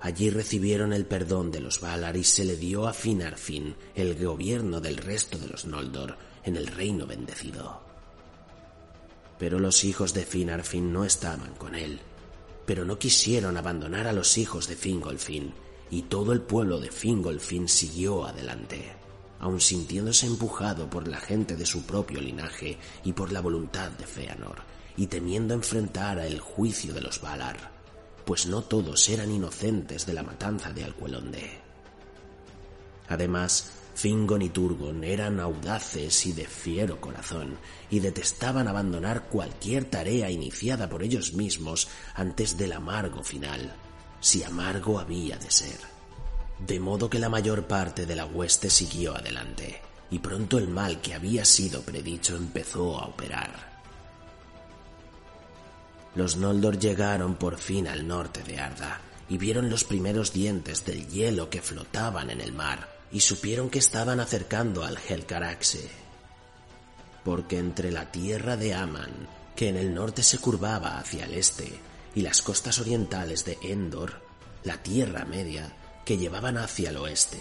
Allí 0.00 0.30
recibieron 0.30 0.92
el 0.92 1.06
perdón 1.06 1.50
de 1.50 1.60
los 1.60 1.80
Valar 1.80 2.16
y 2.16 2.22
se 2.22 2.44
le 2.44 2.56
dio 2.56 2.86
a 2.86 2.92
Finarfin 2.92 3.74
el 3.96 4.14
gobierno 4.14 4.80
del 4.80 4.96
resto 4.96 5.38
de 5.38 5.48
los 5.48 5.64
Noldor 5.64 6.16
en 6.44 6.56
el 6.56 6.68
reino 6.68 7.04
bendecido. 7.06 7.80
Pero 9.40 9.58
los 9.58 9.82
hijos 9.82 10.14
de 10.14 10.24
Finarfin 10.24 10.92
no 10.92 11.04
estaban 11.04 11.54
con 11.54 11.74
él, 11.74 11.98
pero 12.64 12.84
no 12.84 12.98
quisieron 12.98 13.56
abandonar 13.56 14.06
a 14.06 14.12
los 14.12 14.38
hijos 14.38 14.68
de 14.68 14.76
Fingolfin, 14.76 15.52
y 15.90 16.02
todo 16.02 16.32
el 16.32 16.42
pueblo 16.42 16.78
de 16.78 16.92
Fingolfin 16.92 17.68
siguió 17.68 18.24
adelante, 18.24 18.92
aun 19.40 19.60
sintiéndose 19.60 20.26
empujado 20.26 20.88
por 20.88 21.08
la 21.08 21.18
gente 21.18 21.56
de 21.56 21.66
su 21.66 21.82
propio 21.82 22.20
linaje 22.20 22.78
y 23.04 23.14
por 23.14 23.32
la 23.32 23.40
voluntad 23.40 23.90
de 23.92 24.06
Feanor, 24.06 24.58
y 24.96 25.08
temiendo 25.08 25.54
enfrentar 25.54 26.18
el 26.20 26.38
juicio 26.40 26.92
de 26.94 27.00
los 27.00 27.20
Valar 27.20 27.77
pues 28.28 28.44
no 28.44 28.60
todos 28.60 29.08
eran 29.08 29.32
inocentes 29.32 30.04
de 30.04 30.12
la 30.12 30.22
matanza 30.22 30.70
de 30.70 30.84
Alcuelonde. 30.84 31.50
Además, 33.08 33.70
Fingon 33.94 34.42
y 34.42 34.50
Turgon 34.50 35.02
eran 35.02 35.40
audaces 35.40 36.26
y 36.26 36.32
de 36.32 36.44
fiero 36.44 37.00
corazón, 37.00 37.56
y 37.88 38.00
detestaban 38.00 38.68
abandonar 38.68 39.30
cualquier 39.30 39.86
tarea 39.86 40.30
iniciada 40.30 40.90
por 40.90 41.02
ellos 41.02 41.32
mismos 41.32 41.88
antes 42.14 42.58
del 42.58 42.74
amargo 42.74 43.24
final, 43.24 43.72
si 44.20 44.42
amargo 44.42 44.98
había 44.98 45.38
de 45.38 45.50
ser. 45.50 45.78
De 46.58 46.78
modo 46.80 47.08
que 47.08 47.18
la 47.18 47.30
mayor 47.30 47.66
parte 47.66 48.04
de 48.04 48.14
la 48.14 48.26
hueste 48.26 48.68
siguió 48.68 49.16
adelante, 49.16 49.80
y 50.10 50.18
pronto 50.18 50.58
el 50.58 50.68
mal 50.68 51.00
que 51.00 51.14
había 51.14 51.46
sido 51.46 51.80
predicho 51.80 52.36
empezó 52.36 52.98
a 52.98 53.06
operar. 53.06 53.67
Los 56.14 56.36
Noldor 56.36 56.78
llegaron 56.78 57.36
por 57.36 57.58
fin 57.58 57.86
al 57.86 58.06
norte 58.06 58.42
de 58.42 58.58
Arda 58.58 59.00
y 59.28 59.36
vieron 59.36 59.68
los 59.68 59.84
primeros 59.84 60.32
dientes 60.32 60.84
del 60.84 61.06
hielo 61.08 61.50
que 61.50 61.60
flotaban 61.60 62.30
en 62.30 62.40
el 62.40 62.52
mar 62.52 62.88
y 63.12 63.20
supieron 63.20 63.70
que 63.70 63.78
estaban 63.78 64.20
acercando 64.20 64.84
al 64.84 64.98
Helcaraxe. 64.98 65.88
Porque 67.24 67.58
entre 67.58 67.92
la 67.92 68.10
tierra 68.10 68.56
de 68.56 68.74
Aman, 68.74 69.28
que 69.54 69.68
en 69.68 69.76
el 69.76 69.94
norte 69.94 70.22
se 70.22 70.38
curvaba 70.38 70.98
hacia 70.98 71.26
el 71.26 71.34
este, 71.34 71.78
y 72.14 72.22
las 72.22 72.42
costas 72.42 72.78
orientales 72.78 73.44
de 73.44 73.58
Endor, 73.62 74.20
la 74.64 74.82
tierra 74.82 75.24
media, 75.24 75.72
que 76.04 76.16
llevaban 76.16 76.56
hacia 76.56 76.90
el 76.90 76.96
oeste, 76.96 77.40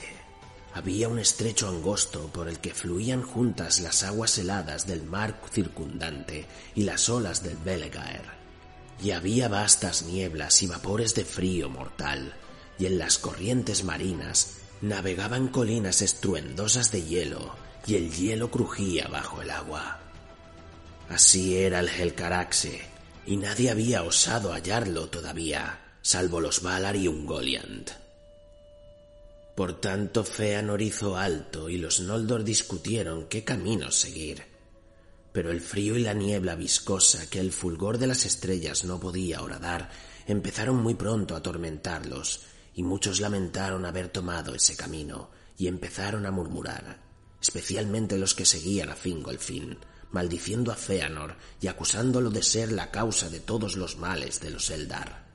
había 0.74 1.08
un 1.08 1.20
estrecho 1.20 1.70
angosto 1.70 2.28
por 2.28 2.50
el 2.50 2.60
que 2.60 2.74
fluían 2.74 3.24
juntas 3.24 3.80
las 3.80 4.04
aguas 4.04 4.38
heladas 4.38 4.86
del 4.86 5.04
mar 5.04 5.40
circundante 5.52 6.46
y 6.76 6.84
las 6.84 7.10
olas 7.10 7.42
del 7.44 7.58
Belegaer 7.58 8.37
y 9.02 9.12
había 9.12 9.48
vastas 9.48 10.04
nieblas 10.04 10.62
y 10.64 10.68
vapores 10.68 11.14
de 11.16 11.26
frío 11.26 11.70
mortal, 11.70 12.34
y 12.80 12.86
en 12.86 12.98
las 12.98 13.18
corrientes 13.18 13.84
marinas 13.84 14.58
navegaban 14.82 15.48
colinas 15.48 16.02
estruendosas 16.02 16.92
de 16.92 17.04
hielo, 17.04 17.56
y 17.86 17.96
el 17.96 18.12
hielo 18.12 18.52
crujía 18.52 19.08
bajo 19.08 19.42
el 19.42 19.52
agua. 19.52 20.00
Así 21.10 21.58
era 21.58 21.80
el 21.80 21.90
Helcaraxe, 21.90 22.82
y 23.26 23.38
nadie 23.38 23.70
había 23.70 24.04
osado 24.04 24.52
hallarlo 24.52 25.10
todavía, 25.10 25.80
salvo 26.02 26.42
los 26.42 26.62
Valar 26.62 26.96
y 26.96 27.08
Ungoliant. 27.08 27.92
Por 29.56 29.80
tanto, 29.82 30.24
Feanor 30.24 30.82
hizo 30.82 31.18
alto 31.18 31.68
y 31.68 31.78
los 31.78 32.00
Noldor 32.00 32.44
discutieron 32.44 33.26
qué 33.28 33.44
camino 33.44 33.92
seguir 33.92 34.47
pero 35.32 35.52
el 35.52 35.62
frío 35.62 35.98
y 35.98 36.04
la 36.04 36.14
niebla 36.14 36.56
viscosa 36.56 37.30
que 37.30 37.40
el 37.40 37.52
fulgor 37.52 37.98
de 37.98 38.08
las 38.08 38.26
estrellas 38.26 38.84
no 38.84 39.00
podía 39.00 39.42
horadar 39.42 39.90
empezaron 40.28 40.78
muy 40.78 40.96
pronto 40.96 41.36
a 41.36 41.40
atormentarlos, 41.40 42.42
y 42.74 42.84
muchos 42.84 43.20
lamentaron 43.20 43.86
haber 43.86 44.10
tomado 44.10 44.54
ese 44.54 44.76
camino, 44.76 45.30
y 45.58 45.68
empezaron 45.68 46.26
a 46.26 46.32
murmurar, 46.32 47.02
especialmente 47.42 48.18
los 48.18 48.36
que 48.36 48.46
seguían 48.46 48.90
a 48.90 48.96
Fingolfin, 48.96 49.78
maldiciendo 50.12 50.72
a 50.72 50.76
Feanor 50.76 51.36
y 51.60 51.68
acusándolo 51.68 52.30
de 52.30 52.44
ser 52.44 52.72
la 52.72 52.92
causa 52.92 53.30
de 53.30 53.40
todos 53.40 53.76
los 53.76 53.98
males 53.98 54.40
de 54.40 54.52
los 54.52 54.70
Eldar. 54.70 55.28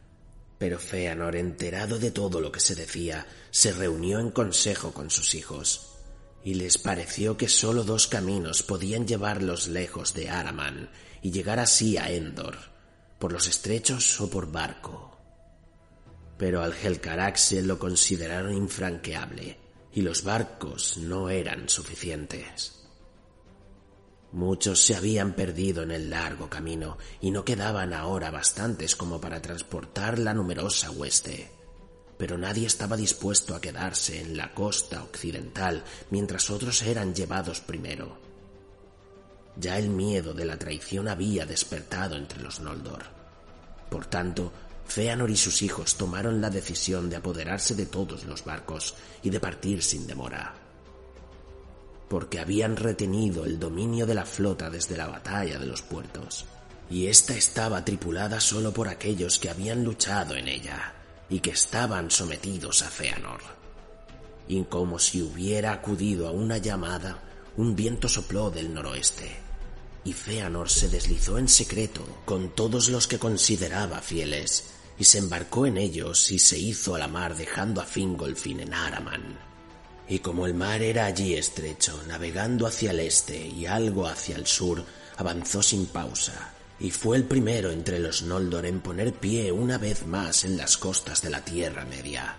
Pero 0.58 0.78
Feanor, 0.78 1.36
enterado 1.36 1.98
de 1.98 2.10
todo 2.10 2.40
lo 2.40 2.52
que 2.52 2.60
se 2.60 2.74
decía, 2.74 3.26
se 3.50 3.72
reunió 3.72 4.20
en 4.20 4.30
consejo 4.30 4.92
con 4.92 5.10
sus 5.10 5.34
hijos, 5.34 5.91
y 6.44 6.54
les 6.54 6.78
pareció 6.78 7.36
que 7.36 7.48
sólo 7.48 7.84
dos 7.84 8.06
caminos 8.08 8.62
podían 8.62 9.06
llevarlos 9.06 9.68
lejos 9.68 10.14
de 10.14 10.28
Araman 10.30 10.90
y 11.22 11.30
llegar 11.30 11.58
así 11.58 11.96
a 11.96 12.10
Endor, 12.10 12.56
por 13.18 13.32
los 13.32 13.46
estrechos 13.46 14.20
o 14.20 14.28
por 14.28 14.50
barco. 14.50 15.16
Pero 16.36 16.62
al 16.62 16.74
Helcaraxe 16.74 17.62
lo 17.62 17.78
consideraron 17.78 18.54
infranqueable 18.54 19.58
y 19.92 20.00
los 20.02 20.24
barcos 20.24 20.98
no 20.98 21.30
eran 21.30 21.68
suficientes. 21.68 22.78
Muchos 24.32 24.80
se 24.80 24.96
habían 24.96 25.34
perdido 25.34 25.82
en 25.82 25.90
el 25.90 26.10
largo 26.10 26.48
camino 26.48 26.96
y 27.20 27.30
no 27.30 27.44
quedaban 27.44 27.92
ahora 27.92 28.30
bastantes 28.30 28.96
como 28.96 29.20
para 29.20 29.42
transportar 29.42 30.18
la 30.18 30.32
numerosa 30.32 30.90
hueste 30.90 31.61
pero 32.22 32.38
nadie 32.38 32.68
estaba 32.68 32.96
dispuesto 32.96 33.52
a 33.52 33.60
quedarse 33.60 34.20
en 34.20 34.36
la 34.36 34.54
costa 34.54 35.02
occidental 35.02 35.82
mientras 36.10 36.50
otros 36.50 36.80
eran 36.82 37.16
llevados 37.16 37.58
primero. 37.58 38.16
Ya 39.56 39.76
el 39.76 39.88
miedo 39.88 40.32
de 40.32 40.44
la 40.44 40.56
traición 40.56 41.08
había 41.08 41.46
despertado 41.46 42.14
entre 42.14 42.40
los 42.40 42.60
Noldor. 42.60 43.02
Por 43.90 44.06
tanto, 44.06 44.52
Feanor 44.86 45.30
y 45.30 45.36
sus 45.36 45.62
hijos 45.62 45.96
tomaron 45.96 46.40
la 46.40 46.48
decisión 46.48 47.10
de 47.10 47.16
apoderarse 47.16 47.74
de 47.74 47.86
todos 47.86 48.24
los 48.24 48.44
barcos 48.44 48.94
y 49.24 49.30
de 49.30 49.40
partir 49.40 49.82
sin 49.82 50.06
demora. 50.06 50.54
Porque 52.08 52.38
habían 52.38 52.76
retenido 52.76 53.44
el 53.44 53.58
dominio 53.58 54.06
de 54.06 54.14
la 54.14 54.26
flota 54.26 54.70
desde 54.70 54.96
la 54.96 55.08
batalla 55.08 55.58
de 55.58 55.66
los 55.66 55.82
puertos, 55.82 56.44
y 56.88 57.08
ésta 57.08 57.34
estaba 57.34 57.84
tripulada 57.84 58.38
solo 58.38 58.72
por 58.72 58.86
aquellos 58.86 59.40
que 59.40 59.50
habían 59.50 59.82
luchado 59.82 60.36
en 60.36 60.46
ella 60.46 60.94
y 61.32 61.40
que 61.40 61.52
estaban 61.52 62.10
sometidos 62.10 62.82
a 62.82 62.90
Feanor. 62.90 63.40
Y 64.48 64.64
como 64.64 64.98
si 64.98 65.22
hubiera 65.22 65.72
acudido 65.72 66.28
a 66.28 66.30
una 66.30 66.58
llamada, 66.58 67.22
un 67.56 67.74
viento 67.74 68.06
sopló 68.06 68.50
del 68.50 68.74
noroeste, 68.74 69.30
y 70.04 70.12
Feanor 70.12 70.68
se 70.68 70.90
deslizó 70.90 71.38
en 71.38 71.48
secreto 71.48 72.04
con 72.26 72.54
todos 72.54 72.90
los 72.90 73.08
que 73.08 73.18
consideraba 73.18 74.02
fieles, 74.02 74.64
y 74.98 75.04
se 75.04 75.18
embarcó 75.18 75.64
en 75.64 75.78
ellos 75.78 76.30
y 76.30 76.38
se 76.38 76.58
hizo 76.58 76.94
a 76.94 76.98
la 76.98 77.08
mar 77.08 77.34
dejando 77.34 77.80
a 77.80 77.86
Fingolfin 77.86 78.60
en 78.60 78.74
Araman. 78.74 79.38
Y 80.10 80.18
como 80.18 80.44
el 80.44 80.52
mar 80.52 80.82
era 80.82 81.06
allí 81.06 81.32
estrecho, 81.32 81.98
navegando 82.08 82.66
hacia 82.66 82.90
el 82.90 83.00
este 83.00 83.46
y 83.46 83.64
algo 83.64 84.06
hacia 84.06 84.36
el 84.36 84.46
sur, 84.46 84.84
avanzó 85.16 85.62
sin 85.62 85.86
pausa, 85.86 86.51
y 86.82 86.90
fue 86.90 87.16
el 87.16 87.22
primero 87.22 87.70
entre 87.70 88.00
los 88.00 88.24
Noldor 88.24 88.66
en 88.66 88.80
poner 88.80 89.12
pie 89.12 89.52
una 89.52 89.78
vez 89.78 90.04
más 90.04 90.42
en 90.42 90.56
las 90.56 90.76
costas 90.76 91.22
de 91.22 91.30
la 91.30 91.44
Tierra 91.44 91.84
Media. 91.84 92.36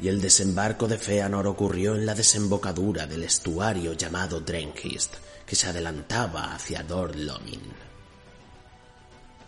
Y 0.00 0.08
el 0.08 0.20
desembarco 0.20 0.88
de 0.88 0.98
Feanor 0.98 1.46
ocurrió 1.46 1.94
en 1.94 2.04
la 2.04 2.16
desembocadura 2.16 3.06
del 3.06 3.22
estuario 3.22 3.92
llamado 3.92 4.40
Drenghist, 4.40 5.14
que 5.46 5.54
se 5.54 5.68
adelantaba 5.68 6.52
hacia 6.52 6.82
Dor 6.82 7.14
Lomin. 7.14 7.60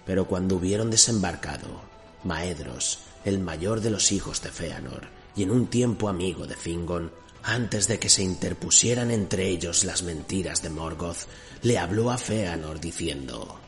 Pero 0.04 0.28
cuando 0.28 0.54
hubieron 0.54 0.92
desembarcado, 0.92 1.80
Maedros, 2.22 3.00
el 3.24 3.40
mayor 3.40 3.80
de 3.80 3.90
los 3.90 4.12
hijos 4.12 4.40
de 4.42 4.52
Feanor, 4.52 5.08
y 5.34 5.42
en 5.42 5.50
un 5.50 5.66
tiempo 5.66 6.08
amigo 6.08 6.46
de 6.46 6.54
Fingon, 6.54 7.10
antes 7.42 7.88
de 7.88 7.98
que 7.98 8.08
se 8.08 8.22
interpusieran 8.22 9.10
entre 9.10 9.48
ellos 9.48 9.82
las 9.82 10.04
mentiras 10.04 10.62
de 10.62 10.70
Morgoth, 10.70 11.26
le 11.62 11.78
habló 11.78 12.12
a 12.12 12.18
Feanor 12.18 12.78
diciendo 12.78 13.65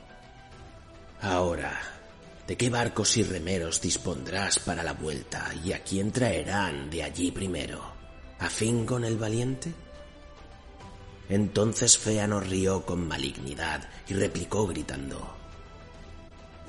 Ahora, 1.20 1.80
¿de 2.46 2.56
qué 2.56 2.70
barcos 2.70 3.16
y 3.16 3.24
remeros 3.24 3.80
dispondrás 3.80 4.60
para 4.60 4.82
la 4.84 4.92
vuelta 4.92 5.50
y 5.64 5.72
a 5.72 5.82
quién 5.82 6.12
traerán 6.12 6.90
de 6.90 7.02
allí 7.02 7.32
primero? 7.32 7.82
¿A 8.38 8.48
Fingon 8.48 9.04
el 9.04 9.16
valiente? 9.16 9.72
Entonces 11.28 11.98
Feanor 11.98 12.46
rió 12.46 12.86
con 12.86 13.06
malignidad 13.06 13.88
y 14.08 14.14
replicó 14.14 14.66
gritando: 14.66 15.34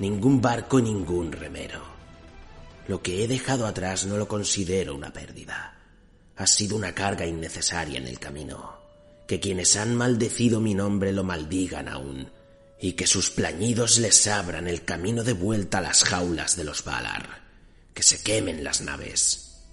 Ningún 0.00 0.40
barco 0.40 0.80
y 0.80 0.82
ningún 0.82 1.30
remero. 1.30 1.80
Lo 2.88 3.00
que 3.00 3.22
he 3.22 3.28
dejado 3.28 3.66
atrás 3.66 4.04
no 4.04 4.16
lo 4.16 4.26
considero 4.26 4.96
una 4.96 5.12
pérdida. 5.12 5.76
Ha 6.36 6.46
sido 6.46 6.76
una 6.76 6.92
carga 6.92 7.24
innecesaria 7.24 7.98
en 7.98 8.08
el 8.08 8.18
camino. 8.18 8.80
Que 9.28 9.38
quienes 9.38 9.76
han 9.76 9.94
maldecido 9.94 10.60
mi 10.60 10.74
nombre 10.74 11.12
lo 11.12 11.22
maldigan 11.22 11.86
aún, 11.88 12.28
y 12.80 12.92
que 12.92 13.06
sus 13.06 13.30
plañidos 13.30 13.98
les 13.98 14.26
abran 14.26 14.66
el 14.66 14.84
camino 14.84 15.22
de 15.22 15.34
vuelta 15.34 15.78
a 15.78 15.82
las 15.82 16.04
jaulas 16.04 16.56
de 16.56 16.64
los 16.64 16.84
Valar. 16.84 17.42
Que 17.94 18.02
se 18.02 18.22
quemen 18.22 18.64
las 18.64 18.80
naves. 18.80 19.64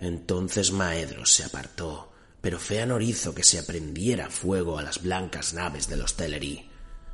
Entonces 0.00 0.70
Maedros 0.72 1.32
se 1.32 1.44
apartó 1.44 2.14
pero 2.44 2.58
Feanor 2.58 3.02
hizo 3.02 3.34
que 3.34 3.42
se 3.42 3.58
aprendiera 3.58 4.28
fuego 4.28 4.78
a 4.78 4.82
las 4.82 5.00
blancas 5.00 5.54
naves 5.54 5.88
de 5.88 5.96
los 5.96 6.14
Teleri. 6.14 6.68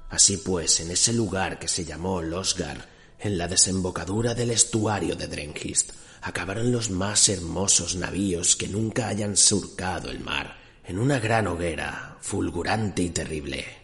Así 0.08 0.38
pues, 0.38 0.80
en 0.80 0.90
ese 0.90 1.12
lugar 1.12 1.60
que 1.60 1.68
se 1.68 1.84
llamó 1.84 2.20
Losgar, 2.20 2.88
en 3.20 3.38
la 3.38 3.46
desembocadura 3.46 4.34
del 4.34 4.50
estuario 4.50 5.14
de 5.14 5.28
Drengist, 5.28 5.92
acabaron 6.22 6.72
los 6.72 6.90
más 6.90 7.28
hermosos 7.28 7.94
navíos 7.94 8.56
que 8.56 8.66
nunca 8.66 9.06
hayan 9.06 9.36
surcado 9.36 10.10
el 10.10 10.18
mar, 10.18 10.58
en 10.82 10.98
una 10.98 11.20
gran 11.20 11.46
hoguera, 11.46 12.18
fulgurante 12.20 13.02
y 13.02 13.10
terrible. 13.10 13.79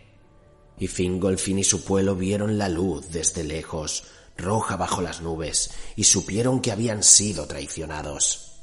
Y 0.78 0.88
Fingolfin 0.88 1.58
y 1.58 1.64
su 1.64 1.84
pueblo 1.84 2.14
vieron 2.14 2.58
la 2.58 2.68
luz 2.68 3.10
desde 3.10 3.44
lejos, 3.44 4.04
roja 4.36 4.76
bajo 4.76 5.00
las 5.00 5.22
nubes, 5.22 5.70
y 5.96 6.04
supieron 6.04 6.60
que 6.60 6.72
habían 6.72 7.02
sido 7.02 7.46
traicionados. 7.46 8.60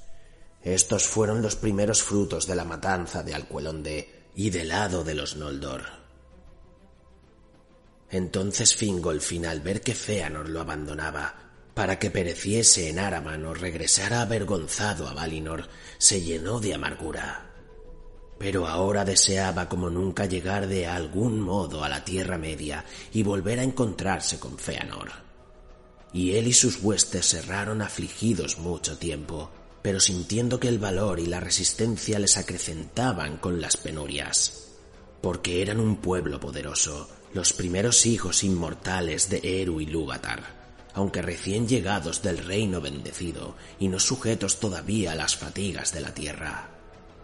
Estos 0.62 1.08
fueron 1.08 1.42
los 1.42 1.56
primeros 1.56 2.04
frutos 2.04 2.48
de 2.48 2.56
la 2.56 2.64
matanza 2.64 3.24
de 3.24 3.34
Alcuelonde 3.34 4.30
y 4.36 4.50
del 4.50 4.70
lado 4.70 5.04
de 5.04 5.16
los 5.16 5.36
Noldor. 5.36 5.84
Entonces 8.10 8.76
Fingolfin, 8.76 9.46
al 9.46 9.62
ver 9.62 9.82
que 9.82 9.96
Feanor 9.96 10.48
lo 10.48 10.62
abandonaba, 10.62 11.44
para 11.74 11.98
que 11.98 12.12
pereciese 12.12 12.90
en 12.90 13.00
Araman 13.00 13.44
o 13.46 13.54
regresara 13.54 14.22
avergonzado 14.22 15.08
a 15.08 15.14
Valinor, 15.14 15.68
se 15.98 16.22
llenó 16.22 16.60
de 16.60 16.76
amargura. 16.76 17.53
Pero 18.38 18.68
ahora 18.68 19.06
deseaba 19.06 19.70
como 19.70 19.90
nunca 19.90 20.26
llegar 20.26 20.68
de 20.68 20.88
algún 20.88 21.40
modo 21.40 21.84
a 21.84 21.90
la 21.90 22.04
Tierra 22.04 22.38
Media 22.38 22.84
y 23.14 23.24
volver 23.24 23.60
a 23.60 23.64
encontrarse 23.64 24.40
con 24.40 24.58
Feanor. 24.58 25.12
Y 26.12 26.36
él 26.36 26.48
y 26.48 26.54
sus 26.54 26.82
huestes 26.82 27.34
erraron 27.34 27.82
afligidos 27.82 28.60
mucho 28.60 28.98
tiempo, 28.98 29.50
pero 29.82 30.00
sintiendo 30.00 30.60
que 30.60 30.70
el 30.70 30.80
valor 30.80 31.20
y 31.20 31.26
la 31.26 31.40
resistencia 31.40 32.18
les 32.18 32.38
acrecentaban 32.38 33.38
con 33.38 33.60
las 33.60 33.78
penurias, 33.78 34.70
porque 35.22 35.62
eran 35.62 35.80
un 35.80 35.98
pueblo 35.98 36.40
poderoso, 36.40 37.10
los 37.34 37.52
primeros 37.52 38.06
hijos 38.06 38.44
inmortales 38.44 39.30
de 39.30 39.62
Eru 39.62 39.82
y 39.82 39.88
Lúvatar, 39.88 40.64
aunque 40.94 41.22
recién 41.22 41.68
llegados 41.68 42.22
del 42.22 42.38
reino 42.38 42.80
bendecido 42.80 43.56
y 43.80 43.88
no 43.88 44.00
sujetos 44.00 44.60
todavía 44.60 45.12
a 45.12 45.16
las 45.16 45.36
fatigas 45.36 45.92
de 45.94 46.02
la 46.02 46.14
tierra. 46.14 46.73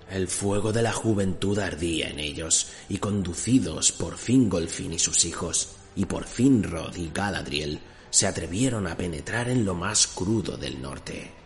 El 0.10 0.28
fuego 0.28 0.72
de 0.72 0.82
la 0.82 0.94
juventud 0.94 1.60
ardía 1.60 2.10
en 2.10 2.20
ellos, 2.20 2.68
y 2.90 2.98
conducidos 2.98 3.92
por 3.92 4.18
Fingolfin 4.18 4.94
y 4.94 5.00
sus 5.00 5.26
hijos, 5.26 5.70
y 5.96 6.06
por 6.06 6.26
Finrod 6.26 6.96
y 6.96 7.12
Galadriel, 7.14 7.80
se 8.10 8.28
atrevieron 8.28 8.88
a 8.88 8.98
penetrar 8.98 9.50
en 9.50 9.66
lo 9.66 9.76
más 9.76 10.08
crudo 10.08 10.58
del 10.58 10.82
norte 10.82 11.40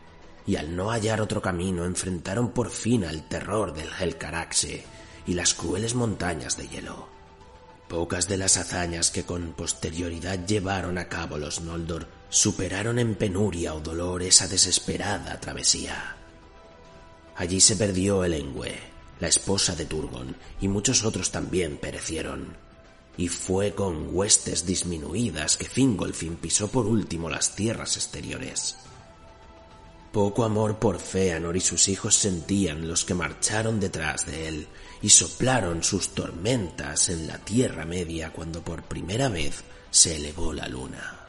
y 0.45 0.55
al 0.55 0.75
no 0.75 0.91
hallar 0.91 1.21
otro 1.21 1.41
camino 1.41 1.85
enfrentaron 1.85 2.51
por 2.51 2.69
fin 2.69 3.05
al 3.05 3.27
terror 3.27 3.73
del 3.73 3.89
Helcaraxe 3.99 4.83
y 5.25 5.33
las 5.33 5.53
crueles 5.53 5.95
montañas 5.95 6.57
de 6.57 6.67
hielo. 6.67 7.07
Pocas 7.87 8.27
de 8.27 8.37
las 8.37 8.57
hazañas 8.57 9.11
que 9.11 9.23
con 9.23 9.53
posterioridad 9.53 10.45
llevaron 10.45 10.97
a 10.97 11.07
cabo 11.07 11.37
los 11.37 11.61
Noldor 11.61 12.07
superaron 12.29 12.97
en 12.99 13.15
penuria 13.15 13.73
o 13.73 13.79
dolor 13.79 14.23
esa 14.23 14.47
desesperada 14.47 15.39
travesía. 15.39 16.17
Allí 17.35 17.59
se 17.59 17.75
perdió 17.75 18.23
Elengüe, 18.23 18.77
la 19.19 19.27
esposa 19.27 19.75
de 19.75 19.85
Turgon, 19.85 20.35
y 20.61 20.67
muchos 20.67 21.03
otros 21.03 21.31
también 21.31 21.77
perecieron. 21.77 22.55
Y 23.17 23.27
fue 23.27 23.73
con 23.73 24.15
huestes 24.15 24.65
disminuidas 24.65 25.57
que 25.57 25.65
Fingolfin 25.65 26.35
pisó 26.35 26.67
por 26.67 26.85
último 26.85 27.29
las 27.29 27.55
tierras 27.55 27.95
exteriores. 27.97 28.75
Poco 30.11 30.43
amor 30.43 30.77
por 30.77 30.99
Feanor 30.99 31.57
y 31.57 31.59
sus 31.59 31.87
hijos 31.87 32.15
sentían 32.15 32.87
los 32.87 33.03
que 33.03 33.15
marcharon 33.15 33.79
detrás 33.79 34.27
de 34.27 34.47
él 34.47 34.67
y 35.01 35.09
soplaron 35.09 35.83
sus 35.83 36.09
tormentas 36.09 37.09
en 37.09 37.27
la 37.27 37.39
Tierra 37.39 37.83
Media 37.83 38.31
cuando 38.31 38.61
por 38.61 38.83
primera 38.83 39.27
vez 39.27 39.63
se 39.89 40.17
elevó 40.17 40.53
la 40.53 40.67
luna. 40.67 41.22